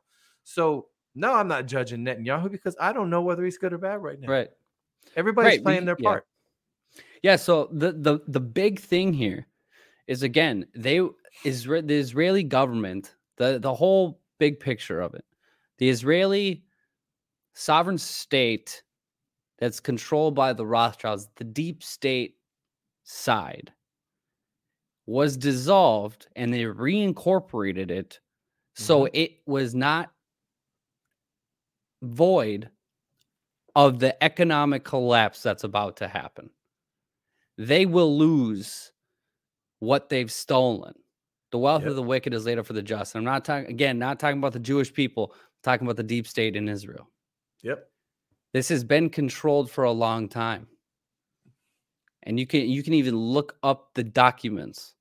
So 0.48 0.86
no, 1.14 1.34
I'm 1.34 1.46
not 1.46 1.66
judging 1.66 2.06
Netanyahu 2.06 2.50
because 2.50 2.74
I 2.80 2.94
don't 2.94 3.10
know 3.10 3.20
whether 3.20 3.44
he's 3.44 3.58
good 3.58 3.74
or 3.74 3.78
bad 3.78 4.02
right 4.02 4.18
now. 4.18 4.28
Right. 4.28 4.48
Everybody's 5.14 5.58
Right, 5.58 5.62
playing 5.62 5.84
their 5.84 5.96
yeah. 5.98 6.08
part. 6.08 6.26
Yeah. 7.22 7.36
So 7.36 7.68
the 7.70 7.92
the 7.92 8.20
the 8.28 8.40
big 8.40 8.80
thing 8.80 9.12
here 9.12 9.46
is 10.06 10.22
again 10.22 10.66
they 10.74 11.00
Isra- 11.44 11.86
the 11.86 11.98
Israeli 11.98 12.44
government 12.44 13.14
the 13.36 13.58
the 13.58 13.74
whole 13.74 14.22
big 14.38 14.58
picture 14.58 15.02
of 15.02 15.14
it, 15.14 15.24
the 15.76 15.90
Israeli 15.90 16.64
sovereign 17.52 17.98
state 17.98 18.82
that's 19.58 19.80
controlled 19.80 20.34
by 20.34 20.54
the 20.54 20.64
Rothschilds, 20.64 21.28
the 21.36 21.44
deep 21.44 21.82
state 21.82 22.36
side, 23.04 23.70
was 25.04 25.36
dissolved 25.36 26.28
and 26.36 26.54
they 26.54 26.62
reincorporated 26.62 27.90
it, 27.90 28.18
so 28.74 29.02
mm-hmm. 29.02 29.14
it 29.14 29.32
was 29.46 29.74
not 29.74 30.10
void 32.02 32.70
of 33.76 33.98
the 33.98 34.22
economic 34.22 34.84
collapse 34.84 35.42
that's 35.42 35.64
about 35.64 35.96
to 35.98 36.08
happen. 36.08 36.50
They 37.56 37.86
will 37.86 38.16
lose 38.16 38.92
what 39.80 40.08
they've 40.08 40.30
stolen. 40.32 40.94
The 41.50 41.58
wealth 41.58 41.82
Yep. 41.82 41.90
of 41.90 41.96
the 41.96 42.02
wicked 42.02 42.34
is 42.34 42.44
laid 42.46 42.58
up 42.58 42.66
for 42.66 42.72
the 42.72 42.82
just. 42.82 43.14
I'm 43.14 43.24
not 43.24 43.44
talking 43.44 43.70
again, 43.70 43.98
not 43.98 44.20
talking 44.20 44.38
about 44.38 44.52
the 44.52 44.58
Jewish 44.58 44.92
people, 44.92 45.32
I'm 45.32 45.38
talking 45.62 45.86
about 45.86 45.96
the 45.96 46.02
deep 46.02 46.26
state 46.26 46.56
in 46.56 46.68
Israel. 46.68 47.08
Yep. 47.62 47.88
This 48.52 48.68
has 48.68 48.84
been 48.84 49.10
controlled 49.10 49.70
for 49.70 49.84
a 49.84 49.92
long 49.92 50.28
time. 50.28 50.68
And 52.24 52.38
you 52.38 52.46
can 52.46 52.68
you 52.68 52.82
can 52.82 52.94
even 52.94 53.16
look 53.16 53.56
up 53.62 53.94
the 53.94 54.04
documents. 54.04 54.94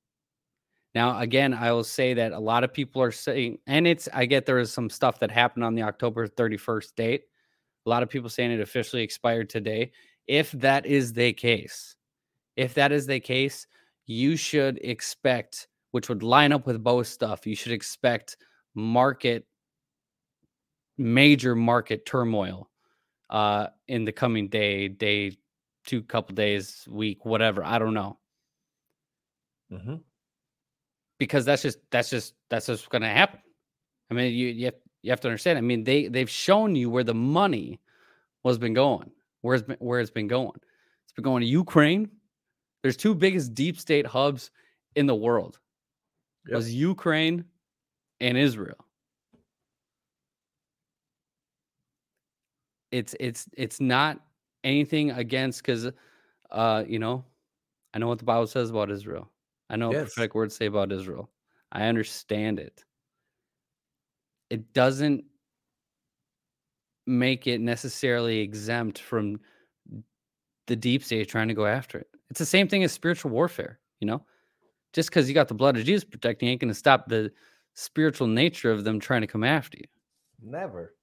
Now, 0.94 1.18
again, 1.20 1.54
I 1.54 1.72
will 1.72 1.84
say 1.84 2.14
that 2.14 2.32
a 2.32 2.38
lot 2.38 2.64
of 2.64 2.72
people 2.72 3.02
are 3.02 3.12
saying, 3.12 3.58
and 3.66 3.86
it's 3.86 4.08
I 4.12 4.26
get 4.26 4.46
there 4.46 4.58
is 4.58 4.72
some 4.72 4.90
stuff 4.90 5.18
that 5.20 5.30
happened 5.30 5.64
on 5.64 5.74
the 5.74 5.82
October 5.82 6.26
31st 6.26 6.94
date. 6.96 7.24
A 7.86 7.90
lot 7.90 8.02
of 8.02 8.08
people 8.08 8.28
saying 8.30 8.50
it 8.52 8.60
officially 8.60 9.02
expired 9.02 9.50
today. 9.50 9.92
If 10.26 10.52
that 10.52 10.86
is 10.86 11.12
the 11.12 11.32
case, 11.32 11.96
if 12.56 12.74
that 12.74 12.92
is 12.92 13.06
the 13.06 13.20
case, 13.20 13.66
you 14.06 14.36
should 14.36 14.78
expect, 14.82 15.68
which 15.92 16.08
would 16.08 16.22
line 16.22 16.52
up 16.52 16.66
with 16.66 16.82
both 16.82 17.06
stuff, 17.06 17.46
you 17.46 17.56
should 17.56 17.72
expect 17.72 18.36
market, 18.74 19.46
major 20.98 21.54
market 21.54 22.04
turmoil 22.06 22.68
uh 23.30 23.68
in 23.88 24.04
the 24.04 24.12
coming 24.12 24.48
day, 24.48 24.88
day, 24.88 25.36
two 25.86 26.02
couple 26.02 26.34
days, 26.34 26.86
week, 26.90 27.24
whatever. 27.24 27.64
I 27.64 27.78
don't 27.78 27.94
know. 27.94 28.18
Mhm. 29.70 30.07
Because 31.18 31.44
that's 31.44 31.62
just 31.62 31.78
that's 31.90 32.10
just 32.10 32.34
that's 32.48 32.66
just 32.66 32.88
going 32.90 33.02
to 33.02 33.08
happen. 33.08 33.40
I 34.10 34.14
mean, 34.14 34.32
you 34.32 34.48
you 34.48 34.64
have, 34.66 34.74
you 35.02 35.10
have 35.10 35.20
to 35.20 35.28
understand. 35.28 35.58
I 35.58 35.62
mean, 35.62 35.84
they 35.84 36.08
they've 36.08 36.30
shown 36.30 36.74
you 36.74 36.90
where 36.90 37.04
the 37.04 37.14
money 37.14 37.80
was 38.42 38.58
been 38.58 38.74
going, 38.74 39.10
where 39.42 39.56
it's 39.56 39.64
been 39.64 39.76
where 39.80 40.00
it's 40.00 40.10
been 40.10 40.28
going. 40.28 40.52
It's 41.04 41.12
been 41.14 41.24
going 41.24 41.42
to 41.42 41.46
Ukraine. 41.46 42.08
There's 42.82 42.96
two 42.96 43.14
biggest 43.14 43.54
deep 43.54 43.78
state 43.78 44.06
hubs 44.06 44.50
in 44.94 45.06
the 45.06 45.14
world. 45.14 45.58
Yep. 46.46 46.56
Was 46.56 46.72
Ukraine 46.72 47.44
and 48.20 48.38
Israel. 48.38 48.76
It's 52.90 53.14
it's 53.20 53.48
it's 53.56 53.80
not 53.80 54.20
anything 54.64 55.10
against 55.10 55.62
because 55.62 55.90
uh 56.50 56.84
you 56.86 56.98
know 56.98 57.24
I 57.92 57.98
know 57.98 58.08
what 58.08 58.18
the 58.18 58.24
Bible 58.24 58.46
says 58.46 58.70
about 58.70 58.90
Israel. 58.90 59.30
I 59.70 59.76
know 59.76 59.88
what 59.88 59.96
Yes. 59.98 60.14
prophetic 60.14 60.34
words 60.34 60.56
say 60.56 60.66
about 60.66 60.92
Israel. 60.92 61.30
I 61.72 61.86
understand 61.86 62.58
it. 62.58 62.84
It 64.50 64.72
doesn't 64.72 65.24
make 67.06 67.46
it 67.46 67.60
necessarily 67.60 68.40
exempt 68.40 68.98
from 69.00 69.40
the 70.66 70.76
deep 70.76 71.02
state 71.02 71.28
trying 71.28 71.48
to 71.48 71.54
go 71.54 71.66
after 71.66 71.98
it. 71.98 72.08
It's 72.30 72.38
the 72.38 72.46
same 72.46 72.68
thing 72.68 72.84
as 72.84 72.92
spiritual 72.92 73.30
warfare, 73.30 73.78
you 74.00 74.06
know? 74.06 74.24
Just 74.92 75.10
because 75.10 75.28
you 75.28 75.34
got 75.34 75.48
the 75.48 75.54
blood 75.54 75.76
of 75.76 75.84
Jesus 75.84 76.04
protecting 76.04 76.48
you 76.48 76.52
ain't 76.52 76.60
going 76.60 76.68
to 76.68 76.74
stop 76.74 77.08
the 77.08 77.30
spiritual 77.74 78.26
nature 78.26 78.70
of 78.70 78.84
them 78.84 78.98
trying 79.00 79.20
to 79.22 79.26
come 79.26 79.44
after 79.44 79.78
you. 79.78 79.84
Never. 80.42 80.94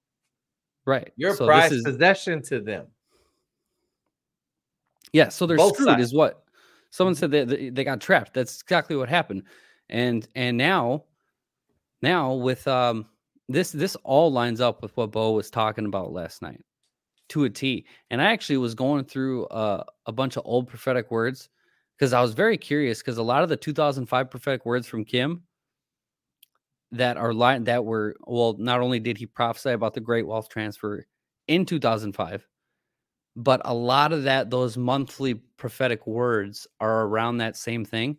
Right. 0.86 1.12
You're 1.18 1.36
So 1.36 1.46
prized 1.46 1.74
is- 1.74 1.84
possession 1.84 2.42
to 2.44 2.62
them. 2.62 2.88
Yeah, 5.14 5.30
so 5.30 5.46
they're 5.46 5.58
Both 5.58 5.76
screwed, 5.76 5.88
sides. 5.90 6.04
is 6.04 6.14
what 6.14 6.45
someone 6.96 7.16
said. 7.16 7.32
They, 7.32 7.44
they 7.44 7.70
they 7.70 7.84
got 7.84 8.02
trapped. 8.02 8.34
That's 8.34 8.62
exactly 8.62 8.96
what 8.96 9.10
happened. 9.10 9.44
And 9.90 10.28
and 10.36 10.58
now, 10.58 11.04
now 12.02 12.34
with 12.34 12.68
um 12.68 13.06
this 13.50 13.72
this 13.72 13.96
all 14.04 14.32
lines 14.32 14.62
up 14.62 14.82
with 14.82 14.96
what 14.96 15.12
Bo 15.12 15.34
was 15.34 15.50
talking 15.50 15.86
about 15.86 16.14
last 16.14 16.42
night 16.42 16.64
to 17.30 17.44
a 17.44 17.50
T. 17.50 17.86
And 18.10 18.22
I 18.22 18.32
actually 18.32 18.58
was 18.58 18.76
going 18.76 19.06
through 19.06 19.46
uh, 19.48 19.84
a 20.06 20.12
bunch 20.12 20.38
of 20.38 20.44
old 20.46 20.68
prophetic 20.68 21.12
words 21.12 21.50
because 21.98 22.14
I 22.14 22.22
was 22.22 22.34
very 22.34 22.58
curious 22.58 23.00
because 23.00 23.18
a 23.18 23.24
lot 23.24 23.44
of 23.44 23.50
the 23.50 23.58
2005 23.58 24.30
prophetic 24.30 24.66
words 24.66 24.88
from 24.88 25.06
Kim 25.06 25.44
that 26.92 27.18
are 27.18 27.34
line 27.34 27.66
that 27.66 27.84
were 27.84 28.16
well, 28.26 28.56
not 28.58 28.80
only 28.80 29.00
did 29.00 29.18
he 29.18 29.26
prophesy 29.26 29.72
about 29.72 29.94
the 29.94 30.00
great 30.00 30.26
wealth 30.26 30.50
transfer 30.50 31.06
in 31.48 31.66
2005 31.66 32.48
but 33.36 33.62
a 33.66 33.74
lot 33.74 34.14
of 34.14 34.24
that 34.24 34.50
those 34.50 34.78
monthly 34.78 35.34
prophetic 35.34 36.08
words 36.08 36.68
are 36.80 37.04
around 37.06 37.38
that 37.38 37.58
same 37.58 37.84
thing. 37.84 38.18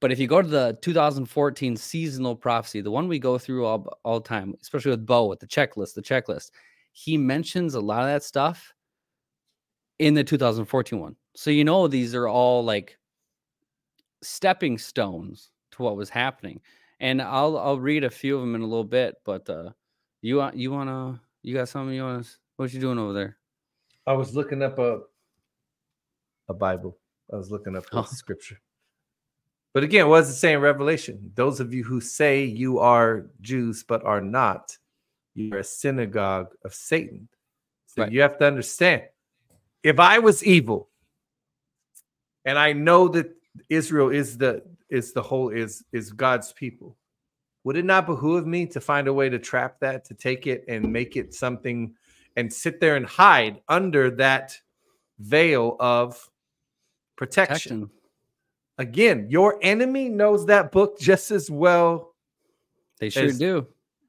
But 0.00 0.12
if 0.12 0.18
you 0.18 0.26
go 0.26 0.42
to 0.42 0.48
the 0.48 0.78
2014 0.82 1.76
seasonal 1.76 2.36
prophecy 2.36 2.80
the 2.80 2.90
one 2.90 3.08
we 3.08 3.18
go 3.18 3.38
through 3.38 3.64
all, 3.64 3.86
all 4.04 4.20
the 4.20 4.28
time 4.28 4.54
especially 4.60 4.90
with 4.90 5.06
bo 5.06 5.26
with 5.26 5.40
the 5.40 5.46
checklist 5.46 5.94
the 5.94 6.02
checklist 6.02 6.50
he 6.92 7.16
mentions 7.16 7.74
a 7.74 7.80
lot 7.80 8.02
of 8.02 8.06
that 8.06 8.22
stuff 8.22 8.72
in 9.98 10.14
the 10.14 10.24
2014 10.24 11.00
one. 11.00 11.16
So 11.34 11.50
you 11.50 11.64
know 11.64 11.88
these 11.88 12.14
are 12.14 12.28
all 12.28 12.64
like 12.64 12.98
stepping 14.22 14.78
stones 14.78 15.50
to 15.72 15.82
what 15.82 15.96
was 15.96 16.10
happening. 16.10 16.60
And 17.00 17.20
i'll 17.20 17.58
i'll 17.58 17.78
read 17.78 18.04
a 18.04 18.10
few 18.10 18.36
of 18.36 18.42
them 18.42 18.54
in 18.54 18.62
a 18.62 18.66
little 18.66 18.84
bit 18.84 19.16
but 19.24 19.48
uh 19.50 19.70
you 20.22 20.36
want 20.36 20.56
you 20.56 20.70
want 20.70 20.88
to 20.88 21.20
you 21.42 21.54
got 21.54 21.68
something 21.68 21.94
you 21.94 22.02
want 22.02 22.24
to 22.24 22.30
what 22.56 22.72
you 22.72 22.80
doing 22.80 22.98
over 22.98 23.12
there 23.12 23.36
I 24.06 24.12
was 24.12 24.34
looking 24.34 24.62
up 24.62 24.78
a 24.78 25.00
a 26.48 26.54
Bible. 26.54 26.96
I 27.32 27.36
was 27.36 27.50
looking 27.50 27.76
up 27.76 27.84
Oh. 27.92 28.02
scripture. 28.04 28.60
But 29.74 29.82
again, 29.82 30.08
what 30.08 30.20
does 30.20 30.30
it 30.30 30.34
say 30.36 30.52
in 30.52 30.60
Revelation? 30.60 31.32
Those 31.34 31.58
of 31.60 31.74
you 31.74 31.82
who 31.84 32.00
say 32.00 32.44
you 32.44 32.78
are 32.78 33.26
Jews 33.40 33.82
but 33.82 34.04
are 34.04 34.20
not, 34.20 34.78
you 35.34 35.52
are 35.54 35.58
a 35.58 35.64
synagogue 35.64 36.54
of 36.64 36.72
Satan. 36.72 37.28
So 37.86 38.02
Right. 38.02 38.12
you 38.12 38.22
have 38.22 38.38
to 38.38 38.46
understand. 38.46 39.02
If 39.82 39.98
I 39.98 40.18
was 40.18 40.44
evil, 40.44 40.88
and 42.44 42.58
I 42.58 42.72
know 42.72 43.08
that 43.08 43.34
Israel 43.68 44.10
is 44.10 44.38
the 44.38 44.62
is 44.88 45.12
the 45.12 45.22
whole 45.22 45.48
is 45.48 45.84
is 45.92 46.12
God's 46.12 46.52
people, 46.52 46.96
would 47.64 47.76
it 47.76 47.84
not 47.84 48.06
behoove 48.06 48.46
me 48.46 48.66
to 48.66 48.80
find 48.80 49.08
a 49.08 49.12
way 49.12 49.28
to 49.28 49.38
trap 49.38 49.80
that, 49.80 50.04
to 50.06 50.14
take 50.14 50.46
it 50.46 50.64
and 50.68 50.92
make 50.92 51.16
it 51.16 51.34
something 51.34 51.94
and 52.36 52.52
sit 52.52 52.80
there 52.80 52.96
and 52.96 53.06
hide 53.06 53.60
under 53.68 54.10
that 54.12 54.58
veil 55.18 55.76
of 55.80 56.30
protection. 57.16 57.80
Protection. 57.80 57.90
Again, 58.78 59.26
your 59.30 59.58
enemy 59.62 60.08
knows 60.10 60.46
that 60.46 60.70
book 60.70 60.98
just 61.00 61.30
as 61.30 61.50
well. 61.50 62.14
They 63.00 63.08
sure 63.08 63.24
As- 63.24 63.38
do. 63.38 63.66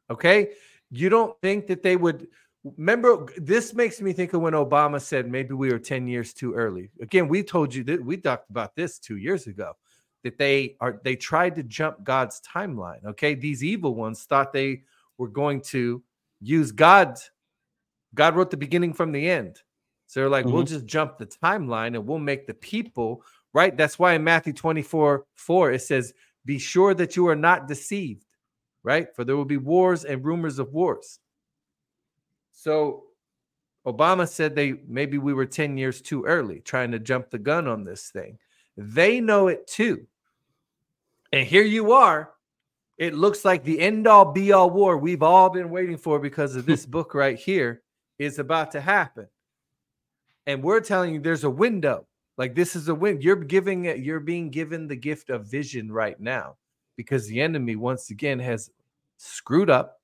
Okay. 0.10 0.52
You 0.92 1.10
don't 1.10 1.40
think 1.42 1.68
that 1.68 1.84
they 1.84 1.96
would 1.96 2.28
remember 2.76 3.28
this 3.38 3.74
makes 3.74 4.02
me 4.02 4.12
think 4.12 4.34
of 4.34 4.42
when 4.42 4.54
Obama 4.54 5.00
said 5.00 5.30
maybe 5.30 5.54
we 5.54 5.70
were 5.70 5.80
10 5.80 6.08
years 6.08 6.34
too 6.34 6.54
early. 6.54 6.90
Again, 7.02 7.28
we 7.28 7.44
told 7.44 7.74
you 7.74 7.84
that 7.86 8.04
we 8.04 8.18
talked 8.18 8.50
about 8.50 8.76
this 8.76 9.00
two 9.00 9.18
years 9.18 9.48
ago 9.48 9.74
that 10.24 10.38
they 10.38 10.76
are 10.82 11.00
they 11.04 11.16
tried 11.16 11.56
to 11.56 11.64
jump 11.64 12.04
God's 12.04 12.42
timeline. 12.42 13.04
Okay. 13.06 13.36
These 13.36 13.64
evil 13.64 13.96
ones 13.96 14.24
thought 14.24 14.52
they 14.52 14.84
were 15.18 15.30
going 15.30 15.62
to 15.62 16.04
use 16.42 16.72
God. 16.72 17.18
God 18.14 18.36
wrote 18.36 18.52
the 18.52 18.58
beginning 18.58 18.94
from 18.94 19.12
the 19.12 19.30
end. 19.30 19.62
So 20.08 20.22
they're 20.22 20.30
like, 20.30 20.46
we'll 20.46 20.64
mm-hmm. 20.64 20.74
just 20.74 20.86
jump 20.86 21.18
the 21.18 21.26
timeline 21.26 21.88
and 21.88 22.08
we'll 22.08 22.20
make 22.20 22.48
the 22.48 22.54
people 22.54 23.24
right. 23.54 23.76
That's 23.76 24.00
why 24.00 24.14
in 24.14 24.24
Matthew 24.24 24.54
24 24.54 25.26
4, 25.36 25.72
it 25.74 25.82
says, 25.82 26.14
Be 26.46 26.58
sure 26.58 26.94
that 26.94 27.16
you 27.16 27.28
are 27.28 27.36
not 27.36 27.68
deceived. 27.68 28.26
right? 28.84 29.14
For 29.14 29.26
there 29.26 29.36
will 29.36 29.46
be 29.46 29.58
wars 29.58 30.06
and 30.06 30.24
rumors 30.24 30.60
of 30.60 30.74
wars. 30.74 31.20
So 32.54 33.04
Obama 33.86 34.28
said 34.28 34.56
they 34.56 34.76
maybe 34.88 35.18
we 35.18 35.34
were 35.34 35.46
10 35.46 35.78
years 35.78 36.02
too 36.02 36.24
early 36.26 36.62
trying 36.62 36.92
to 36.92 37.00
jump 37.00 37.30
the 37.30 37.40
gun 37.40 37.68
on 37.68 37.84
this 37.84 38.10
thing. 38.10 38.38
They 38.78 39.20
know 39.20 39.48
it 39.48 39.68
too. 39.68 40.08
And 41.34 41.46
here 41.46 41.64
you 41.64 41.92
are. 41.92 42.32
It 42.98 43.14
looks 43.14 43.46
like 43.46 43.64
the 43.64 43.80
end 43.80 44.08
all 44.08 44.32
be 44.32 44.54
all 44.54 44.70
war 44.70 44.98
we've 44.98 45.22
all 45.22 45.50
been 45.50 45.70
waiting 45.70 45.98
for 45.98 46.20
because 46.20 46.56
of 46.56 46.66
this 46.66 46.86
book 46.98 47.14
right 47.14 47.38
here 47.38 47.82
is 48.20 48.40
about 48.40 48.72
to 48.72 48.82
happen. 48.82 49.28
And 50.46 50.64
we're 50.64 50.82
telling 50.82 51.14
you 51.14 51.20
there's 51.20 51.44
a 51.44 51.50
window. 51.50 52.08
Like 52.38 52.56
this 52.56 52.76
is 52.76 52.88
a 52.88 52.96
win. 52.96 53.22
You're 53.22 53.36
giving 53.36 53.86
you're 53.86 54.20
being 54.20 54.50
given 54.50 54.88
the 54.88 54.96
gift 54.96 55.30
of 55.30 55.50
vision 55.50 55.92
right 55.92 56.20
now 56.20 56.56
because 56.96 57.28
the 57.28 57.42
enemy 57.42 57.76
once 57.76 58.10
again 58.12 58.40
has 58.40 58.70
screwed 59.18 59.70
up 59.70 60.00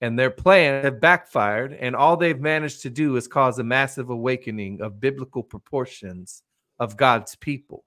and 0.00 0.18
their 0.18 0.30
plan 0.30 0.84
have 0.84 1.00
backfired 1.00 1.72
and 1.72 1.96
all 1.96 2.16
they've 2.16 2.40
managed 2.40 2.82
to 2.82 2.90
do 2.90 3.16
is 3.16 3.26
cause 3.26 3.58
a 3.58 3.64
massive 3.64 4.10
awakening 4.10 4.80
of 4.80 5.00
biblical 5.00 5.42
proportions 5.42 6.42
of 6.78 6.96
God's 6.96 7.34
people. 7.36 7.84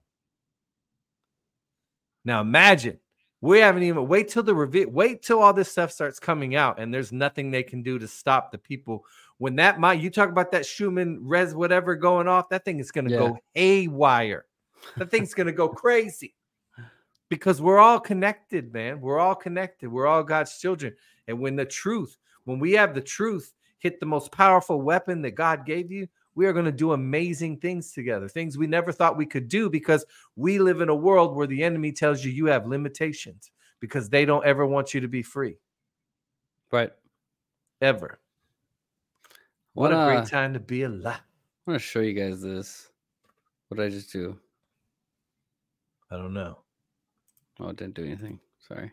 Now 2.24 2.40
imagine 2.40 2.98
we 3.44 3.58
haven't 3.58 3.82
even 3.82 4.08
wait 4.08 4.28
till 4.28 4.42
the 4.42 4.54
reveal, 4.54 4.88
wait 4.88 5.22
till 5.22 5.38
all 5.40 5.52
this 5.52 5.70
stuff 5.70 5.92
starts 5.92 6.18
coming 6.18 6.56
out, 6.56 6.78
and 6.78 6.92
there's 6.92 7.12
nothing 7.12 7.50
they 7.50 7.62
can 7.62 7.82
do 7.82 7.98
to 7.98 8.08
stop 8.08 8.50
the 8.50 8.56
people. 8.56 9.04
When 9.36 9.56
that 9.56 9.78
might 9.78 10.00
you 10.00 10.08
talk 10.08 10.30
about 10.30 10.50
that 10.52 10.64
Schumann 10.64 11.18
res 11.20 11.54
whatever 11.54 11.94
going 11.94 12.26
off, 12.26 12.48
that 12.48 12.64
thing 12.64 12.80
is 12.80 12.90
gonna 12.90 13.10
Yeah. 13.10 13.18
go 13.18 13.38
haywire. 13.52 14.46
That 14.96 15.10
thing's 15.10 15.34
gonna 15.34 15.52
go 15.52 15.68
crazy 15.82 16.34
because 17.28 17.60
we're 17.60 17.80
all 17.80 18.00
connected, 18.00 18.72
man. 18.72 18.98
We're 19.02 19.18
all 19.18 19.34
connected. 19.34 19.90
We're 19.90 20.06
all 20.06 20.22
God's 20.22 20.58
children. 20.58 20.96
And 21.28 21.38
when 21.38 21.54
the 21.54 21.66
truth, 21.66 22.16
when 22.44 22.58
we 22.58 22.72
have 22.72 22.94
the 22.94 23.02
truth 23.02 23.52
hit 23.78 24.00
the 24.00 24.06
most 24.06 24.32
powerful 24.32 24.80
weapon 24.80 25.20
that 25.20 25.32
God 25.32 25.66
gave 25.66 25.90
you, 25.90 26.08
we 26.34 26.46
are 26.46 26.52
going 26.52 26.64
to 26.64 26.72
do 26.72 26.92
amazing 26.92 27.58
things 27.58 27.92
together, 27.92 28.28
things 28.28 28.58
we 28.58 28.66
never 28.66 28.92
thought 28.92 29.16
we 29.16 29.26
could 29.26 29.48
do 29.48 29.70
because 29.70 30.04
we 30.36 30.58
live 30.58 30.80
in 30.80 30.88
a 30.88 30.94
world 30.94 31.34
where 31.36 31.46
the 31.46 31.62
enemy 31.62 31.92
tells 31.92 32.24
you 32.24 32.32
you 32.32 32.46
have 32.46 32.66
limitations 32.66 33.50
because 33.80 34.08
they 34.08 34.24
don't 34.24 34.44
ever 34.44 34.66
want 34.66 34.94
you 34.94 35.00
to 35.00 35.08
be 35.08 35.22
free, 35.22 35.56
Right. 36.72 36.90
ever. 37.80 38.20
What 39.74 39.90
What 39.90 39.92
a 39.92 39.96
uh, 39.96 40.06
great 40.06 40.28
time 40.28 40.52
to 40.54 40.60
be 40.60 40.82
alive. 40.82 41.20
I'm 41.66 41.72
gonna 41.72 41.78
show 41.78 42.00
you 42.00 42.12
guys 42.12 42.40
this. 42.40 42.90
What 43.68 43.78
did 43.78 43.86
I 43.86 43.88
just 43.90 44.12
do? 44.12 44.38
I 46.10 46.16
don't 46.16 46.34
know. 46.34 46.58
Oh, 47.60 47.68
it 47.68 47.76
didn't 47.76 47.94
do 47.94 48.04
anything. 48.04 48.40
Sorry. 48.60 48.90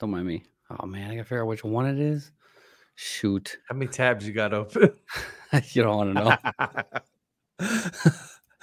Don't 0.00 0.10
mind 0.10 0.26
me. 0.26 0.44
Oh 0.70 0.86
man, 0.86 1.10
I 1.10 1.14
gotta 1.14 1.24
figure 1.24 1.42
out 1.42 1.48
which 1.48 1.64
one 1.64 1.86
it 1.86 1.98
is. 1.98 2.32
Shoot. 2.96 3.58
How 3.68 3.76
many 3.76 3.90
tabs 3.90 4.26
you 4.26 4.32
got 4.32 4.52
open? 4.54 4.90
you 5.70 5.82
don't 5.82 5.96
want 5.96 6.14
to 6.14 6.24
know. 7.60 8.10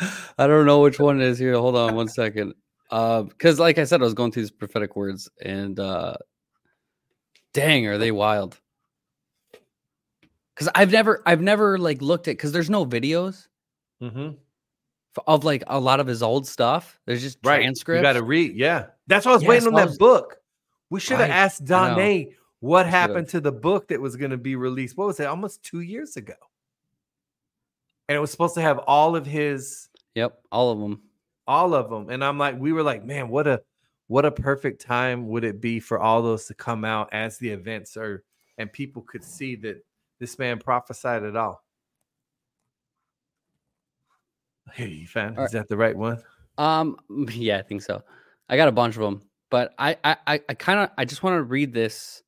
I 0.38 0.48
don't 0.48 0.66
know 0.66 0.82
which 0.82 1.00
one 1.00 1.22
it 1.22 1.28
is 1.28 1.40
here. 1.40 1.54
Hold 1.54 1.76
on 1.76 1.96
one 1.96 2.08
second. 2.08 2.56
Uh, 2.90 3.24
because 3.24 3.60
like 3.60 3.78
I 3.78 3.84
said, 3.86 4.02
I 4.02 4.04
was 4.04 4.14
going 4.14 4.32
through 4.32 4.44
these 4.44 4.52
prophetic 4.52 4.96
words, 4.96 5.30
and 5.42 5.80
uh, 5.80 6.16
dang, 7.54 7.88
are 7.88 7.98
they 7.98 8.12
wild? 8.12 8.60
Because 10.54 10.70
I've 10.76 10.92
never, 10.92 11.22
I've 11.26 11.42
never 11.42 11.78
like 11.78 12.02
looked 12.02 12.28
at 12.28 12.34
because 12.38 12.52
there's 12.52 12.70
no 12.70 12.86
videos 12.86 13.48
mm-hmm. 14.02 14.32
of 15.26 15.44
like 15.44 15.64
a 15.68 15.80
lot 15.80 16.00
of 16.00 16.08
his 16.08 16.22
old 16.22 16.48
stuff. 16.48 17.00
There's 17.06 17.22
just 17.22 17.40
Right. 17.44 17.58
transcripts. 17.62 18.00
You 18.00 18.04
got 18.04 18.14
to 18.14 18.24
read. 18.24 18.56
Yeah. 18.56 18.88
That's 19.08 19.26
why 19.26 19.32
I 19.32 19.36
was 19.36 19.46
waiting 19.46 19.68
on 19.70 19.76
I 19.76 19.82
that 19.82 19.90
was- 19.90 19.98
book. 19.98 20.38
We 20.90 21.00
should 21.00 21.18
have 21.18 21.32
asked. 21.32 21.66
Danae 21.66 22.36
what 22.64 22.86
happened 22.88 23.28
to 23.28 23.42
the 23.42 23.52
book 23.52 23.90
that 23.90 24.00
was 24.00 24.16
going 24.16 24.32
to 24.32 24.38
be 24.38 24.56
released. 24.56 24.96
What 24.96 25.08
was 25.08 25.20
it? 25.20 25.26
Almost 25.26 25.64
two 25.64 25.82
years 25.82 26.16
ago. 26.16 26.34
And 28.08 28.16
it 28.16 28.20
was 28.20 28.32
supposed 28.32 28.56
to 28.56 28.62
have 28.62 28.78
all 28.78 29.18
of 29.18 29.26
his, 29.26 29.90
Yep, 30.16 30.40
all 30.50 30.72
of 30.72 30.80
them. 30.80 31.02
all 31.46 31.76
of 31.76 31.90
them. 31.90 32.10
And 32.10 32.24
I'm 32.24 32.38
like, 32.38 32.58
we 32.58 32.72
were 32.72 32.82
like, 32.82 33.04
man, 33.04 33.28
what 33.28 33.48
a, 33.48 33.62
what 34.08 34.24
a 34.24 34.32
perfect 34.32 34.80
time 34.80 35.28
would 35.28 35.44
it 35.44 35.60
be 35.60 35.82
for 35.82 36.00
all 36.00 36.22
those 36.22 36.46
to 36.46 36.54
come 36.54 36.86
out 36.86 37.10
as 37.12 37.38
the 37.38 37.50
events 37.50 37.98
are, 37.98 38.24
and 38.58 38.72
people 38.72 39.02
could 39.02 39.26
see 39.26 39.58
that 39.58 39.84
this 40.20 40.40
man 40.40 40.58
prophesied 40.58 41.24
it 41.24 41.36
all. 41.36 41.66
Hey, 44.72 44.88
you 44.88 45.08
found 45.08 45.38
All 45.38 45.44
is 45.44 45.52
that 45.52 45.68
the 45.68 45.76
right 45.76 45.98
one? 45.98 46.24
Um, 46.58 46.96
yeah, 47.30 47.58
I 47.58 47.62
think 47.62 47.82
so. 47.82 48.04
I 48.48 48.56
got 48.56 48.70
a 48.70 48.72
bunch 48.72 48.96
of 48.96 49.02
them, 49.02 49.22
but 49.50 49.74
I, 49.78 49.98
I, 50.02 50.16
I, 50.26 50.42
I 50.48 50.54
kind 50.54 50.80
of, 50.80 50.92
I 50.98 51.04
just 51.04 51.24
want 51.24 51.36
to 51.36 51.44
read 51.44 51.74
this 51.74 52.24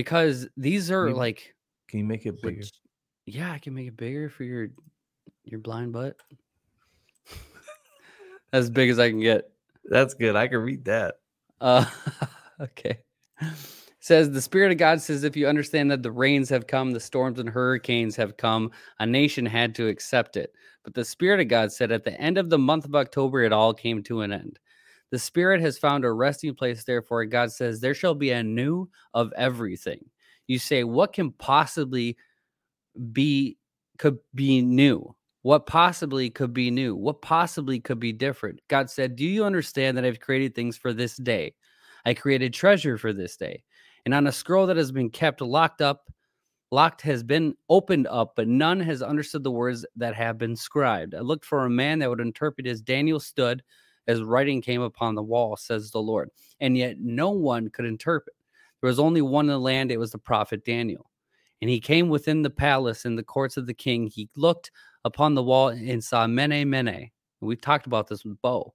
because 0.00 0.48
these 0.56 0.90
are 0.90 1.06
Maybe- 1.06 1.16
like, 1.18 1.54
Can 1.88 1.98
you 1.98 2.04
make 2.06 2.24
it 2.24 2.40
bigger? 2.40 2.62
leg- 2.62 2.70
yeah, 3.26 3.52
I 3.52 3.58
can 3.58 3.74
make 3.74 3.88
it 3.88 3.96
bigger 3.98 4.30
for 4.30 4.44
your, 4.44 4.68
your 5.44 5.60
blind 5.60 5.92
butt. 5.92 6.16
as 8.52 8.70
big 8.70 8.88
as 8.90 8.98
I 8.98 9.10
can 9.10 9.20
get. 9.20 9.50
That's 9.84 10.14
good. 10.14 10.36
I 10.36 10.48
can 10.48 10.58
read 10.58 10.84
that. 10.86 11.16
Uh, 11.60 11.84
okay. 12.60 12.98
Says 14.00 14.30
the 14.30 14.40
Spirit 14.40 14.72
of 14.72 14.78
God 14.78 15.02
says, 15.02 15.22
if 15.24 15.36
you 15.36 15.46
understand 15.46 15.90
that 15.90 16.02
the 16.02 16.10
rains 16.10 16.48
have 16.48 16.66
come, 16.66 16.92
the 16.92 16.98
storms 17.00 17.38
and 17.38 17.48
hurricanes 17.48 18.16
have 18.16 18.36
come, 18.38 18.70
a 18.98 19.06
nation 19.06 19.44
had 19.44 19.74
to 19.74 19.88
accept 19.88 20.36
it. 20.38 20.52
But 20.82 20.94
the 20.94 21.04
Spirit 21.04 21.40
of 21.40 21.48
God 21.48 21.70
said, 21.70 21.92
at 21.92 22.04
the 22.04 22.18
end 22.18 22.38
of 22.38 22.48
the 22.48 22.58
month 22.58 22.86
of 22.86 22.94
October, 22.94 23.42
it 23.42 23.52
all 23.52 23.74
came 23.74 24.02
to 24.04 24.22
an 24.22 24.32
end. 24.32 24.58
The 25.10 25.18
Spirit 25.18 25.60
has 25.60 25.78
found 25.78 26.04
a 26.04 26.12
resting 26.12 26.54
place, 26.54 26.84
therefore, 26.84 27.24
God 27.24 27.52
says, 27.52 27.80
there 27.80 27.94
shall 27.94 28.14
be 28.14 28.30
a 28.30 28.42
new 28.42 28.88
of 29.14 29.32
everything. 29.36 30.04
You 30.46 30.58
say, 30.58 30.84
what 30.84 31.12
can 31.12 31.32
possibly 31.32 32.16
be, 33.12 33.56
could 33.98 34.18
be 34.34 34.62
new? 34.62 35.14
What 35.42 35.66
possibly 35.66 36.28
could 36.28 36.52
be 36.52 36.70
new? 36.70 36.94
What 36.94 37.22
possibly 37.22 37.80
could 37.80 37.98
be 37.98 38.12
different? 38.12 38.60
God 38.68 38.90
said, 38.90 39.16
Do 39.16 39.24
you 39.24 39.44
understand 39.44 39.96
that 39.96 40.04
I've 40.04 40.20
created 40.20 40.54
things 40.54 40.76
for 40.76 40.92
this 40.92 41.16
day? 41.16 41.54
I 42.04 42.14
created 42.14 42.52
treasure 42.52 42.98
for 42.98 43.12
this 43.12 43.36
day. 43.36 43.62
And 44.04 44.14
on 44.14 44.26
a 44.26 44.32
scroll 44.32 44.66
that 44.66 44.76
has 44.76 44.92
been 44.92 45.10
kept 45.10 45.40
locked 45.40 45.80
up, 45.80 46.10
locked 46.70 47.02
has 47.02 47.22
been 47.22 47.54
opened 47.68 48.06
up, 48.06 48.34
but 48.36 48.48
none 48.48 48.80
has 48.80 49.02
understood 49.02 49.44
the 49.44 49.50
words 49.50 49.84
that 49.96 50.14
have 50.14 50.38
been 50.38 50.56
scribed. 50.56 51.14
I 51.14 51.20
looked 51.20 51.44
for 51.44 51.64
a 51.64 51.70
man 51.70 51.98
that 51.98 52.10
would 52.10 52.20
interpret 52.20 52.66
as 52.66 52.80
Daniel 52.80 53.20
stood 53.20 53.62
as 54.06 54.22
writing 54.22 54.60
came 54.60 54.82
upon 54.82 55.14
the 55.14 55.22
wall, 55.22 55.56
says 55.56 55.90
the 55.90 56.02
Lord. 56.02 56.30
And 56.60 56.76
yet 56.76 56.98
no 57.00 57.30
one 57.30 57.68
could 57.70 57.84
interpret. 57.84 58.36
There 58.80 58.88
was 58.88 58.98
only 58.98 59.22
one 59.22 59.46
in 59.46 59.50
the 59.50 59.58
land, 59.58 59.92
it 59.92 59.98
was 59.98 60.12
the 60.12 60.18
prophet 60.18 60.64
Daniel. 60.64 61.10
And 61.60 61.68
he 61.68 61.80
came 61.80 62.08
within 62.08 62.42
the 62.42 62.50
palace 62.50 63.04
in 63.04 63.16
the 63.16 63.22
courts 63.22 63.56
of 63.56 63.66
the 63.66 63.74
king. 63.74 64.06
He 64.06 64.28
looked 64.36 64.70
upon 65.04 65.34
the 65.34 65.42
wall 65.42 65.68
and 65.68 66.02
saw 66.02 66.26
Mene 66.26 66.68
Mene. 66.68 67.10
We've 67.40 67.60
talked 67.60 67.86
about 67.86 68.08
this 68.08 68.24
with 68.24 68.40
Bo 68.40 68.74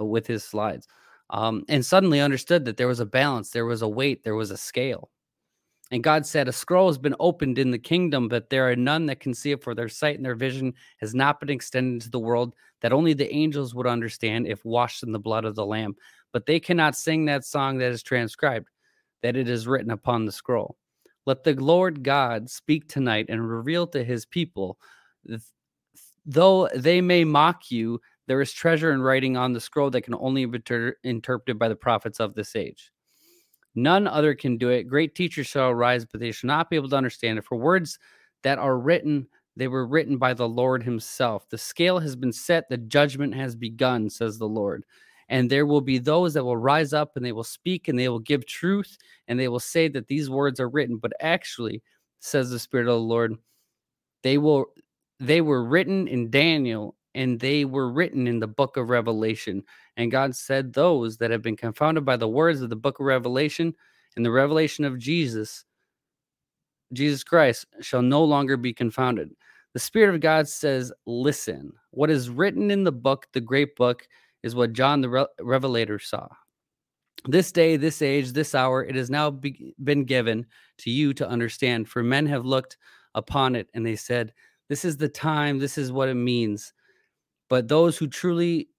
uh, 0.00 0.04
with 0.04 0.26
his 0.26 0.44
slides. 0.44 0.86
Um, 1.30 1.64
and 1.68 1.84
suddenly 1.84 2.20
understood 2.20 2.64
that 2.64 2.76
there 2.76 2.88
was 2.88 3.00
a 3.00 3.06
balance, 3.06 3.50
there 3.50 3.66
was 3.66 3.82
a 3.82 3.88
weight, 3.88 4.24
there 4.24 4.34
was 4.34 4.50
a 4.50 4.56
scale. 4.56 5.10
And 5.90 6.04
God 6.04 6.24
said, 6.24 6.46
A 6.46 6.52
scroll 6.52 6.86
has 6.86 6.98
been 6.98 7.16
opened 7.18 7.58
in 7.58 7.70
the 7.70 7.78
kingdom, 7.78 8.28
but 8.28 8.48
there 8.48 8.70
are 8.70 8.76
none 8.76 9.06
that 9.06 9.20
can 9.20 9.34
see 9.34 9.50
it, 9.50 9.62
for 9.62 9.74
their 9.74 9.88
sight 9.88 10.16
and 10.16 10.24
their 10.24 10.36
vision 10.36 10.74
has 10.98 11.14
not 11.14 11.40
been 11.40 11.50
extended 11.50 12.02
to 12.02 12.10
the 12.10 12.18
world, 12.18 12.54
that 12.80 12.92
only 12.92 13.12
the 13.12 13.32
angels 13.34 13.74
would 13.74 13.86
understand 13.86 14.46
if 14.46 14.64
washed 14.64 15.02
in 15.02 15.12
the 15.12 15.18
blood 15.18 15.44
of 15.44 15.56
the 15.56 15.66
Lamb. 15.66 15.96
But 16.32 16.46
they 16.46 16.60
cannot 16.60 16.94
sing 16.94 17.24
that 17.24 17.44
song 17.44 17.78
that 17.78 17.90
is 17.90 18.02
transcribed, 18.02 18.68
that 19.22 19.36
it 19.36 19.48
is 19.48 19.66
written 19.66 19.90
upon 19.90 20.26
the 20.26 20.32
scroll. 20.32 20.76
Let 21.26 21.42
the 21.42 21.54
Lord 21.54 22.04
God 22.04 22.48
speak 22.48 22.88
tonight 22.88 23.26
and 23.28 23.48
reveal 23.48 23.86
to 23.88 24.04
his 24.04 24.24
people, 24.24 24.78
th- 25.26 25.40
though 26.24 26.68
they 26.74 27.00
may 27.00 27.24
mock 27.24 27.70
you, 27.70 28.00
there 28.28 28.40
is 28.40 28.52
treasure 28.52 28.92
in 28.92 29.02
writing 29.02 29.36
on 29.36 29.52
the 29.52 29.60
scroll 29.60 29.90
that 29.90 30.02
can 30.02 30.14
only 30.14 30.44
be 30.46 30.56
inter- 30.56 30.96
interpreted 31.02 31.58
by 31.58 31.68
the 31.68 31.74
prophets 31.74 32.20
of 32.20 32.34
this 32.34 32.54
age. 32.54 32.92
None 33.74 34.06
other 34.06 34.34
can 34.34 34.56
do 34.56 34.70
it. 34.70 34.84
Great 34.84 35.14
teachers 35.14 35.46
shall 35.46 35.68
arise, 35.68 36.04
but 36.04 36.20
they 36.20 36.32
shall 36.32 36.48
not 36.48 36.70
be 36.70 36.76
able 36.76 36.88
to 36.88 36.96
understand 36.96 37.38
it. 37.38 37.44
For 37.44 37.56
words 37.56 37.98
that 38.42 38.58
are 38.58 38.78
written, 38.78 39.26
they 39.56 39.68
were 39.68 39.86
written 39.86 40.16
by 40.18 40.34
the 40.34 40.48
Lord 40.48 40.82
Himself. 40.82 41.48
The 41.48 41.58
scale 41.58 41.98
has 41.98 42.16
been 42.16 42.32
set, 42.32 42.68
the 42.68 42.78
judgment 42.78 43.34
has 43.34 43.54
begun, 43.54 44.10
says 44.10 44.38
the 44.38 44.48
Lord. 44.48 44.84
And 45.28 45.48
there 45.48 45.66
will 45.66 45.80
be 45.80 45.98
those 45.98 46.34
that 46.34 46.44
will 46.44 46.56
rise 46.56 46.92
up 46.92 47.12
and 47.14 47.24
they 47.24 47.30
will 47.30 47.44
speak 47.44 47.86
and 47.86 47.96
they 47.96 48.08
will 48.08 48.18
give 48.18 48.46
truth 48.46 48.98
and 49.28 49.38
they 49.38 49.46
will 49.46 49.60
say 49.60 49.86
that 49.88 50.08
these 50.08 50.28
words 50.28 50.58
are 50.58 50.68
written. 50.68 50.96
But 50.96 51.12
actually, 51.20 51.82
says 52.18 52.50
the 52.50 52.58
Spirit 52.58 52.88
of 52.88 52.94
the 52.94 52.98
Lord, 52.98 53.36
they 54.22 54.38
will 54.38 54.66
they 55.20 55.40
were 55.40 55.64
written 55.64 56.08
in 56.08 56.30
Daniel 56.30 56.96
and 57.14 57.38
they 57.38 57.64
were 57.64 57.90
written 57.92 58.26
in 58.26 58.40
the 58.40 58.46
book 58.46 58.76
of 58.76 58.88
Revelation. 58.88 59.62
And 60.00 60.10
God 60.10 60.34
said, 60.34 60.72
Those 60.72 61.18
that 61.18 61.30
have 61.30 61.42
been 61.42 61.58
confounded 61.58 62.06
by 62.06 62.16
the 62.16 62.26
words 62.26 62.62
of 62.62 62.70
the 62.70 62.76
book 62.76 63.00
of 63.00 63.04
Revelation 63.04 63.74
and 64.16 64.24
the 64.24 64.30
revelation 64.30 64.86
of 64.86 64.98
Jesus, 64.98 65.66
Jesus 66.94 67.22
Christ, 67.22 67.66
shall 67.82 68.00
no 68.00 68.24
longer 68.24 68.56
be 68.56 68.72
confounded. 68.72 69.30
The 69.74 69.78
Spirit 69.78 70.14
of 70.14 70.22
God 70.22 70.48
says, 70.48 70.90
Listen, 71.04 71.74
what 71.90 72.08
is 72.08 72.30
written 72.30 72.70
in 72.70 72.82
the 72.82 72.90
book, 72.90 73.26
the 73.34 73.42
great 73.42 73.76
book, 73.76 74.08
is 74.42 74.54
what 74.54 74.72
John 74.72 75.02
the 75.02 75.10
Re- 75.10 75.26
Revelator 75.38 75.98
saw. 75.98 76.28
This 77.26 77.52
day, 77.52 77.76
this 77.76 78.00
age, 78.00 78.32
this 78.32 78.54
hour, 78.54 78.82
it 78.82 78.94
has 78.94 79.10
now 79.10 79.30
be- 79.30 79.74
been 79.84 80.04
given 80.04 80.46
to 80.78 80.90
you 80.90 81.12
to 81.12 81.28
understand. 81.28 81.90
For 81.90 82.02
men 82.02 82.24
have 82.24 82.46
looked 82.46 82.78
upon 83.14 83.54
it 83.54 83.68
and 83.74 83.84
they 83.84 83.96
said, 83.96 84.32
This 84.70 84.86
is 84.86 84.96
the 84.96 85.10
time, 85.10 85.58
this 85.58 85.76
is 85.76 85.92
what 85.92 86.08
it 86.08 86.14
means. 86.14 86.72
But 87.50 87.68
those 87.68 87.98
who 87.98 88.06
truly 88.06 88.70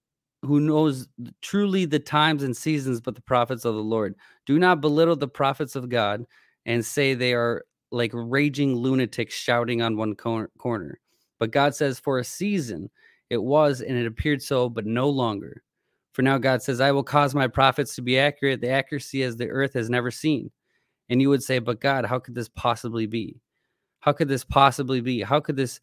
who 0.43 0.59
knows 0.59 1.07
truly 1.41 1.85
the 1.85 1.99
times 1.99 2.43
and 2.43 2.55
seasons 2.55 2.99
but 2.99 3.15
the 3.15 3.21
prophets 3.21 3.65
of 3.65 3.75
the 3.75 3.83
Lord. 3.83 4.15
Do 4.45 4.57
not 4.59 4.81
belittle 4.81 5.15
the 5.15 5.27
prophets 5.27 5.75
of 5.75 5.89
God 5.89 6.25
and 6.65 6.85
say 6.85 7.13
they 7.13 7.33
are 7.33 7.63
like 7.91 8.11
raging 8.13 8.75
lunatics 8.75 9.33
shouting 9.33 9.81
on 9.81 9.97
one 9.97 10.15
cor- 10.15 10.49
corner. 10.57 10.99
But 11.39 11.51
God 11.51 11.75
says, 11.75 11.99
For 11.99 12.19
a 12.19 12.23
season 12.23 12.89
it 13.29 13.41
was, 13.41 13.81
and 13.81 13.97
it 13.97 14.05
appeared 14.05 14.41
so, 14.41 14.69
but 14.69 14.85
no 14.85 15.09
longer. 15.09 15.63
For 16.13 16.21
now, 16.21 16.37
God 16.37 16.61
says, 16.61 16.81
I 16.81 16.91
will 16.91 17.03
cause 17.03 17.33
my 17.33 17.47
prophets 17.47 17.95
to 17.95 18.01
be 18.01 18.19
accurate, 18.19 18.59
the 18.59 18.69
accuracy 18.69 19.23
as 19.23 19.37
the 19.37 19.47
earth 19.47 19.73
has 19.73 19.89
never 19.89 20.11
seen. 20.11 20.51
And 21.09 21.21
you 21.21 21.29
would 21.29 21.43
say, 21.43 21.59
But 21.59 21.81
God, 21.81 22.05
how 22.05 22.19
could 22.19 22.35
this 22.35 22.49
possibly 22.49 23.05
be? 23.05 23.39
How 23.99 24.13
could 24.13 24.27
this 24.27 24.43
possibly 24.43 25.01
be? 25.01 25.21
How 25.21 25.39
could 25.39 25.55
this 25.55 25.79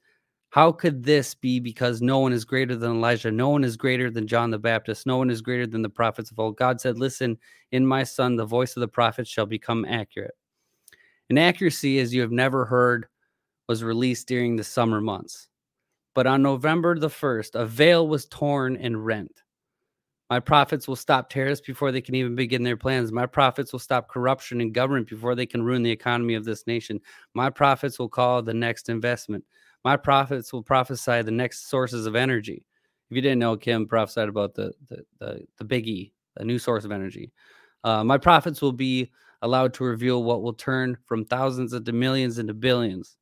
how 0.51 0.73
could 0.73 1.05
this 1.05 1.35
be 1.35 1.61
because 1.61 2.01
no 2.01 2.21
one 2.21 2.33
is 2.33 2.45
greater 2.45 2.75
than 2.75 2.93
Elijah? 2.93 3.31
No 3.31 3.51
one 3.51 3.65
is 3.65 3.77
greater 3.77 4.11
than 4.11 4.27
John 4.27 4.51
the 4.51 4.59
Baptist. 4.59 5.07
No 5.07 5.19
one 5.19 5.31
is 5.31 5.43
greater 5.43 5.67
than 5.67 5.83
the 5.83 5.91
prophets 5.91 6.31
of 6.31 6.39
old. 6.39 6.57
God 6.57 6.81
said, 6.81 6.99
Listen, 6.99 7.37
in 7.71 7.87
my 7.87 8.03
son, 8.03 8.37
the 8.37 8.47
voice 8.47 8.75
of 8.77 8.81
the 8.81 8.89
prophets 8.89 9.29
shall 9.29 9.47
become 9.47 9.85
accurate. 9.85 10.35
And 11.29 11.39
accuracy, 11.39 11.99
as 11.99 12.15
you 12.15 12.23
have 12.23 12.33
never 12.33 12.65
heard, 12.65 13.07
was 13.69 13.85
released 13.85 14.27
during 14.27 14.57
the 14.57 14.65
summer 14.65 15.01
months. 15.03 15.49
But 16.15 16.27
on 16.27 16.43
November 16.43 16.99
the 16.99 17.09
1st, 17.09 17.55
a 17.55 17.67
veil 17.67 18.09
was 18.09 18.27
torn 18.27 18.77
and 18.77 19.05
rent. 19.05 19.43
My 20.31 20.41
prophets 20.41 20.89
will 20.89 20.97
stop 20.97 21.31
terrorists 21.31 21.67
before 21.67 21.93
they 21.93 22.01
can 22.01 22.15
even 22.15 22.35
begin 22.35 22.63
their 22.63 22.77
plans. 22.77 23.13
My 23.13 23.27
prophets 23.27 23.73
will 23.73 23.81
stop 23.81 24.09
corruption 24.09 24.61
in 24.61 24.73
government 24.73 25.09
before 25.09 25.35
they 25.35 25.47
can 25.47 25.63
ruin 25.63 25.83
the 25.83 25.91
economy 25.91 26.35
of 26.35 26.45
this 26.45 26.67
nation. 26.67 27.01
My 27.35 27.51
prophets 27.51 27.99
will 27.99 28.09
call 28.11 28.43
the 28.43 28.53
next 28.53 28.89
investment. 28.89 29.45
My 29.85 29.97
prophets 29.97 30.53
will 30.53 30.63
prophesy 30.63 31.23
the 31.23 31.31
next 31.31 31.69
sources 31.69 32.07
of 32.07 32.17
energy. 32.17 32.65
If 33.11 33.17
you 33.17 33.23
didn't 33.23 33.39
know, 33.39 33.57
Kim 33.57 33.87
prophesied 33.87 34.29
about 34.29 34.55
the 34.55 34.73
the 34.89 35.05
the, 35.19 35.47
the 35.59 35.65
big 35.65 35.89
a 36.37 36.45
new 36.45 36.59
source 36.59 36.85
of 36.85 36.93
energy. 36.93 37.33
Uh, 37.85 38.05
my 38.05 38.19
prophets 38.19 38.61
will 38.61 38.73
be 38.73 39.11
allowed 39.43 39.73
to 39.75 39.85
reveal 39.85 40.25
what 40.25 40.43
will 40.43 40.53
turn 40.53 40.97
from 41.07 41.25
thousands 41.25 41.73
into 41.73 41.93
millions 41.93 42.39
into 42.39 42.55
billions. 42.55 43.17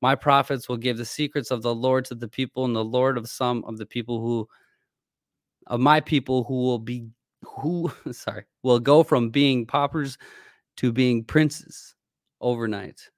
My 0.00 0.14
prophets 0.14 0.68
will 0.68 0.76
give 0.76 0.96
the 0.96 1.04
secrets 1.04 1.50
of 1.50 1.62
the 1.62 1.74
Lord 1.74 2.04
to 2.06 2.14
the 2.14 2.28
people, 2.28 2.64
and 2.64 2.74
the 2.74 2.84
Lord 2.84 3.16
of 3.16 3.28
some 3.28 3.64
of 3.64 3.78
the 3.78 3.86
people 3.86 4.20
who 4.20 4.48
of 5.66 5.80
my 5.80 6.00
people 6.00 6.44
who 6.44 6.54
will 6.54 6.78
be 6.78 7.06
who 7.44 7.90
sorry 8.12 8.44
will 8.62 8.80
go 8.80 9.02
from 9.02 9.30
being 9.30 9.66
paupers 9.66 10.18
to 10.76 10.92
being 10.92 11.24
princes 11.24 11.94
overnight. 12.40 13.08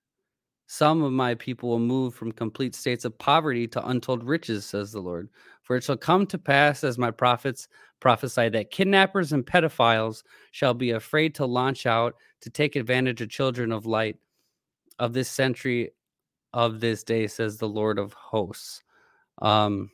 Some 0.67 1.03
of 1.03 1.13
my 1.13 1.35
people 1.35 1.69
will 1.69 1.79
move 1.79 2.15
from 2.15 2.33
complete 2.33 2.75
states 2.75 3.05
of 3.05 3.17
poverty 3.19 3.69
to 3.69 3.87
untold 3.87 4.25
riches, 4.25 4.67
says 4.67 4.91
the 4.91 5.01
Lord. 5.01 5.29
For 5.63 5.77
it 5.77 5.85
shall 5.85 5.97
come 5.97 6.27
to 6.27 6.39
pass, 6.39 6.83
as 6.83 6.99
my 6.99 7.11
prophets 7.11 7.69
prophesy, 8.01 8.49
that 8.49 8.71
kidnappers 8.73 9.33
and 9.33 9.47
pedophiles 9.47 10.25
shall 10.51 10.75
be 10.75 10.91
afraid 10.91 11.35
to 11.37 11.47
launch 11.47 11.87
out 11.87 12.17
to 12.41 12.51
take 12.51 12.75
advantage 12.75 13.21
of 13.21 13.31
children 13.31 13.71
of 13.71 13.87
light 13.87 14.17
of 14.99 15.13
this 15.13 15.29
century 15.29 15.93
of 16.53 16.81
this 16.81 17.05
day, 17.05 17.27
says 17.27 17.59
the 17.59 17.69
Lord 17.69 17.99
of 17.99 18.13
hosts. 18.15 18.83
Um, 19.43 19.91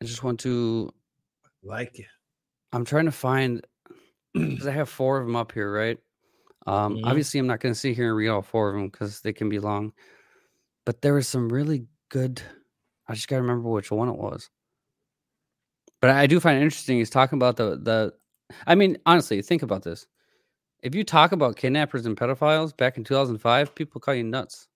I 0.00 0.04
just 0.04 0.22
want 0.22 0.40
to 0.40 0.90
Like 1.62 1.98
it. 1.98 2.06
I'm 2.72 2.84
trying 2.84 3.06
to 3.06 3.12
find 3.12 3.66
because 4.34 4.66
I 4.66 4.72
have 4.72 4.88
four 4.88 5.18
of 5.18 5.26
them 5.26 5.36
up 5.36 5.52
here, 5.52 5.72
right? 5.72 5.98
Um, 6.66 6.96
Mhm. 6.96 7.06
Obviously, 7.06 7.40
I'm 7.40 7.46
not 7.46 7.60
going 7.60 7.74
to 7.74 7.78
sit 7.78 7.96
here 7.96 8.08
and 8.08 8.16
read 8.16 8.28
all 8.28 8.42
four 8.42 8.68
of 8.70 8.76
them 8.76 8.88
because 8.88 9.20
they 9.20 9.32
can 9.32 9.48
be 9.48 9.58
long. 9.58 9.92
But 10.86 11.02
there 11.02 11.14
was 11.14 11.26
some 11.28 11.48
really 11.48 11.86
good. 12.10 12.42
I 13.08 13.14
just 13.14 13.28
got 13.28 13.36
to 13.36 13.42
remember 13.42 13.68
which 13.68 13.90
one 13.90 14.08
it 14.08 14.16
was. 14.16 14.50
But 16.00 16.10
I 16.10 16.26
do 16.26 16.40
find 16.40 16.58
it 16.58 16.62
interesting. 16.62 16.98
He's 16.98 17.10
talking 17.10 17.38
about 17.38 17.56
the 17.56 17.76
the. 17.76 18.14
I 18.66 18.74
mean, 18.74 18.98
honestly, 19.06 19.40
think 19.42 19.62
about 19.62 19.82
this. 19.82 20.06
If 20.82 20.94
you 20.94 21.04
talk 21.04 21.32
about 21.32 21.56
kidnappers 21.56 22.06
and 22.06 22.16
pedophiles 22.16 22.76
back 22.76 22.96
in 22.96 23.04
2005, 23.04 23.74
people 23.74 24.00
call 24.00 24.14
you 24.14 24.24
nuts 24.24 24.66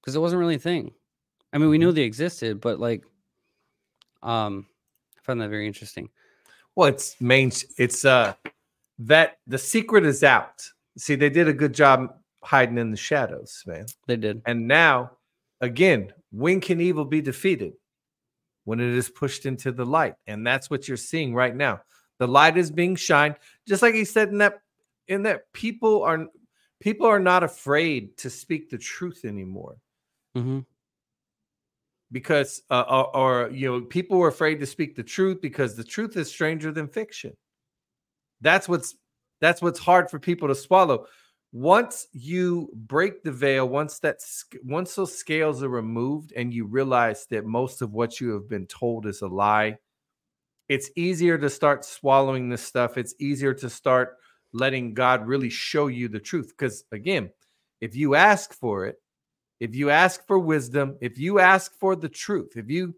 because 0.00 0.14
it 0.14 0.20
wasn't 0.20 0.40
really 0.40 0.56
a 0.56 0.58
thing. 0.58 0.92
I 1.52 1.58
mean, 1.58 1.70
we 1.70 1.78
knew 1.78 1.90
they 1.92 2.02
existed, 2.02 2.60
but 2.60 2.78
like, 2.78 3.02
um, 4.22 4.66
found 5.28 5.42
that 5.42 5.50
very 5.50 5.66
interesting. 5.66 6.08
Well, 6.74 6.88
it's 6.88 7.20
main. 7.20 7.52
It's 7.76 8.04
uh 8.04 8.34
that 9.00 9.38
the 9.46 9.58
secret 9.58 10.04
is 10.04 10.24
out. 10.24 10.66
See, 10.96 11.14
they 11.14 11.30
did 11.30 11.48
a 11.48 11.52
good 11.52 11.74
job 11.74 12.14
hiding 12.42 12.78
in 12.78 12.90
the 12.90 12.96
shadows, 12.96 13.62
man. 13.66 13.86
They 14.06 14.16
did. 14.16 14.42
And 14.46 14.66
now, 14.66 15.12
again, 15.60 16.12
when 16.32 16.60
can 16.60 16.80
evil 16.80 17.04
be 17.04 17.20
defeated? 17.20 17.74
When 18.64 18.80
it 18.80 18.94
is 18.94 19.08
pushed 19.08 19.46
into 19.46 19.72
the 19.72 19.86
light, 19.86 20.14
and 20.26 20.46
that's 20.46 20.68
what 20.68 20.88
you're 20.88 20.96
seeing 20.96 21.34
right 21.34 21.54
now. 21.54 21.80
The 22.18 22.28
light 22.28 22.58
is 22.58 22.70
being 22.70 22.96
shined, 22.96 23.36
just 23.66 23.82
like 23.82 23.94
he 23.94 24.04
said 24.04 24.28
in 24.30 24.38
that. 24.38 24.60
In 25.08 25.22
that, 25.22 25.50
people 25.54 26.02
are 26.02 26.26
people 26.80 27.06
are 27.06 27.20
not 27.20 27.42
afraid 27.42 28.16
to 28.18 28.30
speak 28.30 28.70
the 28.70 28.78
truth 28.78 29.24
anymore 29.24 29.76
hmm 30.34 30.60
because 32.12 32.62
uh, 32.70 32.84
or, 32.88 33.16
or 33.16 33.50
you 33.50 33.70
know 33.70 33.80
people 33.82 34.18
were 34.18 34.28
afraid 34.28 34.60
to 34.60 34.66
speak 34.66 34.96
the 34.96 35.02
truth 35.02 35.40
because 35.40 35.76
the 35.76 35.84
truth 35.84 36.16
is 36.16 36.28
stranger 36.28 36.72
than 36.72 36.88
fiction. 36.88 37.32
That's 38.40 38.68
what's 38.68 38.94
that's 39.40 39.62
what's 39.62 39.78
hard 39.78 40.10
for 40.10 40.18
people 40.18 40.48
to 40.48 40.54
swallow. 40.54 41.06
Once 41.52 42.08
you 42.12 42.70
break 42.74 43.22
the 43.22 43.32
veil 43.32 43.68
once 43.68 43.98
that 44.00 44.18
once 44.64 44.94
those 44.94 45.16
scales 45.16 45.62
are 45.62 45.68
removed 45.68 46.32
and 46.36 46.52
you 46.52 46.66
realize 46.66 47.26
that 47.30 47.46
most 47.46 47.80
of 47.82 47.92
what 47.92 48.20
you 48.20 48.30
have 48.30 48.48
been 48.48 48.66
told 48.66 49.06
is 49.06 49.22
a 49.22 49.26
lie 49.26 49.76
it's 50.68 50.90
easier 50.96 51.38
to 51.38 51.48
start 51.48 51.84
swallowing 51.84 52.48
this 52.48 52.62
stuff. 52.62 52.98
It's 52.98 53.14
easier 53.18 53.54
to 53.54 53.70
start 53.70 54.16
letting 54.52 54.94
god 54.94 55.26
really 55.26 55.50
show 55.50 55.86
you 55.88 56.08
the 56.08 56.20
truth. 56.20 56.48
Because 56.56 56.84
again 56.92 57.30
if 57.80 57.94
you 57.96 58.14
ask 58.14 58.52
for 58.52 58.86
it 58.86 58.96
if 59.60 59.74
you 59.74 59.90
ask 59.90 60.26
for 60.26 60.38
wisdom, 60.38 60.96
if 61.00 61.18
you 61.18 61.38
ask 61.40 61.72
for 61.78 61.96
the 61.96 62.08
truth, 62.08 62.56
if 62.56 62.68
you 62.70 62.94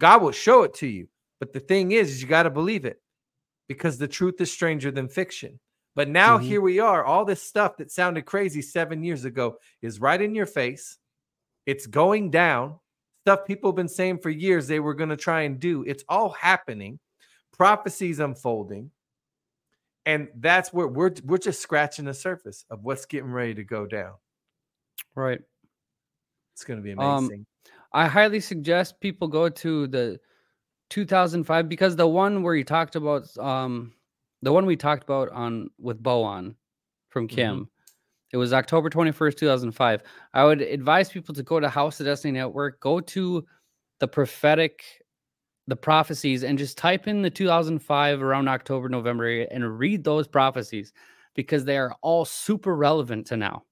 God 0.00 0.22
will 0.22 0.32
show 0.32 0.62
it 0.64 0.74
to 0.74 0.86
you. 0.86 1.08
But 1.38 1.52
the 1.52 1.60
thing 1.60 1.92
is, 1.92 2.10
is 2.10 2.22
you 2.22 2.28
got 2.28 2.42
to 2.44 2.50
believe 2.50 2.84
it 2.84 3.00
because 3.68 3.98
the 3.98 4.08
truth 4.08 4.40
is 4.40 4.50
stranger 4.50 4.90
than 4.90 5.08
fiction. 5.08 5.58
But 5.94 6.08
now 6.08 6.38
Mhm. 6.38 6.42
here 6.42 6.60
we 6.60 6.80
are. 6.80 7.04
All 7.04 7.24
this 7.24 7.42
stuff 7.42 7.76
that 7.76 7.90
sounded 7.90 8.26
crazy 8.26 8.62
seven 8.62 9.02
years 9.04 9.24
ago 9.24 9.58
is 9.80 10.00
right 10.00 10.20
in 10.20 10.34
your 10.34 10.46
face. 10.46 10.98
It's 11.66 11.86
going 11.86 12.30
down. 12.30 12.80
Stuff 13.24 13.44
people 13.46 13.70
have 13.70 13.76
been 13.76 13.88
saying 13.88 14.18
for 14.18 14.30
years 14.30 14.66
they 14.66 14.80
were 14.80 14.94
going 14.94 15.10
to 15.10 15.16
try 15.16 15.42
and 15.42 15.60
do. 15.60 15.84
It's 15.84 16.02
all 16.08 16.30
happening. 16.30 16.98
Prophecies 17.52 18.18
unfolding. 18.18 18.90
And 20.04 20.28
that's 20.34 20.72
where 20.72 20.88
we're 20.88 21.14
we're 21.24 21.38
just 21.38 21.60
scratching 21.62 22.06
the 22.06 22.14
surface 22.14 22.64
of 22.70 22.82
what's 22.82 23.06
getting 23.06 23.30
ready 23.30 23.54
to 23.54 23.62
go 23.64 23.86
down. 23.86 24.14
Right. 25.14 25.40
It's 26.54 26.64
going 26.64 26.78
to 26.78 26.82
be 26.82 26.92
Um, 26.92 27.24
amazing. 27.24 27.46
I 27.92 28.06
highly 28.06 28.40
suggest 28.40 29.00
people 29.00 29.28
go 29.28 29.48
to 29.48 29.86
the 29.86 30.18
2005 30.90 31.68
because 31.68 31.96
the 31.96 32.06
one 32.06 32.42
where 32.42 32.54
you 32.54 32.64
talked 32.64 32.96
about 32.96 33.36
um 33.38 33.94
the 34.42 34.52
one 34.52 34.66
we 34.66 34.76
talked 34.76 35.04
about 35.04 35.28
on 35.30 35.70
with 35.78 36.02
Bo 36.02 36.22
on 36.22 36.56
from 37.10 37.28
Kim. 37.28 37.68
It 38.32 38.38
was 38.38 38.52
October 38.52 38.88
21st, 38.88 39.36
2005. 39.36 40.02
I 40.32 40.44
would 40.44 40.62
advise 40.62 41.10
people 41.10 41.34
to 41.34 41.42
go 41.42 41.60
to 41.60 41.68
House 41.68 42.00
of 42.00 42.06
Destiny 42.06 42.32
Network, 42.32 42.80
go 42.80 42.98
to 43.00 43.46
the 44.00 44.08
prophetic 44.08 44.82
the 45.68 45.76
prophecies 45.76 46.42
and 46.42 46.58
just 46.58 46.76
type 46.76 47.06
in 47.06 47.22
the 47.22 47.30
2005 47.30 48.22
around 48.22 48.48
October, 48.48 48.88
November 48.88 49.42
and 49.42 49.78
read 49.78 50.02
those 50.02 50.26
prophecies 50.26 50.92
because 51.34 51.64
they 51.64 51.78
are 51.78 51.94
all 52.02 52.24
super 52.24 52.74
relevant 52.74 53.26
to 53.28 53.36
now. 53.36 53.64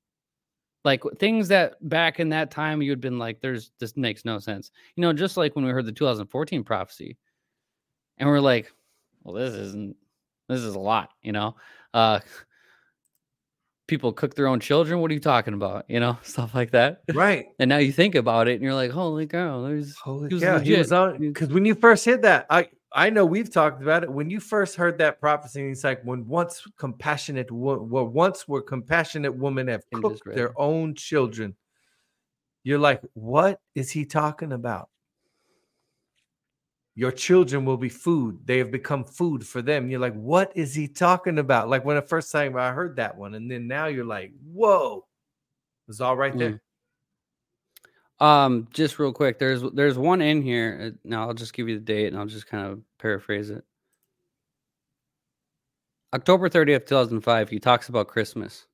Like 0.85 1.03
things 1.19 1.49
that 1.49 1.77
back 1.89 2.21
in 2.21 2.31
that 2.31 2.51
time 2.51 2.81
you 2.81 2.91
had 2.91 3.01
been 3.01 3.19
like, 3.19 3.41
there's 3.41 3.71
this 3.79 3.97
makes 3.97 4.25
no 4.25 4.39
sense. 4.39 4.71
You 4.97 5.03
know, 5.03 5.13
just 5.13 5.37
like 5.37 5.55
when 5.55 5.65
we 5.65 5.71
heard 5.73 5.87
the 5.87 5.93
2014 5.93 6.65
prophecy, 6.65 7.19
and 8.19 8.29
we're 8.29 8.41
like, 8.41 8.73
well, 9.23 9.35
this 9.35 9.55
isn't 9.55 9.97
this 10.49 10.61
is 10.61 10.75
a 10.75 10.79
lot, 10.79 11.11
you 11.23 11.33
know. 11.33 11.55
Uh 11.93 12.21
people 13.87 14.13
cook 14.13 14.35
their 14.35 14.47
own 14.47 14.61
children. 14.61 15.01
What 15.01 15.11
are 15.11 15.15
you 15.15 15.21
talking 15.21 15.53
about? 15.55 15.85
You 15.89 16.01
know, 16.01 16.17
stuff 16.23 16.55
like 16.55 16.71
that. 16.71 17.03
Right. 17.13 17.47
And 17.59 17.69
now 17.69 17.79
you 17.79 17.93
think 17.93 18.15
about 18.15 18.49
it 18.49 18.55
and 18.55 18.63
you're 18.63 18.75
like, 18.75 18.91
holy 18.93 19.27
cow, 19.27 19.63
there's 19.63 19.97
Holy 19.97 20.29
cow, 20.41 20.59
he 20.61 20.77
was 20.77 20.93
legit. 20.93 21.15
on 21.15 21.21
He- 21.21 21.29
because 21.29 21.49
when 21.49 21.65
you 21.65 21.75
first 21.75 22.05
hit 22.05 22.23
that, 22.23 22.47
I 22.51 22.69
I 22.93 23.11
know 23.11 23.25
we've 23.25 23.51
talked 23.51 23.83
about 23.83 24.03
it. 24.03 24.13
When 24.13 24.31
you 24.31 24.41
first 24.41 24.75
heard 24.77 24.99
that 24.99 25.21
prophecy, 25.21 25.63
it's 25.69 25.85
like 25.85 26.03
when 26.03 26.27
once 26.27 26.67
compassionate, 26.77 27.51
wo- 27.51 27.83
well, 27.83 28.07
once 28.07 28.49
were 28.49 28.63
compassionate 28.63 29.35
women 29.37 29.69
have 29.69 29.85
cooked 29.93 30.25
their 30.35 30.59
own 30.59 30.95
children. 30.95 31.57
you're 32.65 32.79
like, 32.79 33.03
what 33.15 33.61
is 33.75 33.91
he 33.91 34.05
talking 34.05 34.53
about? 34.53 34.89
Your 36.97 37.13
children 37.13 37.65
will 37.65 37.77
be 37.77 37.89
food. 37.89 38.41
They 38.45 38.59
have 38.59 38.71
become 38.71 39.05
food 39.05 39.47
for 39.47 39.63
them. 39.63 39.89
You're 39.89 40.01
like, 40.01 40.15
what 40.15 40.53
is 40.57 40.75
he 40.75 40.89
talking 40.89 41.39
about? 41.39 41.69
Like 41.69 41.85
when 41.85 41.97
the 41.97 42.03
first 42.03 42.31
time 42.33 42.57
I 42.57 42.73
heard 42.73 42.97
that 42.97 43.17
one, 43.17 43.35
and 43.35 43.51
then 43.51 43.67
now 43.69 43.87
you're 43.87 44.05
like, 44.05 44.33
whoa, 44.53 45.07
it's 45.89 46.01
all 46.01 46.17
right 46.17 46.37
there. 46.37 46.51
Mm. 46.53 46.61
Um, 48.21 48.69
just 48.73 48.99
real 48.99 49.13
quick, 49.13 49.39
there's 49.39 49.63
there's 49.73 49.97
one 49.97 50.21
in 50.21 50.43
here. 50.43 50.93
Uh, 50.93 50.99
now 51.05 51.27
I'll 51.27 51.35
just 51.35 51.55
give 51.55 51.69
you 51.69 51.77
the 51.77 51.85
date 51.85 52.09
and 52.09 52.19
I'll 52.19 52.27
just 52.27 52.47
kind 52.47 52.67
of 52.67 52.81
paraphrase 52.99 53.51
it. 53.51 53.65
October 56.13 56.49
30th, 56.49 56.87
2005, 56.87 57.49
he 57.49 57.61
talks 57.61 57.89
about 57.89 58.09
Christmas. 58.09 58.67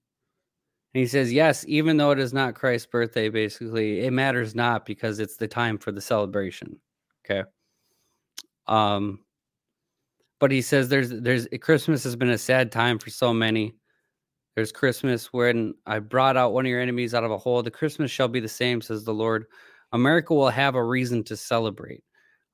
And 0.94 1.00
he 1.02 1.06
says, 1.06 1.32
Yes, 1.32 1.64
even 1.68 1.96
though 1.98 2.10
it 2.10 2.18
is 2.18 2.32
not 2.32 2.54
Christ's 2.54 2.86
birthday, 2.86 3.28
basically, 3.28 4.00
it 4.00 4.12
matters 4.12 4.54
not 4.54 4.86
because 4.86 5.18
it's 5.20 5.36
the 5.36 5.46
time 5.46 5.78
for 5.78 5.92
the 5.92 6.00
celebration. 6.00 6.80
Okay. 7.24 7.44
Um, 8.66 9.20
but 10.40 10.50
he 10.50 10.62
says 10.62 10.88
there's 10.88 11.10
there's 11.10 11.46
Christmas 11.60 12.04
has 12.04 12.16
been 12.16 12.30
a 12.30 12.38
sad 12.38 12.72
time 12.72 12.98
for 12.98 13.10
so 13.10 13.32
many. 13.32 13.74
There's 14.56 14.72
Christmas 14.72 15.34
when 15.34 15.74
I 15.86 15.98
brought 15.98 16.38
out 16.38 16.54
one 16.54 16.64
of 16.64 16.70
your 16.70 16.80
enemies 16.80 17.14
out 17.14 17.24
of 17.24 17.30
a 17.30 17.36
hole. 17.36 17.62
The 17.62 17.70
Christmas 17.70 18.10
shall 18.10 18.26
be 18.26 18.40
the 18.40 18.48
same, 18.48 18.80
says 18.80 19.04
the 19.04 19.12
Lord. 19.12 19.44
America 19.92 20.32
will 20.32 20.48
have 20.48 20.74
a 20.74 20.82
reason 20.82 21.22
to 21.24 21.36
celebrate. 21.36 22.02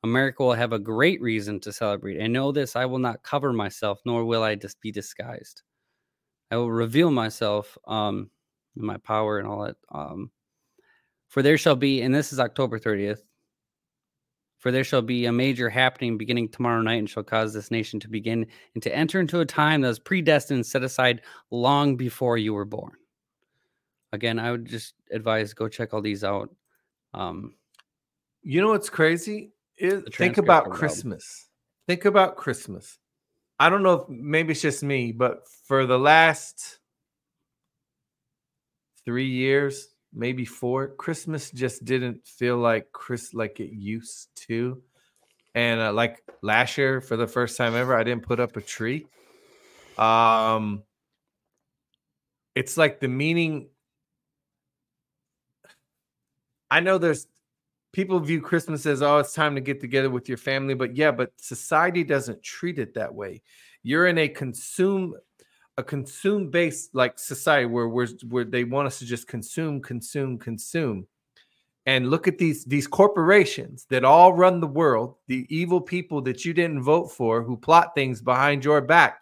America 0.02 0.42
will 0.42 0.52
have 0.52 0.72
a 0.72 0.80
great 0.80 1.20
reason 1.22 1.60
to 1.60 1.72
celebrate. 1.72 2.18
And 2.18 2.32
know 2.32 2.50
this 2.50 2.74
I 2.74 2.86
will 2.86 2.98
not 2.98 3.22
cover 3.22 3.52
myself, 3.52 4.00
nor 4.04 4.24
will 4.24 4.42
I 4.42 4.56
just 4.56 4.80
be 4.80 4.90
disguised. 4.90 5.62
I 6.50 6.56
will 6.56 6.72
reveal 6.72 7.12
myself, 7.12 7.78
um, 7.86 8.30
my 8.74 8.96
power 8.96 9.38
and 9.38 9.46
all 9.46 9.62
that. 9.62 9.76
Um, 9.90 10.32
for 11.28 11.40
there 11.40 11.56
shall 11.56 11.76
be, 11.76 12.02
and 12.02 12.12
this 12.12 12.32
is 12.32 12.40
October 12.40 12.80
30th, 12.80 13.20
for 14.62 14.70
there 14.70 14.84
shall 14.84 15.02
be 15.02 15.26
a 15.26 15.32
major 15.32 15.68
happening 15.68 16.16
beginning 16.16 16.48
tomorrow 16.48 16.80
night 16.80 17.00
and 17.00 17.10
shall 17.10 17.24
cause 17.24 17.52
this 17.52 17.72
nation 17.72 17.98
to 17.98 18.08
begin 18.08 18.46
and 18.74 18.82
to 18.84 18.94
enter 18.94 19.18
into 19.18 19.40
a 19.40 19.44
time 19.44 19.80
that 19.80 19.88
was 19.88 19.98
predestined 19.98 20.58
and 20.58 20.66
set 20.66 20.84
aside 20.84 21.22
long 21.50 21.96
before 21.96 22.38
you 22.38 22.54
were 22.54 22.64
born. 22.64 22.92
Again, 24.12 24.38
I 24.38 24.52
would 24.52 24.66
just 24.66 24.94
advise 25.10 25.52
go 25.52 25.66
check 25.66 25.92
all 25.92 26.00
these 26.00 26.22
out. 26.22 26.48
Um, 27.12 27.56
you 28.44 28.60
know 28.60 28.68
what's 28.68 28.88
crazy? 28.88 29.52
Is, 29.78 30.04
think 30.14 30.38
about 30.38 30.70
Christmas. 30.70 31.48
Think 31.88 32.04
about 32.04 32.36
Christmas. 32.36 33.00
I 33.58 33.68
don't 33.68 33.82
know 33.82 33.94
if 33.94 34.08
maybe 34.08 34.52
it's 34.52 34.62
just 34.62 34.84
me, 34.84 35.10
but 35.10 35.48
for 35.66 35.86
the 35.86 35.98
last 35.98 36.78
three 39.04 39.28
years, 39.28 39.88
maybe 40.12 40.44
four, 40.44 40.88
Christmas 40.88 41.50
just 41.50 41.84
didn't 41.84 42.26
feel 42.26 42.56
like 42.56 42.92
Chris 42.92 43.34
like 43.34 43.60
it 43.60 43.72
used 43.72 44.28
to. 44.46 44.82
And 45.54 45.80
uh, 45.80 45.92
like 45.92 46.22
last 46.42 46.78
year, 46.78 47.00
for 47.00 47.16
the 47.16 47.26
first 47.26 47.56
time 47.56 47.74
ever, 47.74 47.96
I 47.96 48.04
didn't 48.04 48.26
put 48.26 48.40
up 48.40 48.56
a 48.56 48.60
tree. 48.60 49.06
Um, 49.98 50.82
it's 52.54 52.76
like 52.76 53.00
the 53.00 53.08
meaning. 53.08 53.68
I 56.70 56.80
know 56.80 56.96
there's 56.96 57.26
people 57.92 58.18
view 58.20 58.40
Christmas 58.40 58.86
as 58.86 59.02
oh, 59.02 59.18
it's 59.18 59.34
time 59.34 59.54
to 59.54 59.60
get 59.60 59.80
together 59.80 60.10
with 60.10 60.28
your 60.28 60.38
family, 60.38 60.74
but 60.74 60.96
yeah, 60.96 61.10
but 61.10 61.32
society 61.36 62.04
doesn't 62.04 62.42
treat 62.42 62.78
it 62.78 62.94
that 62.94 63.14
way. 63.14 63.42
You're 63.82 64.06
in 64.06 64.18
a 64.18 64.28
consume 64.28 65.14
a 65.78 65.82
consume 65.82 66.50
based 66.50 66.94
like 66.94 67.18
society 67.18 67.66
where 67.66 67.88
we're, 67.88 68.08
where 68.28 68.44
they 68.44 68.64
want 68.64 68.86
us 68.86 68.98
to 68.98 69.06
just 69.06 69.26
consume, 69.26 69.80
consume, 69.80 70.38
consume. 70.38 71.06
And 71.86 72.10
look 72.10 72.28
at 72.28 72.38
these 72.38 72.64
these 72.64 72.86
corporations 72.86 73.86
that 73.90 74.04
all 74.04 74.32
run 74.32 74.60
the 74.60 74.68
world, 74.68 75.16
the 75.26 75.46
evil 75.48 75.80
people 75.80 76.20
that 76.22 76.44
you 76.44 76.54
didn't 76.54 76.82
vote 76.82 77.08
for 77.08 77.42
who 77.42 77.56
plot 77.56 77.92
things 77.96 78.22
behind 78.22 78.64
your 78.64 78.80
back, 78.80 79.18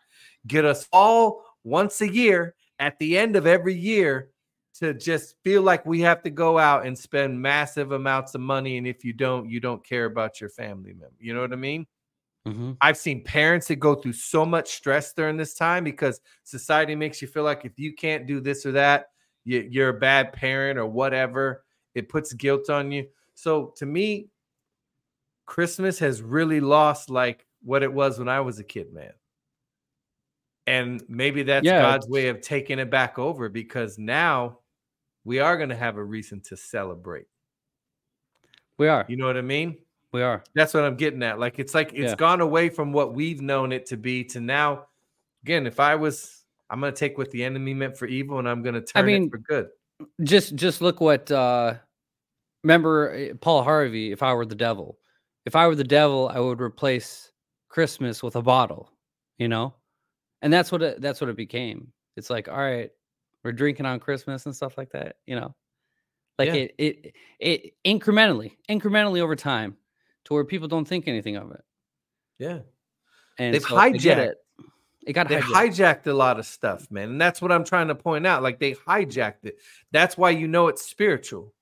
get 0.46 0.66
us 0.66 0.86
all 0.92 1.42
once 1.64 2.02
a 2.02 2.12
year 2.12 2.54
at 2.78 2.98
the 2.98 3.16
end 3.16 3.36
of 3.36 3.46
every 3.46 3.74
year 3.74 4.30
to 4.74 4.94
just 4.94 5.36
feel 5.44 5.62
like 5.62 5.84
we 5.84 6.00
have 6.00 6.22
to 6.22 6.30
go 6.30 6.58
out 6.58 6.86
and 6.86 6.98
spend 6.98 7.40
massive 7.40 7.92
amounts 7.92 8.34
of 8.34 8.40
money 8.40 8.78
and 8.78 8.86
if 8.86 9.04
you 9.04 9.12
don't 9.12 9.48
you 9.48 9.60
don't 9.60 9.84
care 9.84 10.06
about 10.06 10.40
your 10.40 10.50
family 10.50 10.92
member 10.92 11.14
you 11.18 11.34
know 11.34 11.40
what 11.40 11.52
i 11.52 11.56
mean 11.56 11.86
mm-hmm. 12.46 12.72
i've 12.80 12.96
seen 12.96 13.22
parents 13.22 13.68
that 13.68 13.76
go 13.76 13.94
through 13.94 14.12
so 14.12 14.44
much 14.44 14.74
stress 14.74 15.12
during 15.12 15.36
this 15.36 15.54
time 15.54 15.84
because 15.84 16.20
society 16.44 16.94
makes 16.94 17.20
you 17.20 17.28
feel 17.28 17.42
like 17.42 17.64
if 17.64 17.78
you 17.78 17.94
can't 17.94 18.26
do 18.26 18.40
this 18.40 18.64
or 18.64 18.72
that 18.72 19.06
you, 19.44 19.66
you're 19.70 19.90
a 19.90 19.98
bad 19.98 20.32
parent 20.32 20.78
or 20.78 20.86
whatever 20.86 21.64
it 21.94 22.08
puts 22.08 22.32
guilt 22.32 22.70
on 22.70 22.90
you 22.90 23.06
so 23.34 23.72
to 23.76 23.86
me 23.86 24.28
christmas 25.46 25.98
has 25.98 26.22
really 26.22 26.60
lost 26.60 27.10
like 27.10 27.46
what 27.62 27.82
it 27.82 27.92
was 27.92 28.18
when 28.18 28.28
i 28.28 28.40
was 28.40 28.58
a 28.58 28.64
kid 28.64 28.92
man 28.92 29.12
and 30.70 31.02
maybe 31.08 31.42
that's 31.42 31.66
yeah, 31.66 31.80
God's 31.80 32.06
way 32.06 32.28
of 32.28 32.40
taking 32.40 32.78
it 32.78 32.90
back 32.90 33.18
over 33.18 33.48
because 33.48 33.98
now 33.98 34.60
we 35.24 35.40
are 35.40 35.56
going 35.56 35.70
to 35.70 35.76
have 35.76 35.96
a 35.96 36.04
reason 36.04 36.40
to 36.42 36.56
celebrate. 36.56 37.26
We 38.78 38.86
are. 38.86 39.04
You 39.08 39.16
know 39.16 39.26
what 39.26 39.36
I 39.36 39.42
mean? 39.42 39.78
We 40.12 40.22
are. 40.22 40.42
That's 40.54 40.74
what 40.74 40.84
I'm 40.84 40.96
getting 40.96 41.22
at. 41.22 41.38
Like 41.38 41.58
it's 41.58 41.74
like 41.74 41.92
it's 41.92 42.10
yeah. 42.10 42.16
gone 42.16 42.40
away 42.40 42.68
from 42.68 42.92
what 42.92 43.14
we've 43.14 43.40
known 43.40 43.72
it 43.72 43.86
to 43.86 43.96
be 43.96 44.24
to 44.24 44.40
now. 44.40 44.86
Again, 45.44 45.66
if 45.66 45.78
I 45.78 45.94
was, 45.94 46.44
I'm 46.68 46.80
going 46.80 46.92
to 46.92 46.98
take 46.98 47.16
what 47.16 47.30
the 47.30 47.44
enemy 47.44 47.74
meant 47.74 47.96
for 47.96 48.06
evil 48.06 48.38
and 48.38 48.48
I'm 48.48 48.62
going 48.62 48.74
to 48.74 48.80
turn 48.80 49.04
I 49.04 49.06
mean, 49.06 49.24
it 49.24 49.30
for 49.30 49.38
good. 49.38 49.68
Just, 50.22 50.54
just 50.56 50.80
look 50.80 51.00
what. 51.00 51.30
uh 51.30 51.74
Remember 52.62 53.14
eh, 53.14 53.32
Paul 53.40 53.62
Harvey? 53.62 54.12
If 54.12 54.22
I 54.22 54.34
were 54.34 54.44
the 54.44 54.54
devil, 54.54 54.98
if 55.46 55.56
I 55.56 55.66
were 55.66 55.74
the 55.74 55.84
devil, 55.84 56.28
I 56.28 56.40
would 56.40 56.60
replace 56.60 57.32
Christmas 57.68 58.22
with 58.22 58.36
a 58.36 58.42
bottle. 58.42 58.92
You 59.38 59.48
know, 59.48 59.74
and 60.42 60.52
that's 60.52 60.70
what 60.70 60.82
it, 60.82 61.00
that's 61.00 61.20
what 61.20 61.30
it 61.30 61.36
became. 61.36 61.92
It's 62.18 62.28
like, 62.28 62.48
all 62.48 62.58
right, 62.58 62.90
we're 63.42 63.52
drinking 63.52 63.86
on 63.86 63.98
Christmas 64.00 64.44
and 64.44 64.54
stuff 64.54 64.76
like 64.76 64.90
that, 64.90 65.16
you 65.26 65.36
know. 65.36 65.54
Like 66.38 66.48
yeah. 66.48 66.54
it 66.54 66.74
it 66.76 67.14
it 67.38 67.72
incrementally, 67.86 68.52
incrementally 68.68 69.20
over 69.20 69.36
time 69.36 69.76
to 70.24 70.34
where 70.34 70.44
people 70.44 70.68
don't 70.68 70.86
think 70.86 71.08
anything 71.08 71.36
of 71.36 71.50
it. 71.52 71.64
Yeah. 72.38 72.60
And 73.38 73.54
they've 73.54 73.62
so 73.62 73.74
hijacked 73.74 74.16
it. 74.18 74.38
It 75.06 75.12
got 75.14 75.28
they 75.28 75.40
hijacked. 75.40 76.02
hijacked 76.02 76.06
a 76.06 76.12
lot 76.12 76.38
of 76.38 76.46
stuff, 76.46 76.90
man. 76.90 77.10
And 77.10 77.20
that's 77.20 77.40
what 77.40 77.52
I'm 77.52 77.64
trying 77.64 77.88
to 77.88 77.94
point 77.94 78.26
out. 78.26 78.42
Like 78.42 78.58
they 78.58 78.74
hijacked 78.74 79.44
it. 79.44 79.58
That's 79.92 80.16
why 80.16 80.30
you 80.30 80.46
know 80.46 80.68
it's 80.68 80.84
spiritual. 80.84 81.54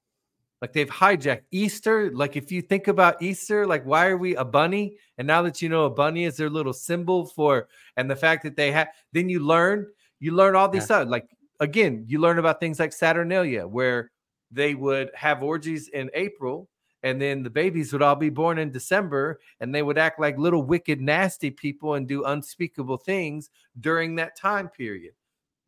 Like 0.61 0.73
they've 0.73 0.89
hijacked 0.89 1.43
Easter. 1.53 2.11
Like 2.13 2.37
if 2.37 2.51
you 2.51 2.63
think 2.63 2.89
about 2.89 3.23
Easter, 3.23 3.67
like 3.67 3.85
why 3.85 4.09
are 4.09 4.17
we 4.17 4.35
a 4.35 4.45
bunny? 4.45 4.97
And 5.17 5.27
now 5.27 5.43
that 5.43 5.63
you 5.63 5.69
know 5.69 5.85
a 5.85 5.91
bunny 5.91 6.25
is 6.25 6.37
their 6.37 6.51
little 6.51 6.73
symbol 6.73 7.27
for, 7.27 7.69
and 7.97 8.11
the 8.11 8.17
fact 8.17 8.43
that 8.43 8.57
they 8.57 8.73
have, 8.73 8.89
then 9.13 9.29
you 9.29 9.39
learn, 9.39 9.87
you 10.19 10.33
learn 10.33 10.57
all 10.57 10.69
these 10.69 10.83
yeah. 10.83 10.87
stuff. 11.03 11.09
Like 11.09 11.29
again, 11.61 12.05
you 12.09 12.21
learn 12.21 12.41
about 12.41 12.59
things 12.59 12.81
like 12.81 12.93
Saturnalia, 12.93 13.69
where 13.69 14.11
they 14.51 14.75
would 14.75 15.11
have 15.15 15.43
orgies 15.43 15.89
in 15.89 16.11
April 16.15 16.69
and 17.03 17.21
then 17.21 17.43
the 17.43 17.51
babies 17.51 17.93
would 17.93 18.03
all 18.03 18.17
be 18.17 18.31
born 18.31 18.59
in 18.59 18.73
December 18.73 19.41
and 19.61 19.75
they 19.75 19.83
would 19.83 19.99
act 19.99 20.19
like 20.19 20.37
little 20.39 20.63
wicked, 20.63 21.01
nasty 21.01 21.51
people 21.51 21.95
and 21.95 22.09
do 22.09 22.25
unspeakable 22.25 22.97
things 22.97 23.51
during 23.79 24.17
that 24.17 24.37
time 24.37 24.69
period. 24.69 25.13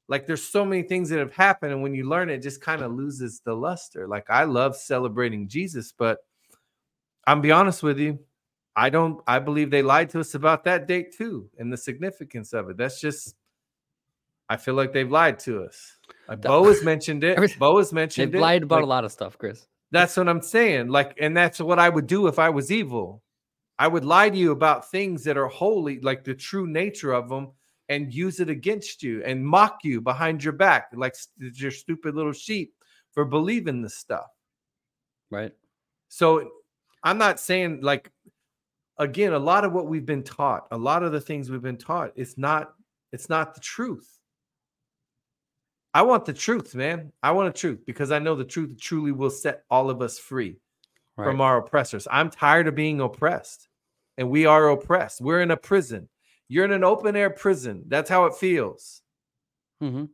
Like 0.08 0.26
there's 0.26 0.42
so 0.42 0.64
many 0.64 0.82
things 0.82 1.08
that 1.10 1.20
have 1.20 1.32
happened, 1.32 1.72
and 1.72 1.82
when 1.82 1.94
you 1.94 2.08
learn 2.08 2.30
it, 2.30 2.34
it 2.34 2.42
just 2.42 2.60
kind 2.60 2.82
of 2.82 2.92
loses 2.92 3.42
the 3.44 3.54
luster. 3.54 4.08
Like 4.08 4.28
I 4.28 4.42
love 4.42 4.76
celebrating 4.76 5.46
Jesus, 5.46 5.92
but 5.96 6.18
I'm 7.24 7.40
be 7.40 7.52
honest 7.52 7.84
with 7.84 8.00
you, 8.00 8.18
I 8.74 8.90
don't 8.90 9.22
I 9.26 9.38
believe 9.38 9.70
they 9.70 9.82
lied 9.82 10.10
to 10.10 10.20
us 10.20 10.34
about 10.34 10.64
that 10.64 10.88
date 10.88 11.14
too 11.16 11.48
and 11.58 11.72
the 11.72 11.76
significance 11.76 12.52
of 12.52 12.70
it. 12.70 12.76
That's 12.76 13.00
just 13.00 13.36
I 14.48 14.56
feel 14.56 14.74
like 14.74 14.92
they've 14.92 15.10
lied 15.10 15.38
to 15.40 15.62
us. 15.62 15.96
Like 16.28 16.40
Bo 16.40 16.64
has 16.64 16.82
mentioned 16.82 17.22
it. 17.22 17.38
Bo 17.60 17.78
has 17.78 17.92
mentioned 17.92 18.32
they've 18.32 18.40
it. 18.40 18.42
lied 18.42 18.62
about 18.64 18.76
like, 18.76 18.84
a 18.84 18.88
lot 18.88 19.04
of 19.04 19.12
stuff, 19.12 19.38
Chris. 19.38 19.64
That's 19.92 20.16
what 20.16 20.28
I'm 20.28 20.42
saying. 20.42 20.88
Like, 20.88 21.16
and 21.20 21.36
that's 21.36 21.60
what 21.60 21.78
I 21.78 21.88
would 21.88 22.06
do 22.06 22.26
if 22.26 22.38
I 22.38 22.48
was 22.48 22.70
evil. 22.70 23.22
I 23.78 23.88
would 23.88 24.04
lie 24.04 24.30
to 24.30 24.36
you 24.36 24.52
about 24.52 24.90
things 24.90 25.24
that 25.24 25.38
are 25.38 25.48
holy, 25.48 26.00
like 26.00 26.22
the 26.22 26.34
true 26.34 26.66
nature 26.66 27.12
of 27.12 27.28
them, 27.28 27.52
and 27.88 28.12
use 28.12 28.38
it 28.38 28.48
against 28.48 29.02
you 29.02 29.22
and 29.24 29.44
mock 29.44 29.78
you 29.82 30.00
behind 30.00 30.44
your 30.44 30.52
back, 30.52 30.90
like 30.94 31.16
your 31.38 31.70
stupid 31.72 32.14
little 32.14 32.32
sheep 32.32 32.74
for 33.12 33.24
believing 33.24 33.82
this 33.82 33.96
stuff. 33.96 34.28
Right. 35.30 35.52
So 36.08 36.50
I'm 37.02 37.18
not 37.18 37.40
saying 37.40 37.80
like 37.80 38.12
again, 39.00 39.32
a 39.32 39.38
lot 39.38 39.64
of 39.64 39.72
what 39.72 39.86
we've 39.86 40.06
been 40.06 40.22
taught, 40.22 40.66
a 40.70 40.76
lot 40.76 41.02
of 41.02 41.10
the 41.10 41.20
things 41.20 41.50
we've 41.50 41.62
been 41.62 41.78
taught, 41.78 42.12
it's 42.14 42.36
not, 42.36 42.74
it's 43.12 43.28
not 43.28 43.54
the 43.54 43.60
truth. 43.60 44.19
I 45.92 46.02
want 46.02 46.24
the 46.24 46.32
truth, 46.32 46.74
man. 46.74 47.12
I 47.22 47.32
want 47.32 47.52
the 47.52 47.58
truth 47.58 47.80
because 47.86 48.12
I 48.12 48.18
know 48.18 48.34
the 48.34 48.44
truth 48.44 48.78
truly 48.80 49.12
will 49.12 49.30
set 49.30 49.64
all 49.70 49.90
of 49.90 50.02
us 50.02 50.18
free 50.18 50.56
right. 51.16 51.24
from 51.24 51.40
our 51.40 51.58
oppressors. 51.58 52.06
I'm 52.10 52.30
tired 52.30 52.68
of 52.68 52.74
being 52.74 53.00
oppressed, 53.00 53.68
and 54.16 54.30
we 54.30 54.46
are 54.46 54.70
oppressed. 54.70 55.20
We're 55.20 55.42
in 55.42 55.50
a 55.50 55.56
prison. 55.56 56.08
You're 56.48 56.64
in 56.64 56.72
an 56.72 56.84
open 56.84 57.16
air 57.16 57.30
prison. 57.30 57.84
That's 57.88 58.10
how 58.10 58.26
it 58.26 58.34
feels. 58.34 59.02
Mm-hmm. 59.82 60.06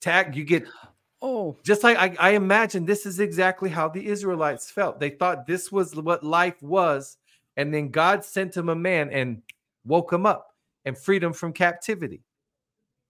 Tag, 0.00 0.36
you 0.36 0.44
get 0.44 0.66
Oh, 1.22 1.58
Just 1.62 1.84
like 1.84 1.98
I, 1.98 2.16
I 2.18 2.30
imagine 2.30 2.86
this 2.86 3.04
is 3.04 3.20
exactly 3.20 3.68
how 3.68 3.88
the 3.88 4.06
Israelites 4.06 4.70
felt. 4.70 4.98
They 4.98 5.10
thought 5.10 5.46
this 5.46 5.70
was 5.70 5.94
what 5.94 6.24
life 6.24 6.62
was. 6.62 7.18
And 7.56 7.74
then 7.74 7.90
God 7.90 8.24
sent 8.24 8.56
him 8.56 8.70
a 8.70 8.74
man 8.74 9.10
and 9.10 9.42
woke 9.84 10.12
him 10.12 10.24
up 10.24 10.54
and 10.86 10.96
freed 10.96 11.22
him 11.22 11.34
from 11.34 11.52
captivity. 11.52 12.22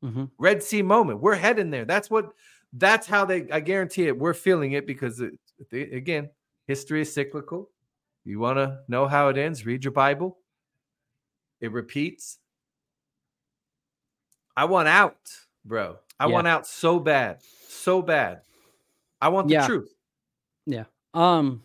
Hmm 0.02 0.24
Red 0.38 0.62
Sea 0.62 0.82
moment. 0.82 1.20
We're 1.20 1.34
heading 1.34 1.70
there. 1.70 1.84
That's 1.84 2.10
what, 2.10 2.32
that's 2.72 3.06
how 3.06 3.24
they, 3.24 3.50
I 3.50 3.60
guarantee 3.60 4.06
it. 4.06 4.18
We're 4.18 4.34
feeling 4.34 4.72
it 4.72 4.86
because, 4.86 5.20
it, 5.20 5.38
it- 5.70 5.92
again, 5.94 6.30
history 6.66 7.02
is 7.02 7.12
cyclical. 7.12 7.70
You 8.24 8.38
want 8.38 8.58
to 8.58 8.80
know 8.88 9.06
how 9.08 9.28
it 9.28 9.38
ends? 9.38 9.64
Read 9.66 9.84
your 9.84 9.92
Bible. 9.92 10.38
It 11.60 11.72
repeats. 11.72 12.38
I 14.56 14.64
want 14.64 14.88
out, 14.88 15.16
bro. 15.64 15.98
I 16.18 16.26
Yeah. 16.26 16.32
want 16.34 16.46
out 16.48 16.66
so 16.66 16.98
bad, 17.00 17.42
so 17.42 18.02
bad. 18.02 18.42
I 19.20 19.28
want 19.28 19.48
the 19.48 19.54
Yeah. 19.54 19.66
truth. 19.66 19.92
Yeah. 20.66 20.84
Um 21.14 21.64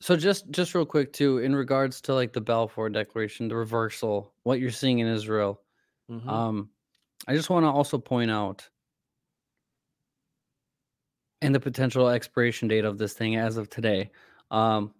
so 0.00 0.16
just 0.16 0.50
just 0.50 0.74
real 0.74 0.86
quick 0.86 1.12
too 1.12 1.38
in 1.38 1.54
regards 1.54 2.00
to 2.02 2.14
like 2.14 2.32
the 2.32 2.40
Balfour 2.40 2.88
declaration, 2.90 3.48
the 3.48 3.56
reversal, 3.56 4.32
what 4.42 4.60
you're 4.60 4.70
seeing 4.70 4.98
in 5.00 5.06
Israel. 5.06 5.60
Mhm. 6.10 6.26
Um 6.28 6.70
I 7.26 7.34
just 7.34 7.50
want 7.50 7.64
to 7.64 7.68
also 7.70 7.98
point 7.98 8.30
out 8.30 8.68
and 11.42 11.54
the 11.54 11.60
potential 11.60 12.08
expiration 12.08 12.68
date 12.68 12.84
of 12.84 12.98
this 12.98 13.12
thing 13.14 13.36
as 13.36 13.56
of 13.56 13.68
today. 13.70 14.10
Um 14.50 14.92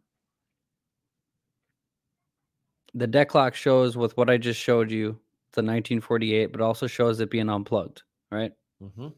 the 2.95 3.07
deck 3.07 3.29
clock 3.29 3.55
shows 3.55 3.97
with 3.97 4.17
what 4.17 4.31
I 4.31 4.37
just 4.37 4.61
showed 4.61 4.91
you, 4.91 5.19
the 5.53 5.63
1948, 5.63 6.47
but 6.53 6.61
also 6.61 6.87
shows 6.87 7.19
it 7.21 7.29
being 7.31 7.49
unplugged, 7.51 8.03
right? 8.31 8.53
Mhm. 8.83 9.13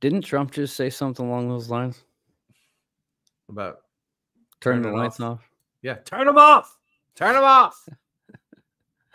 Didn't 0.00 0.22
Trump 0.22 0.52
just 0.52 0.76
say 0.76 0.88
something 0.90 1.26
along 1.26 1.48
those 1.48 1.68
lines? 1.70 2.04
About 3.48 3.78
Turn, 4.60 4.82
Turn 4.82 4.92
the 4.92 4.96
lights 4.98 5.20
off. 5.20 5.38
off. 5.40 5.50
yeah, 5.82 5.94
turn 5.96 6.26
them 6.26 6.38
off. 6.38 6.78
Turn 7.14 7.34
them 7.34 7.44
off. 7.44 7.88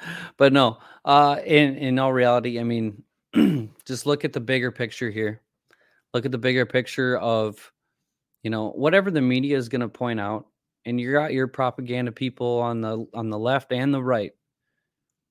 but 0.38 0.54
no 0.54 0.78
uh 1.06 1.38
in 1.46 1.76
in 1.76 2.00
all 2.00 2.14
reality 2.14 2.60
i 2.60 2.64
mean 2.64 3.04
just 3.86 4.06
look 4.06 4.26
at 4.26 4.34
the 4.34 4.40
bigger 4.40 4.72
picture 4.72 5.10
here. 5.10 5.42
Look 6.14 6.26
at 6.26 6.32
the 6.32 6.38
bigger 6.38 6.66
picture 6.66 7.18
of 7.18 7.72
you 8.44 8.50
know 8.50 8.72
whatever 8.72 9.12
the 9.12 9.22
media 9.22 9.58
is 9.58 9.70
going 9.70 9.82
to 9.82 9.88
point 9.88 10.20
out 10.20 10.48
and 10.86 11.00
you 11.00 11.12
got 11.12 11.34
your 11.34 11.48
propaganda 11.48 12.12
people 12.12 12.60
on 12.60 12.82
the 12.82 13.06
on 13.14 13.30
the 13.30 13.40
left 13.40 13.72
and 13.72 13.94
the 13.94 14.04
right 14.04 14.32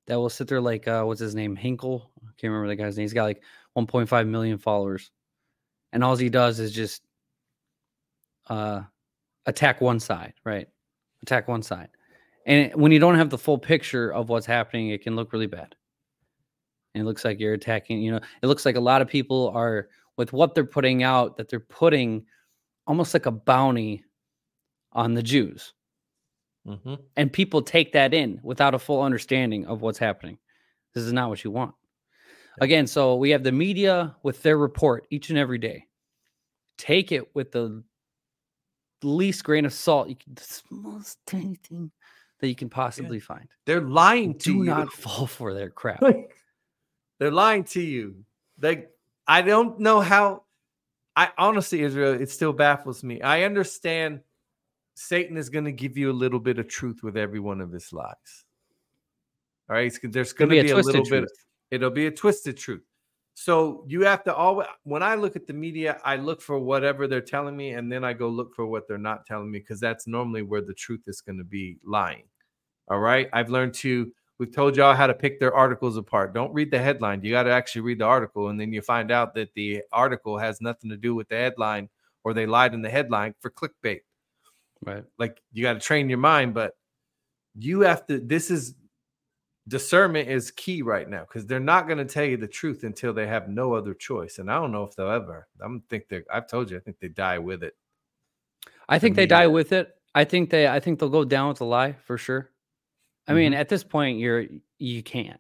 that 0.06 0.16
will 0.16 0.30
sit 0.30 0.48
there 0.48 0.60
like 0.60 0.88
uh 0.88 1.02
what's 1.02 1.20
his 1.20 1.34
name? 1.34 1.56
Hinkle? 1.56 2.10
I 2.22 2.30
can't 2.38 2.52
remember 2.52 2.68
the 2.68 2.76
guy's 2.76 2.96
name. 2.96 3.04
He's 3.04 3.12
got 3.12 3.24
like 3.24 3.42
1.5 3.76 4.28
million 4.28 4.58
followers. 4.58 5.10
And 5.92 6.02
all 6.04 6.16
he 6.16 6.30
does 6.30 6.60
is 6.60 6.72
just 6.72 7.02
uh 8.48 8.82
attack 9.44 9.80
one 9.80 10.00
side 10.00 10.34
right? 10.44 10.68
Attack 11.22 11.48
one 11.48 11.62
side 11.62 11.90
and 12.47 12.74
when 12.74 12.93
you 12.93 12.99
don't 12.99 13.16
have 13.16 13.30
the 13.30 13.38
full 13.38 13.59
picture 13.59 14.12
of 14.12 14.28
what's 14.28 14.47
happening, 14.47 14.91
it 14.91 15.03
can 15.03 15.16
look 15.16 15.32
really 15.32 15.47
bad. 15.47 15.74
And 16.95 17.03
it 17.03 17.05
looks 17.05 17.24
like 17.24 17.38
you're 17.38 17.55
attacking, 17.55 18.03
you 18.03 18.11
know, 18.11 18.20
it 18.43 18.47
looks 18.47 18.66
like 18.66 18.76
a 18.76 18.80
lot 18.80 19.03
of 19.03 19.09
people 19.09 19.51
are 19.55 19.88
with 20.16 20.32
what 20.32 20.55
they're 20.55 20.64
putting 20.64 21.03
out 21.03 21.36
that 21.36 21.49
they're 21.49 21.61
putting 21.61 22.26
almost 22.86 23.14
like 23.14 23.26
a 23.26 23.30
bounty 23.30 24.05
on 24.93 25.14
the 25.14 25.22
Jews. 25.22 25.72
Mhm. 26.66 27.03
And 27.16 27.32
people 27.32 27.62
take 27.62 27.93
that 27.93 28.12
in 28.12 28.41
without 28.43 28.74
a 28.74 28.78
full 28.78 29.03
understanding 29.03 29.66
of 29.66 29.82
what's 29.82 29.99
happening. 29.99 30.38
This 30.93 31.05
is 31.05 31.12
not 31.12 31.28
what 31.28 31.45
you 31.45 31.51
want. 31.51 31.74
Again, 32.61 32.86
so 32.86 33.14
we 33.14 33.30
have 33.30 33.45
the 33.45 33.53
media 33.53 34.16
with 34.22 34.43
their 34.43 34.59
report 34.59 35.07
each 35.11 35.30
and 35.30 35.38
every 35.38 35.59
day. 35.59 35.86
Take 36.76 37.12
it 37.12 37.34
with 37.34 37.53
the 37.53 37.82
least 39.03 39.45
grain 39.45 39.64
of 39.64 39.72
salt, 39.72 40.09
you 40.09 40.16
can, 40.16 40.34
the 40.34 40.43
smallest 40.43 41.24
tiny 41.26 41.55
thing 41.55 41.91
that 42.41 42.49
you 42.49 42.55
can 42.55 42.68
possibly 42.68 43.20
find. 43.20 43.49
They're 43.66 43.80
lying 43.80 44.38
to 44.38 44.53
Do 44.53 44.55
you. 44.59 44.64
not 44.64 44.93
fall 44.93 45.26
for 45.38 45.55
their 45.55 45.70
crap. 45.80 46.03
They're 47.18 47.30
lying 47.30 47.64
to 47.64 47.80
you. 47.80 48.24
They 48.59 48.86
I 49.26 49.43
don't 49.43 49.78
know 49.78 50.01
how 50.01 50.45
I 51.16 51.30
honestly 51.38 51.82
Israel 51.82 52.20
it 52.20 52.30
still 52.30 52.53
baffles 52.53 53.05
me. 53.05 53.20
I 53.20 53.45
understand 53.45 54.20
Satan 54.95 55.36
is 55.36 55.49
going 55.49 55.64
to 55.64 55.72
give 55.72 55.97
you 55.97 56.11
a 56.11 56.12
little 56.12 56.41
bit 56.41 56.59
of 56.59 56.68
truth 56.68 57.03
with 57.03 57.16
every 57.16 57.41
one 57.41 57.61
of 57.61 57.72
his 57.72 57.93
lies. 57.93 58.45
All 59.68 59.76
right, 59.76 59.93
there's 60.03 60.32
going 60.32 60.51
to 60.51 60.62
be, 60.62 60.70
a 60.70 60.76
little 60.76 61.05
bit 61.05 61.24
it'll 61.70 61.91
be 61.91 62.07
a 62.07 62.11
twisted 62.11 62.57
truth. 62.57 62.82
So 63.41 63.86
you 63.88 64.03
have 64.03 64.22
to 64.24 64.34
always 64.34 64.68
when 64.82 65.03
I 65.03 65.14
look 65.14 65.34
at 65.34 65.47
the 65.47 65.55
media, 65.55 65.99
I 66.05 66.16
look 66.16 66.43
for 66.43 66.59
whatever 66.59 67.07
they're 67.07 67.22
telling 67.22 67.57
me 67.57 67.70
and 67.70 67.91
then 67.91 68.05
I 68.05 68.12
go 68.12 68.28
look 68.28 68.55
for 68.55 68.66
what 68.66 68.86
they're 68.86 68.99
not 68.99 69.24
telling 69.24 69.51
me 69.51 69.61
because 69.61 69.80
that's 69.80 70.07
normally 70.07 70.43
where 70.43 70.61
the 70.61 70.74
truth 70.74 71.01
is 71.07 71.22
going 71.22 71.38
to 71.38 71.45
be 71.45 71.78
lying. 71.82 72.24
All 72.88 72.99
right. 72.99 73.30
I've 73.32 73.49
learned 73.49 73.72
to, 73.76 74.12
we've 74.38 74.55
told 74.55 74.76
y'all 74.76 74.95
how 74.95 75.07
to 75.07 75.14
pick 75.14 75.41
their 75.41 75.55
articles 75.55 75.97
apart. 75.97 76.34
Don't 76.34 76.53
read 76.53 76.70
the 76.70 76.78
headline. 76.78 77.24
You 77.24 77.30
got 77.30 77.45
to 77.45 77.51
actually 77.51 77.80
read 77.80 78.01
the 78.01 78.05
article. 78.05 78.49
And 78.51 78.61
then 78.61 78.74
you 78.74 78.82
find 78.82 79.11
out 79.11 79.34
that 79.36 79.55
the 79.55 79.84
article 79.91 80.36
has 80.36 80.61
nothing 80.61 80.91
to 80.91 80.99
do 80.99 81.14
with 81.14 81.30
the 81.30 81.36
headline 81.36 81.88
or 82.24 82.34
they 82.34 82.45
lied 82.45 82.74
in 82.74 82.82
the 82.82 82.91
headline 82.91 83.34
for 83.41 83.51
clickbait. 83.51 84.01
Right. 84.84 85.05
Like 85.18 85.41
you 85.55 85.62
got 85.62 85.72
to 85.72 85.80
train 85.80 86.11
your 86.11 86.18
mind, 86.18 86.53
but 86.53 86.74
you 87.59 87.80
have 87.80 88.07
to, 88.09 88.18
this 88.18 88.51
is 88.51 88.74
discernment 89.68 90.28
is 90.28 90.50
key 90.50 90.82
right 90.82 91.08
now 91.08 91.20
because 91.20 91.46
they're 91.46 91.61
not 91.61 91.86
going 91.86 91.98
to 91.98 92.04
tell 92.04 92.24
you 92.24 92.36
the 92.36 92.48
truth 92.48 92.82
until 92.84 93.12
they 93.12 93.26
have 93.26 93.48
no 93.48 93.74
other 93.74 93.94
choice. 93.94 94.38
And 94.38 94.50
I 94.50 94.54
don't 94.54 94.72
know 94.72 94.84
if 94.84 94.96
they'll 94.96 95.11
ever, 95.11 95.48
I'm 95.61 95.82
think 95.88 96.08
they 96.08 96.22
I've 96.32 96.48
told 96.48 96.70
you, 96.70 96.76
I 96.76 96.80
think 96.80 96.98
they 97.00 97.08
die 97.08 97.38
with 97.38 97.62
it. 97.62 97.74
I 98.88 98.98
think 98.98 99.16
they 99.16 99.26
die 99.26 99.46
with 99.46 99.72
it. 99.72 99.90
I 100.14 100.24
think 100.24 100.50
they 100.50 100.66
I 100.66 100.80
think 100.80 100.98
they'll 100.98 101.08
go 101.08 101.24
down 101.24 101.48
with 101.48 101.58
the 101.58 101.64
lie 101.66 101.92
for 102.04 102.18
sure. 102.18 102.50
I 103.28 103.34
mean, 103.34 103.54
at 103.54 103.68
this 103.68 103.84
point, 103.84 104.18
you're 104.18 104.46
you 104.78 105.02
can't. 105.02 105.38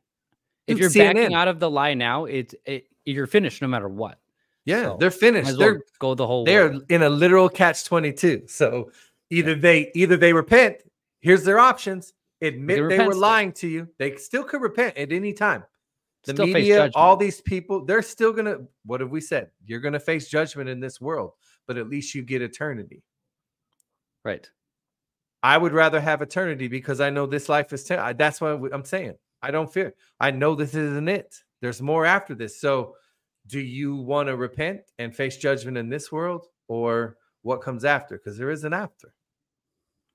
If 0.68 0.76
Mm-hmm. 0.78 0.86
Dude, 0.86 0.94
you're 0.94 1.04
backing 1.14 1.34
out 1.34 1.48
of 1.48 1.58
the 1.58 1.68
lie 1.70 1.94
now, 1.94 2.26
it's 2.26 2.54
it, 2.66 2.86
you're 3.04 3.26
finished 3.26 3.60
no 3.62 3.66
matter 3.68 3.88
what. 3.88 4.20
Yeah, 4.66 4.82
So, 4.84 4.96
they're 5.00 5.10
finished. 5.10 5.46
well 5.48 5.56
They're 5.56 5.82
go 5.98 6.14
the 6.14 6.26
whole 6.26 6.44
they're 6.44 6.70
way. 6.70 6.80
in 6.90 7.02
a 7.02 7.08
literal 7.08 7.48
catch 7.48 7.84
22 7.84 8.42
so 8.46 8.92
either 9.30 9.54
they 9.54 9.90
either 9.94 10.16
they 10.18 10.32
repent 10.34 10.76
here's 11.20 11.42
their 11.44 11.58
options 11.58 12.12
admit 12.42 12.76
they, 12.76 12.80
repent 12.82 13.06
were 13.06 13.12
still. 13.12 13.20
lying 13.20 13.52
to 13.52 13.68
you. 13.68 13.88
They 13.98 14.16
still 14.16 14.44
could 14.44 14.62
repent 14.62 14.96
at 14.96 15.12
any 15.12 15.32
time. 15.32 15.64
The 16.24 16.34
Still 16.34 16.46
media 16.46 16.90
all 16.94 17.16
these 17.16 17.40
people 17.40 17.84
they're 17.86 18.02
still 18.02 18.32
gonna 18.32 18.58
what 18.84 19.00
have 19.00 19.10
we 19.10 19.22
said? 19.22 19.50
You're 19.64 19.80
gonna 19.80 20.00
face 20.00 20.28
judgment 20.28 20.68
in 20.68 20.78
this 20.80 21.00
world 21.00 21.32
but 21.66 21.78
at 21.78 21.88
least 21.88 22.16
you 22.16 22.22
get 22.22 22.42
eternity. 22.42 23.00
Right. 24.24 24.50
i 25.42 25.56
would 25.56 25.72
rather 25.72 26.00
have 26.00 26.20
eternity 26.20 26.66
because 26.66 27.00
i 27.00 27.08
know 27.10 27.26
this 27.26 27.48
life 27.48 27.72
is 27.72 27.84
ten- 27.84 28.00
I- 28.00 28.12
that's 28.12 28.40
what 28.40 28.60
i'm 28.72 28.84
saying. 28.84 29.14
I 29.40 29.50
don't 29.52 29.72
fear. 29.72 29.94
I 30.18 30.32
know 30.32 30.54
this 30.56 30.74
isn't 30.74 31.08
it. 31.08 31.34
There's 31.62 31.80
more 31.80 32.04
after 32.04 32.34
this. 32.34 32.60
So 32.60 32.96
do 33.46 33.60
you 33.60 33.96
want 33.96 34.28
to 34.28 34.36
repent 34.36 34.80
and 34.98 35.14
face 35.14 35.36
judgment 35.36 35.78
in 35.78 35.88
this 35.88 36.10
world 36.12 36.48
or 36.68 37.16
what 37.42 37.62
comes 37.62 37.84
after? 37.84 38.18
Because 38.18 38.36
there 38.36 38.50
is 38.50 38.64
an 38.64 38.72
after. 38.72 39.14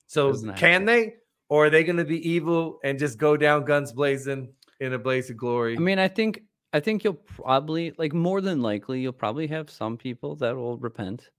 So 0.07 0.29
an 0.29 0.53
can 0.55 0.83
they 0.85 1.15
or 1.49 1.65
are 1.65 1.69
they 1.69 1.83
going 1.83 1.97
to 1.97 2.05
be 2.05 2.27
evil 2.27 2.79
and 2.83 2.97
just 2.99 3.17
go 3.17 3.37
down 3.37 3.65
guns 3.65 3.91
blazing 3.93 4.53
in 4.79 4.93
a 4.93 4.99
blaze 4.99 5.29
of 5.29 5.37
glory 5.37 5.75
I 5.75 5.79
mean, 5.79 5.99
I 5.99 6.07
think 6.07 6.41
I 6.73 6.79
think 6.81 7.03
you'll 7.03 7.13
probably 7.13 7.93
like 7.97 8.13
more 8.13 8.41
than 8.41 8.61
likely 8.61 8.99
you'll 9.01 9.13
probably 9.13 9.47
have 9.47 9.69
some 9.69 9.97
people 9.97 10.35
that 10.37 10.55
will 10.55 10.77
repent. 10.77 11.29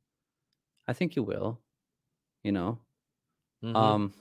I 0.89 0.93
think 0.95 1.17
you 1.17 1.23
will. 1.23 1.61
You 2.45 2.53
know. 2.53 2.79
Mhm. 3.65 3.77
Um 3.77 4.13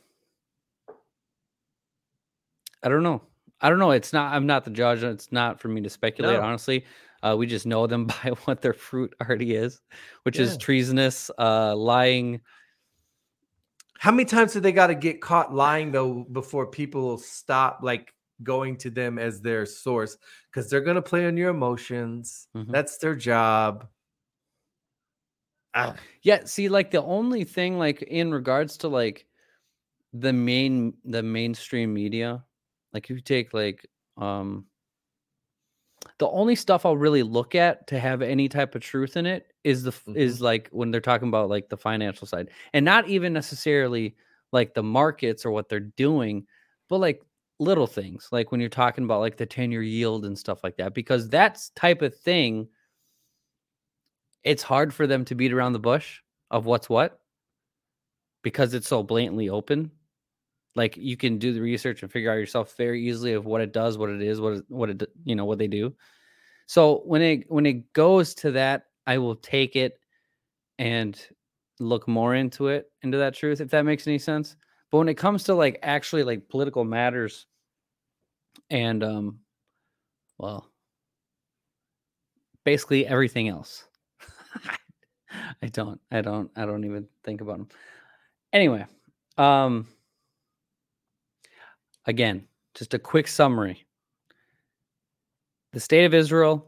I 2.84 2.90
don't 2.90 3.04
know. 3.04 3.22
I 3.62 3.70
don't 3.70 3.80
know. 3.80 3.92
It's 3.92 4.14
not 4.14 4.34
I'm 4.34 4.46
not 4.46 4.66
the 4.66 4.72
judge. 4.72 5.04
It's 5.04 5.32
not 5.32 5.60
for 5.60 5.70
me 5.70 5.82
to 5.82 5.90
speculate, 5.90 6.38
No. 6.38 6.42
honestly. 6.46 6.86
Uh, 7.24 7.36
we 7.36 7.48
just 7.48 7.66
know 7.66 7.88
them 7.88 8.06
by 8.24 8.32
what 8.46 8.62
their 8.62 8.74
fruit 8.74 9.14
already 9.22 9.56
is, 9.56 9.82
which 10.24 10.38
is 10.38 10.58
treasonous, 10.58 11.32
uh, 11.40 11.76
lying. 11.76 12.42
How 14.06 14.12
many 14.12 14.24
times 14.26 14.53
do 14.53 14.60
they 14.60 14.72
got 14.72 14.88
to 14.88 14.93
get 14.93 15.20
caught 15.20 15.51
lying 15.51 15.91
though 15.91 16.28
before 16.32 16.68
people 16.68 17.18
stop 17.18 17.80
like 17.82 18.14
going 18.43 18.78
to 18.78 18.91
them 18.91 19.18
as 19.18 19.41
their 19.41 19.66
source? 19.66 20.16
Because 20.51 20.70
they're 20.70 20.82
going 20.82 20.93
to 20.95 21.01
play 21.01 21.26
on 21.26 21.36
your 21.38 21.49
emotions. 21.49 22.47
Mhm. 22.56 22.72
that's 22.72 22.99
their 22.99 23.16
job. 23.16 23.88
Ah, 25.74 25.95
Yeah, 26.22 26.45
see, 26.45 26.70
like 26.70 26.91
the 26.91 27.01
only 27.01 27.45
thing, 27.45 27.80
like 27.80 28.03
in 28.03 28.32
regards 28.32 28.78
to 28.78 28.89
like 28.89 29.26
the 30.14 30.34
main 30.34 30.93
the 31.06 31.24
mainstream 31.24 31.91
media, 31.93 32.45
like 32.93 33.06
if 33.10 33.16
you 33.18 33.22
take 33.22 33.56
like 33.56 33.88
um 34.18 34.68
the 36.20 36.28
only 36.30 36.56
stuff 36.56 36.86
I'll 36.86 36.97
really 36.97 37.24
look 37.24 37.56
at 37.56 37.88
to 37.88 37.99
have 37.99 38.22
any 38.22 38.47
type 38.49 38.76
of 38.76 38.82
truth 38.82 39.18
in 39.18 39.26
it 39.26 39.51
is 39.66 39.84
the 39.84 39.91
f 39.91 40.05
mm-hmm. 40.05 40.18
is 40.18 40.39
like 40.39 40.70
when 40.72 40.91
they're 40.91 41.01
talking 41.01 41.28
about 41.28 41.49
like 41.49 41.68
the 41.68 41.78
financial 41.78 42.28
side, 42.28 42.49
and 42.74 42.86
not 42.86 43.09
even 43.09 43.34
necessarily 43.34 44.16
like 44.53 44.74
the 44.74 44.84
markets 44.84 45.45
or 45.45 45.51
what 45.51 45.68
they're 45.68 45.80
doing, 45.82 46.45
but 46.88 46.99
like 46.99 47.22
little 47.59 47.88
things, 47.88 48.30
like 48.32 48.51
when 48.51 48.61
you're 48.61 48.70
talking 48.70 49.03
about 49.03 49.20
like 49.22 49.38
the 49.38 49.45
ten 49.45 49.72
year 49.72 49.82
yield 49.82 50.26
and 50.26 50.38
stuff 50.38 50.63
like 50.63 50.78
that, 50.78 50.93
because 50.93 51.28
that's 51.28 51.70
type 51.72 52.01
of 52.01 52.16
thing 52.16 52.68
it's 54.43 54.61
hard 54.61 54.93
for 54.93 55.07
them 55.07 55.26
to 55.26 55.36
beat 55.36 55.51
around 55.51 55.74
the 55.74 55.80
bush 55.80 56.22
of 56.51 56.66
what's 56.68 56.88
what 56.88 57.20
because 58.43 58.76
it's 58.76 58.88
so 58.88 59.01
blatantly 59.01 59.49
open. 59.49 59.89
Like 60.76 60.95
you 60.97 61.18
can 61.18 61.39
do 61.39 61.51
the 61.51 61.61
research 61.61 62.03
and 62.03 62.11
figure 62.11 62.32
out 62.32 62.36
yourself 62.36 62.78
very 62.78 63.01
easily 63.07 63.34
of 63.34 63.45
what 63.45 63.61
it 63.61 63.74
does, 63.74 63.97
what 63.97 64.11
it 64.11 64.22
is, 64.22 64.39
what 64.39 64.53
it, 64.53 64.66
what 64.68 64.89
it 64.91 65.03
you 65.24 65.36
know 65.36 65.45
what 65.45 65.57
they 65.57 65.68
do. 65.68 65.95
So 66.68 67.01
when 67.05 67.22
it 67.24 67.45
when 67.51 67.66
it 67.66 67.91
goes 67.93 68.36
to 68.36 68.51
that, 68.51 68.86
I 69.08 69.18
will 69.18 69.36
take 69.36 69.76
it 69.76 69.99
and 70.80 71.20
look 71.80 72.08
more 72.08 72.36
into 72.36 72.68
it 72.68 72.89
into 73.01 73.18
that 73.18 73.34
truth 73.34 73.62
if 73.62 73.70
that 73.70 73.84
makes 73.84 74.08
any 74.08 74.20
sense. 74.20 74.56
But 74.91 74.99
when 74.99 75.10
it 75.10 75.16
comes 75.16 75.43
to 75.45 75.56
like 75.56 75.80
actually 75.84 76.24
like 76.24 76.47
political 76.49 76.84
matters 76.84 77.47
and 78.70 79.03
um 79.03 79.39
well 80.38 80.70
basically 82.64 83.06
everything 83.06 83.49
else 83.49 83.86
I 85.62 85.68
don't. 85.68 85.99
I 86.12 86.22
don't. 86.22 86.51
I 86.56 86.66
don't 86.66 86.84
even 86.86 87.08
think 87.24 87.41
about 87.41 87.58
them. 87.58 87.68
Anyway, 88.53 88.86
um, 89.38 89.88
again, 92.06 92.47
just 92.74 92.93
a 92.93 92.99
quick 92.99 93.28
summary. 93.28 93.86
The 95.74 95.80
state 95.80 96.06
of 96.06 96.14
Israel 96.14 96.66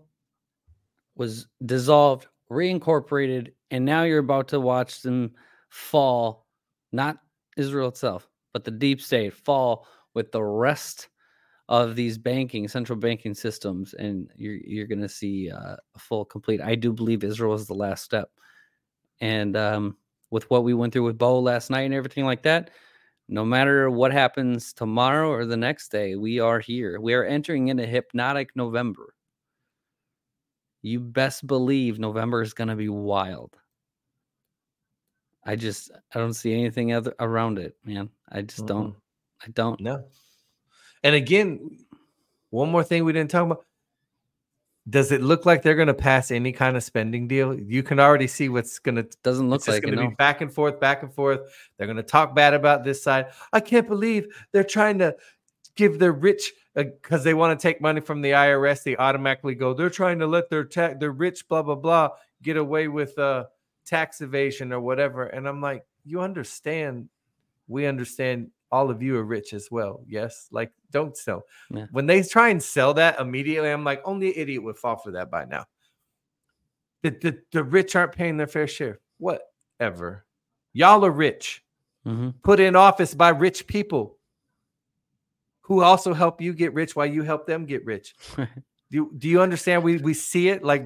was 1.17 1.47
dissolved, 1.65 2.27
reincorporated, 2.51 3.53
and 3.71 3.83
now 3.83 4.03
you're 4.03 4.19
about 4.19 4.47
to 4.49 4.59
watch 4.59 5.01
them 5.01 5.31
fall. 5.69 6.45
Not 6.91 7.17
Israel 7.57 7.89
itself, 7.89 8.29
but 8.53 8.63
the 8.63 8.71
deep 8.71 9.01
state 9.01 9.33
fall 9.33 9.87
with 10.13 10.31
the 10.31 10.43
rest 10.43 11.09
of 11.69 11.95
these 11.95 12.17
banking 12.17 12.67
central 12.67 12.97
banking 12.97 13.33
systems, 13.33 13.93
and 13.93 14.31
you're 14.35 14.55
you're 14.55 14.87
going 14.87 15.01
to 15.01 15.09
see 15.09 15.51
uh, 15.51 15.75
a 15.95 15.99
full 15.99 16.23
complete. 16.23 16.61
I 16.61 16.75
do 16.75 16.93
believe 16.93 17.23
Israel 17.23 17.53
is 17.53 17.67
the 17.67 17.73
last 17.73 18.03
step 18.03 18.29
and 19.21 19.55
um, 19.57 19.97
with 20.29 20.49
what 20.49 20.63
we 20.63 20.73
went 20.73 20.93
through 20.93 21.05
with 21.05 21.17
Bo 21.17 21.39
last 21.39 21.69
night 21.69 21.81
and 21.81 21.93
everything 21.93 22.25
like 22.25 22.43
that, 22.43 22.71
no 23.29 23.43
matter 23.43 23.89
what 23.89 24.11
happens 24.11 24.73
tomorrow 24.73 25.29
or 25.29 25.45
the 25.45 25.57
next 25.57 25.89
day, 25.89 26.15
we 26.15 26.39
are 26.39 26.59
here. 26.59 26.99
We 26.99 27.13
are 27.13 27.25
entering 27.25 27.67
into 27.67 27.85
hypnotic 27.85 28.55
November. 28.55 29.13
You 30.87 30.99
best 30.99 31.45
believe 31.45 31.99
November 31.99 32.41
is 32.41 32.53
going 32.53 32.69
to 32.69 32.75
be 32.75 32.89
wild. 32.89 33.55
I 35.43 35.55
just 35.55 35.91
I 36.13 36.19
don't 36.19 36.33
see 36.33 36.53
anything 36.53 36.93
other 36.93 37.13
around 37.19 37.59
it, 37.59 37.75
man. 37.85 38.09
I 38.29 38.41
just 38.41 38.59
mm-hmm. 38.59 38.67
don't. 38.67 38.95
I 39.45 39.49
don't. 39.49 39.79
No. 39.79 40.05
And 41.03 41.15
again, 41.15 41.77
one 42.49 42.71
more 42.71 42.83
thing 42.83 43.05
we 43.05 43.13
didn't 43.13 43.31
talk 43.31 43.45
about 43.45 43.65
does 44.89 45.11
it 45.11 45.21
look 45.21 45.45
like 45.45 45.61
they're 45.61 45.75
going 45.75 45.87
to 45.87 45.93
pass 45.93 46.31
any 46.31 46.51
kind 46.51 46.77
of 46.77 46.83
spending 46.83 47.27
deal? 47.27 47.53
You 47.53 47.83
can 47.83 47.99
already 47.99 48.27
see 48.27 48.47
what's 48.47 48.79
going 48.79 48.95
to 48.95 49.07
doesn't 49.23 49.49
look 49.49 49.67
like 49.67 49.83
going 49.83 49.97
to 49.97 50.09
be 50.09 50.15
back 50.15 50.41
and 50.41 50.53
forth, 50.53 50.79
back 50.79 51.03
and 51.03 51.13
forth. 51.13 51.41
They're 51.77 51.87
going 51.87 51.97
to 51.97 52.03
talk 52.03 52.33
bad 52.33 52.53
about 52.53 52.83
this 52.83 53.03
side. 53.03 53.27
I 53.51 53.59
can't 53.59 53.87
believe 53.87 54.27
they're 54.53 54.63
trying 54.63 54.99
to 54.99 55.15
give 55.75 55.99
their 55.99 56.13
rich 56.13 56.53
because 56.77 57.21
uh, 57.21 57.23
they 57.23 57.33
want 57.33 57.59
to 57.59 57.61
take 57.61 57.81
money 57.81 58.01
from 58.01 58.21
the 58.21 58.31
IRS. 58.31 58.83
They 58.83 58.95
automatically 58.95 59.55
go. 59.55 59.73
They're 59.73 59.89
trying 59.89 60.19
to 60.19 60.27
let 60.27 60.49
their 60.49 60.63
tax, 60.63 60.99
their 60.99 61.11
rich, 61.11 61.47
blah 61.47 61.63
blah 61.63 61.75
blah, 61.75 62.09
get 62.43 62.55
away 62.55 62.87
with 62.87 63.17
uh, 63.17 63.45
tax 63.85 64.21
evasion 64.21 64.71
or 64.71 64.79
whatever. 64.79 65.25
And 65.25 65.47
I'm 65.47 65.61
like, 65.61 65.83
you 66.05 66.21
understand? 66.21 67.09
We 67.67 67.85
understand 67.85 68.51
all 68.71 68.89
of 68.91 69.01
you 69.01 69.17
are 69.17 69.23
rich 69.23 69.53
as 69.53 69.69
well. 69.71 70.01
Yes. 70.07 70.47
Like, 70.51 70.71
don't 70.91 71.17
sell. 71.17 71.43
Yeah. 71.71 71.87
When 71.91 72.05
they 72.05 72.21
try 72.21 72.49
and 72.49 72.61
sell 72.61 72.93
that 72.95 73.19
immediately, 73.19 73.69
I'm 73.69 73.83
like, 73.83 74.01
only 74.05 74.27
an 74.27 74.33
idiot 74.35 74.63
would 74.63 74.77
fall 74.77 74.97
for 74.97 75.11
that 75.11 75.31
by 75.31 75.45
now. 75.45 75.65
The, 77.03 77.11
the, 77.11 77.39
the 77.51 77.63
rich 77.63 77.95
aren't 77.95 78.13
paying 78.13 78.37
their 78.37 78.47
fair 78.47 78.67
share. 78.67 78.99
Whatever. 79.19 80.25
Y'all 80.73 81.05
are 81.05 81.11
rich, 81.11 81.63
mm-hmm. 82.05 82.29
put 82.43 82.59
in 82.59 82.75
office 82.75 83.13
by 83.15 83.29
rich 83.29 83.67
people 83.67 84.16
who 85.67 85.83
also 85.83 86.13
help 86.13 86.41
you 86.41 86.53
get 86.53 86.73
rich 86.73 86.95
while 86.95 87.05
you 87.05 87.23
help 87.23 87.45
them 87.45 87.65
get 87.65 87.85
rich. 87.85 88.15
do, 88.37 88.45
you, 88.89 89.11
do 89.17 89.27
you 89.27 89.41
understand? 89.41 89.83
We, 89.83 89.97
we 89.97 90.13
see 90.13 90.47
it 90.47 90.63
like, 90.63 90.85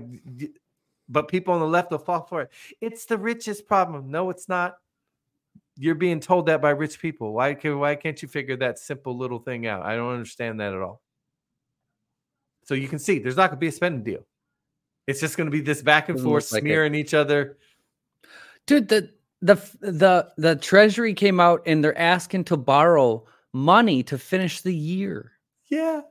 but 1.08 1.28
people 1.28 1.54
on 1.54 1.60
the 1.60 1.68
left 1.68 1.92
will 1.92 2.00
fall 2.00 2.24
for 2.24 2.42
it. 2.42 2.50
It's 2.82 3.06
the 3.06 3.18
richest 3.18 3.68
problem. 3.68 4.10
No, 4.10 4.32
it's 4.32 4.50
not 4.50 4.78
you're 5.78 5.96
being 5.96 6.20
told 6.20 6.48
that 6.48 6.62
by 6.62 6.72
rich 6.72 7.00
people. 7.00 7.34
Why 7.34 7.54
can 7.54 7.80
why 7.80 7.96
can't 7.96 8.20
you 8.22 8.28
figure 8.28 8.58
that 8.58 8.80
simple 8.80 9.16
little 9.16 9.40
thing 9.40 9.68
out? 9.68 9.86
I 9.86 9.96
don't 9.96 10.14
understand 10.14 10.60
that 10.60 10.74
at 10.74 10.82
all. 10.82 11.02
So 12.66 12.74
you 12.74 12.88
can 12.88 13.00
see 13.00 13.20
there's 13.20 13.38
not 13.38 13.50
going 13.50 13.58
to 13.58 13.62
be 13.62 13.68
a 13.68 13.72
spending 13.72 14.04
deal. 14.04 14.26
It's 15.08 15.20
just 15.20 15.38
going 15.38 15.46
to 15.46 15.52
be 15.52 15.62
this 15.62 15.82
back 15.82 16.10
and 16.10 16.20
forth 16.20 16.52
like 16.52 16.62
smearing 16.62 16.96
it. 16.96 17.00
each 17.00 17.14
other. 17.14 17.58
Dude, 18.66 18.88
the 18.88 19.12
the 19.42 19.56
the 19.80 20.32
the 20.38 20.56
treasury 20.56 21.14
came 21.14 21.40
out 21.40 21.62
and 21.66 21.84
they're 21.84 21.98
asking 21.98 22.46
to 22.46 22.58
borrow 22.58 23.26
money 23.54 24.04
to 24.04 24.18
finish 24.18 24.62
the 24.62 24.74
year. 24.74 25.32
Yeah. 25.70 26.02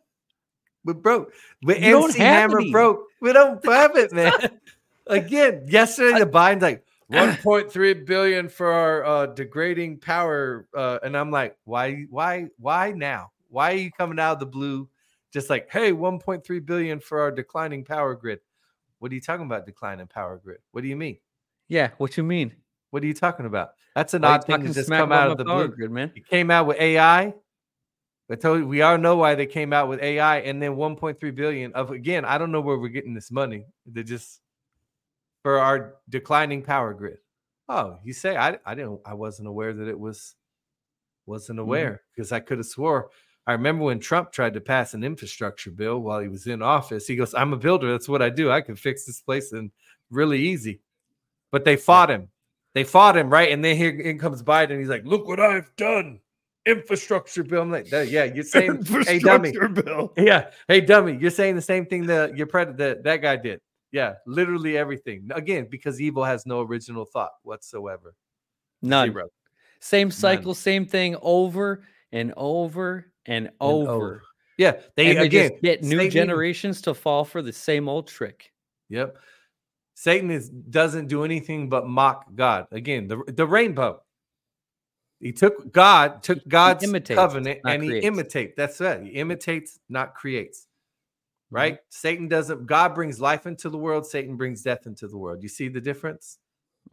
We're 0.85 0.95
broke. 0.95 1.33
we 1.63 1.77
MC 1.77 2.19
Hammer 2.19 2.63
broke. 2.71 3.05
We 3.21 3.33
don't 3.33 3.65
have 3.65 3.97
it, 3.97 4.13
man. 4.13 4.33
Again, 5.07 5.67
yesterday 5.69 6.21
the 6.21 6.27
Biden's 6.27 6.63
like, 6.63 6.85
1.3 7.11 8.07
billion 8.07 8.49
for 8.49 8.71
our 8.71 9.05
uh, 9.05 9.27
degrading 9.27 9.99
power 9.99 10.69
uh, 10.77 11.01
and 11.03 11.17
i'm 11.17 11.33
like 11.33 11.57
why 11.65 12.07
why 12.09 12.47
why 12.57 12.93
now 12.93 13.33
why 13.49 13.73
are 13.73 13.77
you 13.77 13.91
coming 13.91 14.21
out 14.21 14.35
of 14.35 14.39
the 14.39 14.47
blue 14.47 14.89
just 15.33 15.51
like 15.51 15.69
hey 15.73 15.93
1.3 15.93 16.65
billion 16.65 17.01
for 17.01 17.21
our 17.21 17.33
declining 17.33 17.85
power 17.85 18.15
grid 18.15 18.39
what 19.01 19.11
are 19.11 19.15
you 19.17 19.21
talking 19.21 19.45
about 19.45 19.67
declining 19.67 20.07
power 20.07 20.41
grid 20.45 20.59
what 20.71 20.83
do 20.83 20.89
you 20.89 20.95
mean 20.95 21.19
yeah 21.67 21.91
what 21.99 22.17
you 22.17 22.23
mean 22.23 22.55
what 22.91 23.03
are 23.03 23.07
you 23.07 23.15
talking 23.15 23.47
about 23.47 23.71
that's 23.95 24.15
an 24.15 24.23
why 24.23 24.31
odd 24.31 24.45
thing 24.45 24.63
to 24.65 24.73
just 24.73 24.89
come 24.89 25.13
out 25.13 25.31
of 25.31 25.39
the 25.39 25.45
blue 25.45 25.69
grid 25.69 25.91
man 25.91 26.13
it 26.15 26.27
came 26.27 26.51
out 26.51 26.67
with 26.67 26.79
ai 26.79 27.33
I 28.31 28.37
told 28.37 28.61
you 28.61 28.67
we 28.67 28.83
all 28.83 28.97
know 28.97 29.17
why 29.17 29.35
they 29.35 29.47
came 29.47 29.73
out 29.73 29.89
with 29.89 30.01
AI 30.01 30.39
and 30.39 30.63
then 30.63 30.77
1.3 30.77 31.35
billion 31.35 31.73
of 31.73 31.91
again. 31.91 32.25
I 32.25 32.39
don't 32.39 32.53
know 32.53 32.61
where 32.61 32.79
we're 32.79 32.87
getting 32.87 33.13
this 33.13 33.33
money. 33.33 33.67
They 33.87 34.05
just 34.05 34.41
for 35.43 35.59
our 35.59 35.97
declining 36.09 36.63
power 36.63 36.95
grid. 36.95 37.19
Oh, 37.69 37.99
you 38.05 38.13
say 38.13 38.37
I 38.37 38.57
I 38.65 38.77
didn't 38.77 39.01
I 39.05 39.15
wasn't 39.15 39.49
aware 39.49 39.73
that 39.73 39.89
it 39.89 39.99
was 39.99 40.37
wasn't 41.27 41.59
mm-hmm. 41.59 41.69
aware 41.69 42.03
because 42.15 42.31
I 42.31 42.39
could 42.39 42.59
have 42.59 42.69
swore 42.69 43.11
I 43.47 43.53
remember 43.53 43.85
when 43.85 43.99
Trump 43.99 44.31
tried 44.31 44.55
to 44.55 44.61
pass 44.61 44.95
an 44.95 45.03
infrastructure 45.03 45.73
bill 45.73 45.99
while 45.99 46.21
he 46.21 46.29
was 46.29 46.47
in 46.47 46.63
office. 46.63 47.07
He 47.09 47.17
goes, 47.17 47.35
"I'm 47.35 47.53
a 47.53 47.57
builder. 47.57 47.91
That's 47.91 48.09
what 48.09 48.23
I 48.23 48.31
do. 48.31 48.51
I 48.51 48.61
can 48.61 48.77
fix 48.77 49.07
this 49.07 49.21
place 49.21 49.51
and 49.51 49.73
really 50.09 50.39
easy." 50.41 50.81
But 51.51 51.65
they 51.65 51.77
fought 51.77 52.11
him. 52.11 52.29
They 52.75 52.85
fought 52.85 53.17
him, 53.17 53.31
right? 53.31 53.51
And 53.51 53.65
then 53.65 53.77
here 53.77 53.91
in 53.91 54.19
comes 54.19 54.43
Biden. 54.43 54.79
He's 54.79 54.89
like, 54.89 55.05
"Look 55.05 55.27
what 55.27 55.41
I've 55.41 55.75
done." 55.77 56.21
Infrastructure 56.67 57.43
bill. 57.43 57.63
I'm 57.63 57.71
like, 57.71 57.91
yeah, 57.91 58.25
you're 58.25 58.45
saying, 58.45 58.85
hey 58.85 59.19
dummy, 59.19 59.51
bill. 59.51 60.13
yeah, 60.17 60.51
hey 60.69 60.83
dummy, 60.83 61.17
you're 61.19 61.31
saying 61.31 61.57
the 61.57 61.63
same 61.63 61.87
thing 61.87 62.07
that 62.07 62.37
your 62.37 62.47
pred 62.47 62.77
that 62.77 63.03
that 63.05 63.17
guy 63.17 63.37
did. 63.37 63.61
Yeah, 63.93 64.15
literally 64.27 64.77
everything. 64.77 65.29
Again, 65.35 65.67
because 65.71 66.01
evil 66.01 66.23
has 66.23 66.47
no 66.47 66.61
original 66.61 67.05
thought 67.05 67.33
whatsoever. 67.43 68.15
None. 68.83 69.13
Zero. 69.13 69.29
Same 69.81 70.11
cycle, 70.11 70.51
None. 70.51 70.55
same 70.55 70.87
thing 70.87 71.17
over 71.23 71.83
and 72.13 72.33
over 72.37 73.11
and, 73.27 73.47
and 73.47 73.55
over. 73.61 73.91
over. 73.91 74.23
Yeah, 74.59 74.73
they, 74.95 75.15
they 75.15 75.27
again 75.27 75.53
get 75.63 75.83
new 75.83 75.97
Satan, 75.97 76.11
generations 76.11 76.83
to 76.83 76.93
fall 76.93 77.25
for 77.25 77.41
the 77.41 77.53
same 77.53 77.89
old 77.89 78.07
trick. 78.07 78.53
Yep. 78.91 79.17
Satan 80.01 80.31
is 80.31 80.49
doesn't 80.49 81.09
do 81.09 81.25
anything 81.25 81.69
but 81.69 81.87
mock 81.87 82.25
God. 82.35 82.67
Again, 82.73 83.07
the 83.07 83.23
the 83.27 83.47
rainbow. 83.47 84.01
He 85.19 85.33
took 85.33 85.71
God, 85.71 86.23
took 86.23 86.47
God's 86.49 86.91
covenant, 87.07 87.61
and 87.67 87.83
creates. 87.83 88.03
he 88.03 88.09
imitates. 88.09 88.55
That's 88.57 88.81
it. 88.81 89.03
He 89.03 89.11
imitates, 89.11 89.79
not 89.91 90.15
creates. 90.15 90.67
Mm-hmm. 91.51 91.57
right? 91.57 91.75
Mm-hmm. 91.75 91.85
Satan 91.91 92.29
doesn't, 92.29 92.65
God 92.65 92.95
brings 92.95 93.21
life 93.21 93.47
into 93.47 93.69
the 93.69 93.77
world, 93.77 94.07
Satan 94.07 94.37
brings 94.37 94.63
death 94.63 94.87
into 94.87 95.07
the 95.07 95.19
world. 95.19 95.43
You 95.43 95.51
see 95.51 95.69
the 95.69 95.83
difference? 95.83 96.39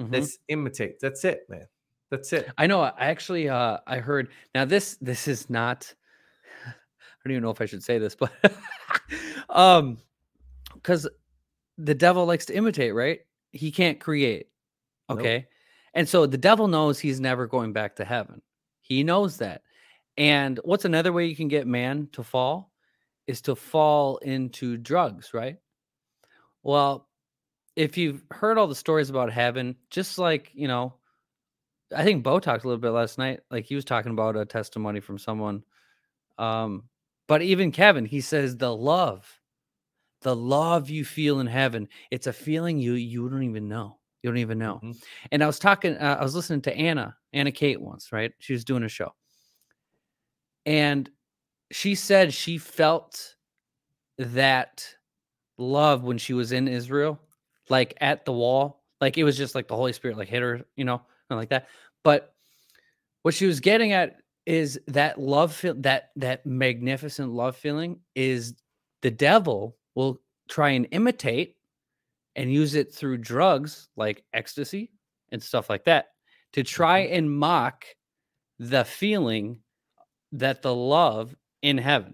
Mm-hmm. 0.02 0.12
This 0.12 0.40
imitates. 0.50 1.02
That's 1.02 1.24
it, 1.24 1.46
man. 1.48 1.68
That's 2.12 2.34
it. 2.34 2.50
I 2.58 2.68
know. 2.68 2.82
I 2.82 2.94
actually, 2.98 3.48
uh, 3.48 3.78
I 3.88 4.00
heard 4.00 4.28
now 4.54 4.66
this, 4.66 4.98
this 5.00 5.30
is 5.30 5.50
not, 5.50 5.94
I 6.66 6.74
don't 7.24 7.32
even 7.32 7.44
know 7.44 7.52
if 7.52 7.62
I 7.62 7.66
should 7.68 7.84
say 7.84 8.00
this, 8.00 8.16
but, 8.16 8.34
um, 9.50 9.98
because 10.74 11.08
the 11.78 11.96
devil 11.96 12.26
likes 12.26 12.46
to 12.48 12.56
imitate, 12.56 12.94
right? 12.94 13.22
He 13.52 13.72
can't 13.72 14.00
create. 14.00 14.48
Okay. 15.10 15.38
Nope. 15.38 15.46
And 15.94 16.10
so 16.10 16.26
the 16.26 16.38
devil 16.38 16.68
knows 16.68 17.00
he's 17.00 17.20
never 17.20 17.48
going 17.48 17.74
back 17.74 17.96
to 17.96 18.06
heaven. 18.06 18.42
He 18.82 19.04
knows 19.04 19.38
that. 19.38 19.62
And 20.18 20.60
what's 20.64 20.86
another 20.86 21.14
way 21.14 21.26
you 21.26 21.36
can 21.36 21.48
get 21.48 21.68
man 21.68 22.10
to 22.14 22.24
fall? 22.24 22.72
is 23.28 23.42
to 23.42 23.56
fall 23.56 24.18
into 24.18 24.78
drugs, 24.78 25.34
right? 25.34 25.58
Well, 26.64 27.08
if 27.76 27.98
you've 27.98 28.24
heard 28.32 28.58
all 28.58 28.68
the 28.68 28.76
stories 28.76 29.10
about 29.10 29.32
heaven, 29.32 29.76
just 29.92 30.18
like, 30.18 30.50
you 30.54 30.68
know, 30.68 30.96
I 31.96 32.04
think 32.04 32.24
Bo 32.24 32.40
talked 32.40 32.64
a 32.64 32.68
little 32.68 32.82
bit 32.82 32.90
last 32.90 33.18
night. 33.18 33.42
Like 33.52 33.66
he 33.66 33.76
was 33.76 33.86
talking 33.86 34.12
about 34.12 34.36
a 34.36 34.46
testimony 34.46 35.00
from 35.00 35.20
someone. 35.20 35.64
Um, 36.38 36.86
but 37.28 37.42
even 37.42 37.72
Kevin, 37.72 38.06
he 38.06 38.22
says 38.22 38.58
the 38.58 38.74
love, 38.74 39.37
the 40.22 40.36
love 40.36 40.90
you 40.90 41.06
feel 41.06 41.40
in 41.40 41.48
heaven. 41.48 41.88
It's 42.12 42.28
a 42.28 42.34
feeling 42.34 42.80
you 42.80 42.94
you 42.94 43.30
don't 43.30 43.44
even 43.44 43.68
know. 43.68 44.00
You 44.24 44.30
don't 44.32 44.40
even 44.40 44.58
know. 44.60 44.80
Mhm. 44.84 44.98
And 45.32 45.44
I 45.44 45.48
was 45.48 45.60
talking, 45.60 45.96
uh, 45.98 46.18
I 46.20 46.24
was 46.24 46.36
listening 46.36 46.62
to 46.64 46.76
Anna, 46.76 47.16
Anna 47.34 47.52
Kate 47.52 47.80
once, 47.80 48.12
right? 48.12 48.32
She 48.40 48.54
was 48.54 48.66
doing 48.66 48.84
a 48.84 48.90
show. 48.90 49.14
And 50.66 51.10
she 51.72 51.96
said 51.96 52.34
she 52.34 52.58
felt 52.58 53.36
that 54.18 54.88
love 55.58 56.04
when 56.04 56.18
she 56.18 56.34
was 56.34 56.52
in 56.52 56.68
Israel, 56.68 57.20
like 57.70 57.96
at 58.02 58.26
the 58.26 58.34
wall. 58.34 58.84
Like 59.00 59.18
it 59.18 59.24
was 59.24 59.38
just 59.38 59.56
like 59.56 59.68
the 59.68 59.76
Holy 59.76 59.94
Spirit 59.94 60.18
like 60.18 60.30
hit 60.30 60.42
her, 60.42 60.66
you 60.76 60.86
know, 60.86 61.02
and 61.30 61.38
like 61.40 61.50
that. 61.50 61.68
But 62.04 62.34
what 63.24 63.34
she 63.34 63.46
was 63.46 63.60
getting 63.60 63.92
at 63.94 64.18
is 64.46 64.80
that 64.88 65.20
love 65.20 65.54
feel 65.54 65.76
that 65.76 66.12
that 66.16 66.46
magnificent 66.46 67.32
love 67.32 67.56
feeling 67.56 68.00
is 68.16 68.56
the 69.02 69.12
devil 69.12 69.77
will 69.98 70.22
try 70.48 70.70
and 70.70 70.88
imitate 70.92 71.56
and 72.36 72.54
use 72.54 72.76
it 72.76 72.94
through 72.94 73.18
drugs 73.18 73.90
like 73.96 74.24
ecstasy 74.32 74.92
and 75.32 75.42
stuff 75.42 75.72
like 75.72 75.84
that 75.86 76.10
to 76.54 76.64
try 76.64 77.00
and 77.00 77.32
mock 77.32 77.84
the 78.60 78.86
feeling 78.86 79.60
that 80.32 80.62
the 80.62 80.74
love 80.74 81.36
in 81.64 81.80
heaven. 81.80 82.14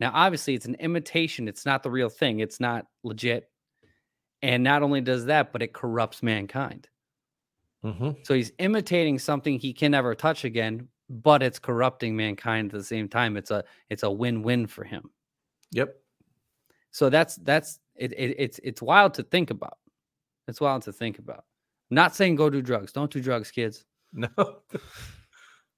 Now, 0.00 0.10
obviously, 0.12 0.54
it's 0.54 0.66
an 0.66 0.74
imitation, 0.76 1.46
it's 1.46 1.64
not 1.64 1.84
the 1.84 1.90
real 1.90 2.08
thing, 2.08 2.40
it's 2.40 2.58
not 2.58 2.86
legit. 3.04 3.48
And 4.42 4.64
not 4.64 4.82
only 4.82 5.00
does 5.00 5.26
that, 5.26 5.52
but 5.52 5.62
it 5.62 5.72
corrupts 5.72 6.20
mankind. 6.20 6.88
Mhm. 7.84 8.26
So 8.26 8.34
he's 8.34 8.50
imitating 8.58 9.20
something 9.20 9.56
he 9.58 9.72
can 9.72 9.92
never 9.92 10.16
touch 10.16 10.44
again, 10.44 10.88
but 11.08 11.44
it's 11.44 11.60
corrupting 11.60 12.16
mankind 12.16 12.72
at 12.74 12.78
the 12.78 12.84
same 12.84 13.08
time. 13.08 13.36
It's 13.36 13.52
a 13.52 13.64
it's 13.88 14.02
a 14.02 14.10
win-win 14.10 14.66
for 14.66 14.82
him. 14.82 15.10
Yep. 15.72 15.96
So 16.90 17.10
that's 17.10 17.36
that's 17.36 17.78
it, 17.96 18.12
it 18.12 18.36
it's 18.38 18.60
it's 18.62 18.82
wild 18.82 19.14
to 19.14 19.22
think 19.22 19.50
about. 19.50 19.78
It's 20.46 20.60
wild 20.60 20.82
to 20.82 20.92
think 20.92 21.18
about. 21.18 21.44
not 21.90 22.14
saying 22.14 22.36
go 22.36 22.50
do 22.50 22.62
drugs. 22.62 22.92
Don't 22.92 23.10
do 23.10 23.20
drugs, 23.20 23.50
kids. 23.50 23.84
No. 24.14 24.28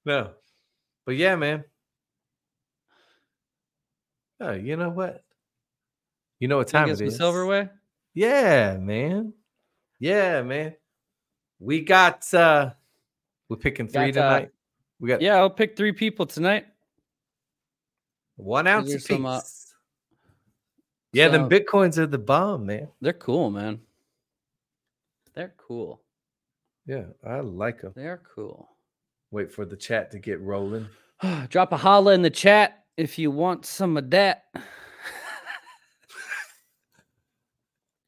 no. 0.05 0.29
But 1.05 1.15
yeah, 1.17 1.35
man. 1.35 1.65
Oh, 4.39 4.53
you 4.53 4.77
know 4.77 4.89
what? 4.89 5.21
You 6.39 6.47
know 6.47 6.57
what 6.57 6.69
time 6.69 6.89
it 6.89 7.01
is. 7.01 7.17
silverware. 7.17 7.71
Yeah, 8.13 8.77
man. 8.77 9.33
Yeah, 9.99 10.41
man. 10.41 10.75
We 11.59 11.81
got 11.81 12.33
uh 12.33 12.71
we're 13.49 13.57
picking 13.57 13.87
three 13.87 14.11
Got, 14.11 14.23
uh, 14.23 14.35
tonight. 14.37 14.51
we 14.99 15.09
got 15.09 15.21
Yeah, 15.21 15.35
I'll 15.35 15.49
pick 15.49 15.75
three 15.75 15.91
people 15.91 16.25
tonight. 16.25 16.65
one 18.37 18.65
ounce 18.65 19.05
some, 19.05 19.25
uh, 19.25 19.41
yeah, 21.13 21.27
them 21.27 21.43
some- 21.43 21.49
bitcoins 21.49 21.97
are 21.97 22.07
the 22.07 22.17
bomb, 22.17 22.65
man. 22.65 22.87
They're 23.01 23.13
cool, 23.13 23.49
man. 23.51 23.81
They're 25.33 25.53
cool. 25.57 26.01
Yeah, 26.85 27.05
I 27.25 27.39
like 27.39 27.81
them. 27.81 27.93
They're 27.95 28.21
cool. 28.35 28.69
Wait 29.31 29.51
for 29.51 29.65
the 29.65 29.77
chat 29.77 30.11
to 30.11 30.19
get 30.19 30.41
rolling. 30.41 30.87
Drop 31.49 31.71
a 31.71 31.77
holla 31.77 32.13
in 32.13 32.21
the 32.21 32.29
chat 32.29 32.83
if 32.97 33.17
you 33.17 33.31
want 33.31 33.65
some 33.65 33.95
of 33.97 34.09
that. 34.09 34.45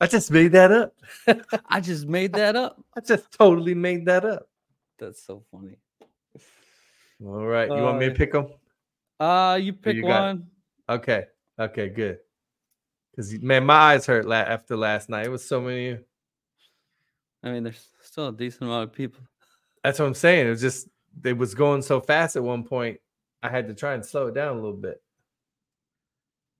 I 0.01 0.07
just 0.07 0.31
made 0.31 0.51
that 0.51 0.69
up. 0.71 0.95
I 1.69 1.79
just 1.79 2.07
made 2.07 2.33
that 2.33 2.57
up. 2.57 2.83
I 2.97 2.99
just 2.99 3.31
totally 3.31 3.73
made 3.73 4.05
that 4.07 4.25
up. 4.25 4.49
That's 4.99 5.23
so 5.25 5.43
funny. 5.49 5.77
All 7.25 7.45
right. 7.45 7.69
You 7.69 7.83
want 7.83 7.99
me 7.99 8.07
to 8.07 8.11
Uh, 8.11 8.15
pick 8.15 8.33
them? 8.33 8.47
Uh, 9.17 9.59
you 9.61 9.71
pick 9.71 9.95
you 9.95 10.01
got 10.01 10.21
one. 10.23 10.47
Okay. 10.89 11.25
Okay, 11.57 11.87
good. 11.87 12.19
Because 13.15 13.33
man, 13.41 13.65
my 13.65 13.75
eyes 13.75 14.05
hurt 14.05 14.25
la- 14.25 14.37
after 14.37 14.75
last 14.75 15.09
night. 15.09 15.25
It 15.25 15.29
was 15.29 15.45
so 15.45 15.61
many. 15.61 15.99
I 17.43 17.51
mean, 17.51 17.63
there's 17.63 17.89
still 18.01 18.29
a 18.29 18.33
decent 18.33 18.63
amount 18.63 18.89
of 18.89 18.93
people. 18.93 19.21
That's 19.83 19.99
what 19.99 20.05
I'm 20.05 20.13
saying. 20.13 20.47
It 20.47 20.49
was 20.49 20.61
just 20.61 20.87
it 21.23 21.37
was 21.37 21.53
going 21.53 21.81
so 21.81 22.01
fast 22.01 22.35
at 22.35 22.43
one 22.43 22.63
point. 22.63 22.99
I 23.43 23.49
had 23.49 23.67
to 23.67 23.75
try 23.75 23.93
and 23.93 24.05
slow 24.05 24.27
it 24.27 24.33
down 24.33 24.53
a 24.53 24.61
little 24.61 24.77
bit. 24.77 25.01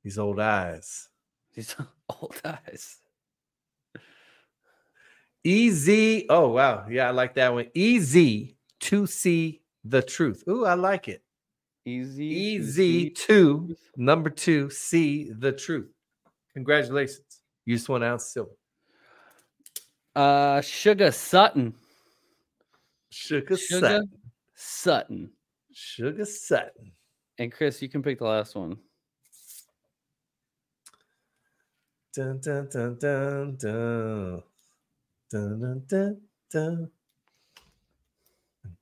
These 0.04 0.20
old 0.20 0.40
eyes. 0.40 1.10
These 1.56 1.76
old 2.10 2.40
eyes. 2.46 2.98
Easy. 5.44 6.28
Oh 6.30 6.50
wow. 6.50 6.86
Yeah, 6.90 7.08
I 7.08 7.12
like 7.12 7.36
that 7.36 7.54
one. 7.54 7.68
Easy 7.74 8.58
to 8.82 9.08
see 9.08 9.62
the 9.84 10.02
truth. 10.02 10.44
Ooh, 10.48 10.66
I 10.66 10.76
like 10.76 11.08
it. 11.08 11.24
Easy. 11.86 12.26
Easy 12.26 13.10
to 13.10 13.76
number 13.98 14.30
two, 14.30 14.70
see 14.70 15.30
the 15.32 15.52
truth. 15.52 15.90
Congratulations. 16.54 17.42
You 17.66 17.76
just 17.76 17.90
one 17.90 18.04
ounce 18.04 18.26
silver. 18.26 18.52
Uh, 20.16 20.62
Sugar 20.62 21.12
Sutton. 21.12 21.74
Sugar, 23.10 23.58
Sugar 23.58 23.80
Sutton. 23.88 24.10
Sutton. 24.56 25.32
Sugar 25.74 26.26
Sutton. 26.26 26.92
And 27.40 27.52
Chris, 27.52 27.82
you 27.82 27.90
can 27.90 28.04
pick 28.04 28.20
the 28.20 28.26
last 28.26 28.56
one. 28.56 28.78
Dun, 32.16 32.40
dun, 32.42 32.70
dun, 32.72 32.98
dun, 33.00 33.58
dun. 33.60 34.44
Dun, 35.32 35.60
dun, 35.60 35.84
dun, 35.88 36.22
dun. 36.52 36.92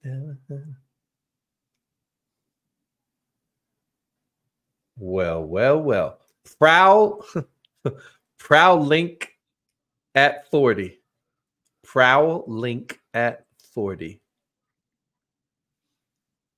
Dun, 0.03 0.37
dun. 0.49 0.75
Well, 4.97 5.43
well, 5.43 5.81
well. 5.81 6.19
Prowl, 6.59 7.25
Prowl 8.39 8.83
link 8.83 9.31
at 10.15 10.49
40. 10.49 10.99
Prowl 11.83 12.43
link 12.47 12.99
at 13.13 13.45
40. 13.73 14.21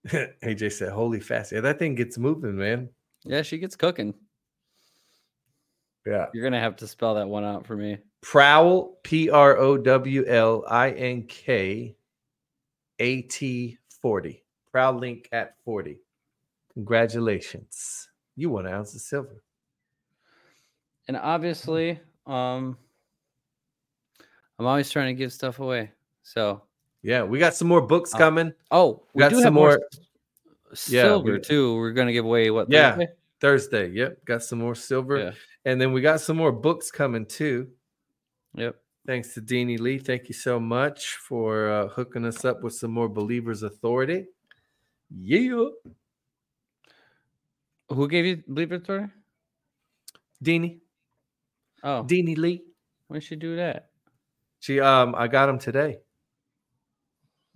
AJ 0.07 0.71
said, 0.73 0.91
Holy 0.91 1.19
fast. 1.19 1.51
Yeah, 1.51 1.61
that 1.61 1.79
thing 1.79 1.95
gets 1.95 2.17
moving, 2.17 2.57
man. 2.57 2.89
Yeah, 3.25 3.41
she 3.41 3.57
gets 3.57 3.75
cooking. 3.75 4.13
Yeah. 6.05 6.27
You're 6.33 6.43
gonna 6.43 6.59
have 6.59 6.75
to 6.77 6.87
spell 6.87 7.15
that 7.15 7.27
one 7.27 7.45
out 7.45 7.65
for 7.65 7.77
me. 7.77 7.97
Prowl, 8.21 8.97
P 9.03 9.29
R 9.29 9.57
O 9.57 9.77
W 9.77 10.25
L 10.25 10.65
I 10.69 10.91
N 10.91 11.23
K 11.23 11.95
A 12.99 13.21
T 13.21 13.77
40. 14.01 14.43
Prowl 14.71 14.93
link 14.93 15.29
at 15.31 15.55
40. 15.63 15.99
Congratulations. 16.73 18.09
You 18.35 18.49
won 18.49 18.65
an 18.65 18.73
ounce 18.73 18.95
of 18.95 19.01
silver. 19.01 19.41
And 21.07 21.17
obviously, 21.17 21.99
um, 22.25 22.77
I'm 24.59 24.65
always 24.65 24.89
trying 24.89 25.13
to 25.15 25.17
give 25.17 25.33
stuff 25.33 25.59
away. 25.59 25.91
So, 26.23 26.63
Yeah, 27.01 27.23
we 27.23 27.37
got 27.39 27.53
some 27.53 27.67
more 27.67 27.81
books 27.81 28.13
Uh, 28.13 28.17
coming. 28.17 28.53
oh, 28.71 29.03
We 29.13 29.19
got 29.19 29.29
do 29.29 29.35
some 29.35 29.43
have 29.45 29.53
more 29.53 29.81
s- 30.71 30.89
Yeah, 30.89 31.03
silver 31.03 31.33
we- 31.33 31.39
too. 31.41 31.75
We're 31.75 31.91
gonna 31.91 32.13
give 32.13 32.23
away 32.25 32.49
what? 32.49 32.71
Yeah. 32.71 32.91
Thursday? 32.95 33.13
Thursday. 33.41 33.89
Yep. 33.89 34.25
Got 34.25 34.43
some 34.43 34.59
more 34.59 34.75
silver. 34.75 35.17
Yeah. 35.17 35.31
And 35.65 35.81
then 35.81 35.91
we 35.91 35.99
got 36.01 36.21
some 36.21 36.37
more 36.37 36.51
books 36.53 36.89
coming 36.91 37.25
too. 37.25 37.69
Yep. 38.55 38.79
Thanks 39.05 39.33
to 39.33 39.41
Deanie 39.41 39.77
Lee. 39.79 39.97
Thank 39.99 40.29
you 40.29 40.33
so 40.33 40.61
much 40.61 41.15
for 41.17 41.69
uh, 41.69 41.87
hooking 41.89 42.23
us 42.23 42.45
up 42.45 42.63
with 42.63 42.73
some 42.73 42.91
more 42.91 43.09
Believers 43.09 43.63
Authority. 43.63 44.27
Yeah. 45.13 45.67
Who 47.89 48.07
gave 48.07 48.25
you 48.25 48.43
Believer 48.47 48.75
Authority? 48.75 49.11
Deanie. 50.41 50.79
Oh, 51.83 52.03
Deanie 52.07 52.37
Lee. 52.37 52.63
when 53.07 53.19
should 53.21 53.43
you 53.43 53.49
do 53.49 53.55
that? 53.57 53.89
She 54.59 54.79
um 54.79 55.13
I 55.15 55.27
got 55.27 55.47
them 55.47 55.59
today. 55.59 55.97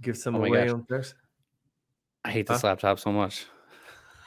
Give 0.01 0.17
some 0.17 0.35
Oh 0.35 0.43
away 0.43 0.69
on 0.69 0.83
Thursday. 0.85 1.17
I 2.25 2.31
hate 2.31 2.45
this 2.47 2.61
Huh? 2.61 2.67
laptop 2.69 2.99
so 2.99 3.11
much. 3.11 3.45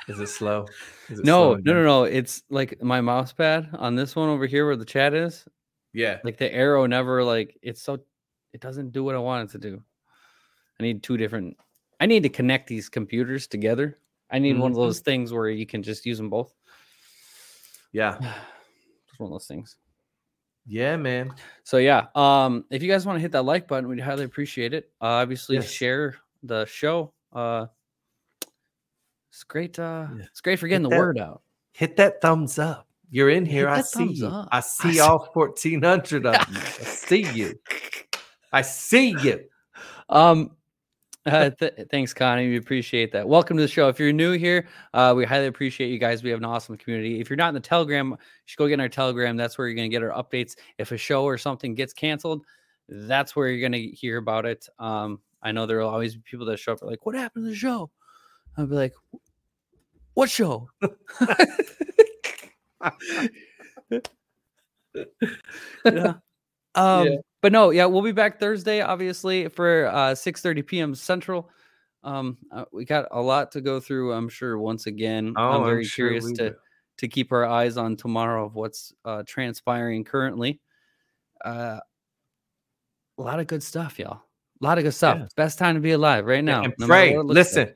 Is 0.08 0.18
it 0.18 0.28
slow? 0.28 0.66
Is 1.10 1.20
it 1.20 1.26
No, 1.26 1.44
slowing 1.52 1.62
no, 1.64 1.74
no, 1.74 1.82
no. 1.84 2.04
It's 2.04 2.42
like 2.50 2.82
my 2.82 3.00
mouse 3.00 3.32
pad 3.32 3.68
on 3.74 3.94
this 3.94 4.16
one 4.16 4.28
over 4.30 4.46
here 4.46 4.66
where 4.66 4.76
the 4.76 4.84
chat 4.84 5.12
is. 5.14 5.44
Yeah. 5.92 6.18
Like 6.24 6.38
the 6.38 6.52
arrow 6.52 6.86
never 6.86 7.22
like 7.22 7.58
it's 7.62 7.82
so 7.82 7.98
it 8.52 8.60
doesn't 8.60 8.90
do 8.92 9.04
what 9.04 9.14
I 9.14 9.18
want 9.18 9.48
it 9.50 9.52
to 9.52 9.58
do. 9.58 9.82
I 10.78 10.82
need 10.82 11.02
two 11.02 11.16
different. 11.18 11.56
I 12.00 12.06
need 12.06 12.22
to 12.22 12.30
connect 12.30 12.66
these 12.68 12.88
computers 12.88 13.46
together. 13.46 13.98
I 14.30 14.38
need 14.38 14.56
one 14.58 14.70
of 14.72 14.76
Mhm. 14.78 14.80
those 14.80 15.00
things 15.00 15.32
where 15.32 15.50
you 15.50 15.66
can 15.66 15.82
just 15.82 16.06
use 16.06 16.16
them 16.16 16.30
both. 16.30 16.54
Yeah. 17.92 18.16
Just 19.08 19.18
one 19.20 19.26
of 19.28 19.32
those 19.32 19.46
things. 19.48 19.76
Yeah, 20.72 20.96
man. 20.96 21.34
So 21.64 21.78
yeah, 21.78 22.06
um, 22.14 22.64
if 22.70 22.80
you 22.80 22.88
guys 22.88 23.04
want 23.04 23.16
to 23.16 23.20
hit 23.20 23.32
that 23.32 23.42
like 23.42 23.66
button, 23.66 23.88
we'd 23.88 23.98
highly 23.98 24.22
appreciate 24.24 24.72
it. 24.72 24.88
Uh, 25.02 25.06
obviously, 25.18 25.56
Yes. 25.56 25.68
share 25.68 26.14
the 26.44 26.64
show. 26.66 27.12
Uh, 27.32 27.66
it's 29.30 29.42
great. 29.44 29.78
Uh, 29.78 30.06
Yeah. 30.16 30.24
it's 30.24 30.40
great 30.40 30.58
for 30.60 30.68
getting 30.68 30.84
the 30.84 30.90
that- 30.90 30.98
word 30.98 31.18
out. 31.18 31.42
Hit 31.72 31.96
that 31.96 32.20
thumbs 32.20 32.58
up. 32.58 32.86
You're 33.10 33.30
in 33.30 33.44
here. 33.46 33.68
I 33.68 33.78
that 33.78 33.86
see 33.86 34.12
you. 34.12 34.28
I 34.28 34.46
I 34.52 34.60
see 34.60 34.92
see- 34.94 35.00
all 35.00 35.28
1400 35.34 36.26
of 36.26 36.34
you. 36.34 36.58
I 36.60 36.60
see 36.84 37.22
you. 37.32 37.58
I 38.52 38.62
see 38.62 39.16
you. 39.22 39.44
Um, 40.08 40.56
Uh, 41.26 41.50
th- 41.50 41.74
thanks, 41.90 42.14
Connie. 42.14 42.48
We 42.48 42.56
appreciate 42.56 43.12
that. 43.12 43.28
Welcome 43.28 43.58
to 43.58 43.62
the 43.62 43.68
show. 43.68 43.88
If 43.88 43.98
you're 44.00 44.10
new 44.10 44.32
here, 44.32 44.66
uh, 44.94 45.12
we 45.14 45.26
highly 45.26 45.48
appreciate 45.48 45.88
you 45.88 45.98
guys. 45.98 46.22
We 46.22 46.30
have 46.30 46.38
an 46.38 46.46
awesome 46.46 46.78
community. 46.78 47.20
If 47.20 47.28
you're 47.28 47.36
not 47.36 47.48
in 47.48 47.54
the 47.54 47.60
Telegram, 47.60 48.12
you 48.12 48.16
should 48.46 48.56
go 48.56 48.66
get 48.66 48.74
in 48.74 48.80
our 48.80 48.88
Telegram. 48.88 49.36
That's 49.36 49.58
where 49.58 49.66
you're 49.68 49.76
going 49.76 49.90
to 49.90 49.94
get 49.94 50.02
our 50.02 50.10
updates. 50.10 50.56
If 50.78 50.92
a 50.92 50.96
show 50.96 51.24
or 51.24 51.36
something 51.36 51.74
gets 51.74 51.92
canceled, 51.92 52.46
that's 52.88 53.36
where 53.36 53.48
you're 53.48 53.60
going 53.60 53.72
to 53.72 53.94
hear 53.94 54.16
about 54.16 54.46
it. 54.46 54.66
Um, 54.78 55.20
I 55.42 55.52
know 55.52 55.66
there 55.66 55.80
will 55.80 55.90
always 55.90 56.14
be 56.14 56.22
people 56.24 56.46
that 56.46 56.58
show 56.58 56.72
up 56.72 56.80
like, 56.80 57.04
"What 57.04 57.14
happened 57.14 57.44
to 57.44 57.50
the 57.50 57.56
show?" 57.56 57.90
I'll 58.56 58.66
be 58.66 58.74
like, 58.74 58.94
"What 60.14 60.30
show?" 60.30 60.70
yeah. 65.84 66.14
Um, 66.74 67.06
Yeah. 67.06 67.16
But 67.40 67.52
no, 67.52 67.70
yeah, 67.70 67.86
we'll 67.86 68.02
be 68.02 68.12
back 68.12 68.38
Thursday, 68.38 68.80
obviously, 68.80 69.48
for 69.48 69.86
uh 69.86 70.14
6 70.14 70.42
30 70.42 70.62
p.m. 70.62 70.94
Central. 70.94 71.48
Um, 72.02 72.38
uh, 72.50 72.64
we 72.72 72.84
got 72.86 73.08
a 73.10 73.20
lot 73.20 73.52
to 73.52 73.60
go 73.60 73.78
through, 73.78 74.12
I'm 74.14 74.28
sure. 74.30 74.58
Once 74.58 74.86
again, 74.86 75.34
Oh, 75.36 75.42
I'm 75.42 75.60
I'm 75.62 75.66
very 75.68 75.84
sure 75.84 76.08
curious 76.08 76.32
to 76.38 76.56
to 76.98 77.08
keep 77.08 77.32
our 77.32 77.44
eyes 77.46 77.76
on 77.76 77.96
tomorrow 77.96 78.44
of 78.46 78.54
what's 78.54 78.92
uh 79.04 79.22
transpiring 79.26 80.04
currently. 80.04 80.60
Uh 81.44 81.80
a 83.18 83.22
lot 83.22 83.38
of 83.40 83.46
good 83.46 83.62
stuff, 83.62 83.98
y'all. 83.98 84.22
A 84.62 84.64
lot 84.64 84.78
of 84.78 84.84
good 84.84 84.94
stuff. 84.94 85.18
Yeah. 85.18 85.26
Best 85.36 85.58
time 85.58 85.74
to 85.74 85.80
be 85.80 85.92
alive 85.92 86.24
right 86.26 86.44
now. 86.44 86.62
and 86.64 86.74
no 86.78 86.86
pray. 86.86 87.12
it 87.14 87.18
like. 87.18 87.34
Listen, 87.34 87.74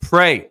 pray. 0.00 0.50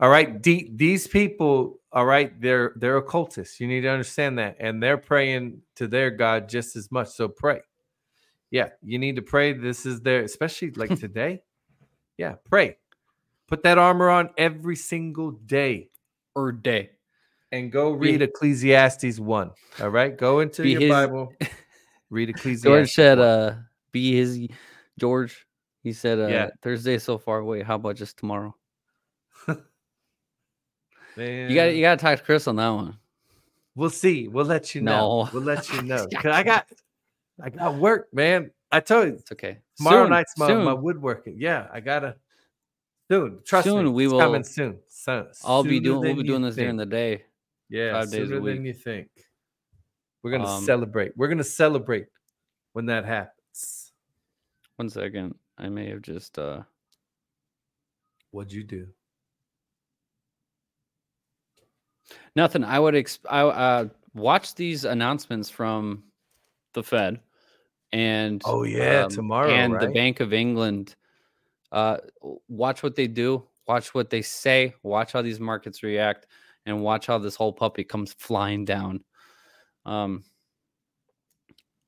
All 0.00 0.08
right. 0.08 0.40
The- 0.42 0.70
these 0.72 1.06
people, 1.06 1.80
all 1.92 2.04
right, 2.06 2.40
they're 2.40 2.72
they're 2.76 2.96
occultists. 2.98 3.60
You 3.60 3.66
need 3.68 3.82
to 3.82 3.88
understand 3.88 4.38
that. 4.38 4.56
And 4.60 4.82
they're 4.82 4.98
praying 4.98 5.62
to 5.76 5.86
their 5.88 6.10
God 6.10 6.48
just 6.48 6.76
as 6.76 6.90
much. 6.90 7.08
So 7.08 7.28
pray. 7.28 7.60
Yeah, 8.50 8.70
you 8.82 8.98
need 8.98 9.16
to 9.16 9.22
pray. 9.22 9.52
This 9.52 9.84
is 9.86 10.00
there, 10.00 10.22
especially 10.22 10.70
like 10.72 10.98
today. 11.00 11.42
Yeah, 12.16 12.36
pray. 12.48 12.78
Put 13.46 13.62
that 13.62 13.78
armor 13.78 14.10
on 14.10 14.30
every 14.36 14.76
single 14.76 15.30
day 15.32 15.90
or 16.34 16.52
day. 16.52 16.90
and 17.52 17.72
go 17.72 17.94
Be- 17.94 18.12
read 18.12 18.22
Ecclesiastes 18.22 19.18
1. 19.18 19.50
All 19.80 19.88
right. 19.88 20.16
Go 20.16 20.40
into 20.40 20.62
Be 20.62 20.72
your 20.72 20.80
his- 20.82 20.90
Bible. 20.90 21.32
Read 22.10 22.30
Ecclesiastes. 22.30 22.64
George 22.64 22.90
said, 22.90 23.18
1. 23.18 23.26
uh, 23.26 23.62
be 23.92 24.16
his 24.16 24.48
George. 24.98 25.46
He 25.82 25.92
said, 25.92 26.18
uh, 26.18 26.26
Yeah. 26.28 26.48
Thursday 26.62 26.98
so 26.98 27.18
far 27.18 27.38
away. 27.38 27.62
How 27.62 27.74
about 27.76 27.96
just 27.96 28.16
tomorrow? 28.18 28.54
Man. 31.16 31.50
You 31.50 31.54
got 31.56 31.74
you 31.74 31.80
got 31.82 31.98
to 31.98 32.02
talk 32.04 32.18
to 32.18 32.24
Chris 32.24 32.46
on 32.46 32.56
that 32.56 32.68
one. 32.68 32.96
We'll 33.74 33.90
see. 33.90 34.28
We'll 34.28 34.44
let 34.46 34.74
you 34.74 34.80
know. 34.82 35.24
No. 35.24 35.30
We'll 35.32 35.42
let 35.42 35.70
you 35.72 35.82
know. 35.82 36.06
I 36.24 36.42
got 36.42 36.66
I 37.42 37.50
got 37.50 37.74
work, 37.76 38.08
man. 38.12 38.50
I 38.70 38.80
told 38.80 39.08
you 39.08 39.14
It's 39.14 39.32
okay. 39.32 39.58
tomorrow 39.76 40.04
Soon, 40.04 40.10
night's 40.10 40.36
my, 40.36 40.46
soon. 40.48 40.64
my 40.64 40.72
woodworking. 40.74 41.36
Yeah, 41.38 41.68
I 41.72 41.80
gotta 41.80 42.16
soon. 43.10 43.40
Trust 43.46 43.66
me. 43.66 43.72
Soon 43.72 43.92
we 43.92 44.04
it's 44.04 44.12
will- 44.12 44.20
coming 44.20 44.44
soon. 44.44 44.78
So, 44.88 45.28
I'll 45.44 45.62
be 45.64 45.80
doing. 45.80 46.00
We'll 46.00 46.16
be 46.16 46.22
doing 46.24 46.42
this 46.42 46.56
during 46.56 46.76
the 46.76 46.84
day. 46.86 47.24
yeah 47.70 47.92
five 47.92 48.10
days 48.10 48.24
a 48.24 48.26
sooner 48.26 48.40
week. 48.40 48.56
than 48.56 48.64
you 48.66 48.74
think. 48.74 49.08
We're 50.22 50.32
gonna 50.32 50.46
Um, 50.48 50.64
celebrate. 50.64 51.16
We're 51.16 51.28
gonna 51.28 51.44
celebrate 51.44 52.06
when 52.72 52.86
that 52.86 53.04
happens. 53.04 53.92
One 54.76 54.90
second. 54.90 55.34
I 55.56 55.68
may 55.68 55.88
have 55.90 56.02
just. 56.02 56.38
uh 56.38 56.62
What'd 58.30 58.52
you 58.52 58.64
do? 58.64 58.88
Nothing. 62.36 62.64
I 62.64 62.78
would 62.78 62.94
ex- 62.94 63.18
I 63.28 63.40
uh, 63.42 63.88
watch 64.14 64.54
these 64.54 64.84
announcements 64.84 65.50
from 65.50 66.04
the 66.74 66.82
Fed 66.82 67.20
and 67.92 68.42
Oh 68.44 68.64
yeah, 68.64 69.04
um, 69.04 69.10
tomorrow 69.10 69.50
and 69.50 69.80
the? 69.80 69.88
Bank 69.88 70.20
of 70.20 70.32
England. 70.32 70.94
Uh, 71.70 71.98
watch 72.48 72.82
what 72.82 72.96
they 72.96 73.06
do. 73.06 73.44
Watch 73.66 73.94
what 73.94 74.10
they 74.10 74.22
say. 74.22 74.74
Watch 74.82 75.12
how 75.12 75.22
these 75.22 75.40
markets 75.40 75.82
react, 75.82 76.26
and 76.66 76.82
watch 76.82 77.06
how 77.06 77.18
this 77.18 77.36
whole 77.36 77.52
puppy 77.52 77.84
comes 77.84 78.12
flying 78.12 78.64
down. 78.64 79.04
Um. 79.84 80.24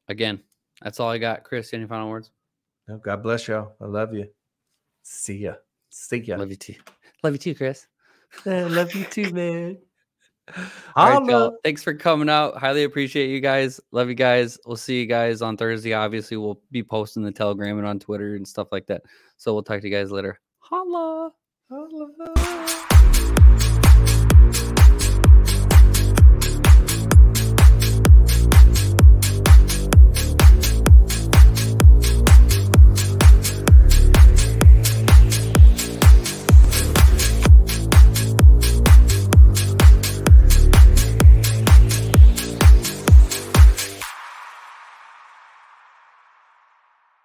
Again, 0.09 0.43
that's 0.83 0.99
all 0.99 1.09
I 1.09 1.19
got. 1.19 1.45
Chris, 1.45 1.73
any 1.73 1.87
final 1.87 2.11
words? 2.11 2.33
No, 2.89 2.99
God 2.99 3.23
bless 3.23 3.47
y'all. 3.47 3.75
I 3.81 3.85
love 3.85 4.13
you. 4.13 4.27
See 5.03 5.39
ya. 5.39 5.55
See 5.89 6.19
ya. 6.19 6.37
Love 6.37 6.51
you 6.51 6.57
too. 6.57 6.75
Love 7.23 7.35
you 7.35 7.39
too, 7.39 7.55
Chris. 7.55 7.87
I 8.45 8.63
love 8.63 8.95
you 8.95 9.05
too, 9.05 9.33
man. 9.33 9.79
All 10.97 11.09
right, 11.09 11.15
Holla. 11.15 11.31
y'all. 11.31 11.57
Thanks 11.65 11.83
for 11.83 11.95
coming 11.95 12.29
out. 12.29 12.57
Highly 12.57 12.85
appreciate 12.85 13.31
you 13.31 13.41
guys. 13.41 13.81
Love 13.93 14.09
you 14.09 14.15
guys. 14.15 14.59
We'll 14.67 14.77
see 14.77 15.01
you 15.01 15.07
guys 15.07 15.43
on 15.43 15.57
Thursday. 15.57 15.93
Obviously, 15.93 16.37
we'll 16.37 16.61
be 16.71 16.83
posting 16.83 17.23
the 17.23 17.33
Telegram 17.33 17.79
and 17.79 17.87
on 17.87 17.99
Twitter 17.99 18.37
and 18.37 18.47
stuff 18.47 18.69
like 18.73 18.87
that. 18.87 19.03
So 19.37 19.53
we'll 19.53 19.63
talk 19.63 19.81
to 19.81 19.89
you 19.89 19.95
guys 19.95 20.11
later. 20.11 20.41
Holla. 20.59 21.33
Holla. 21.71 22.87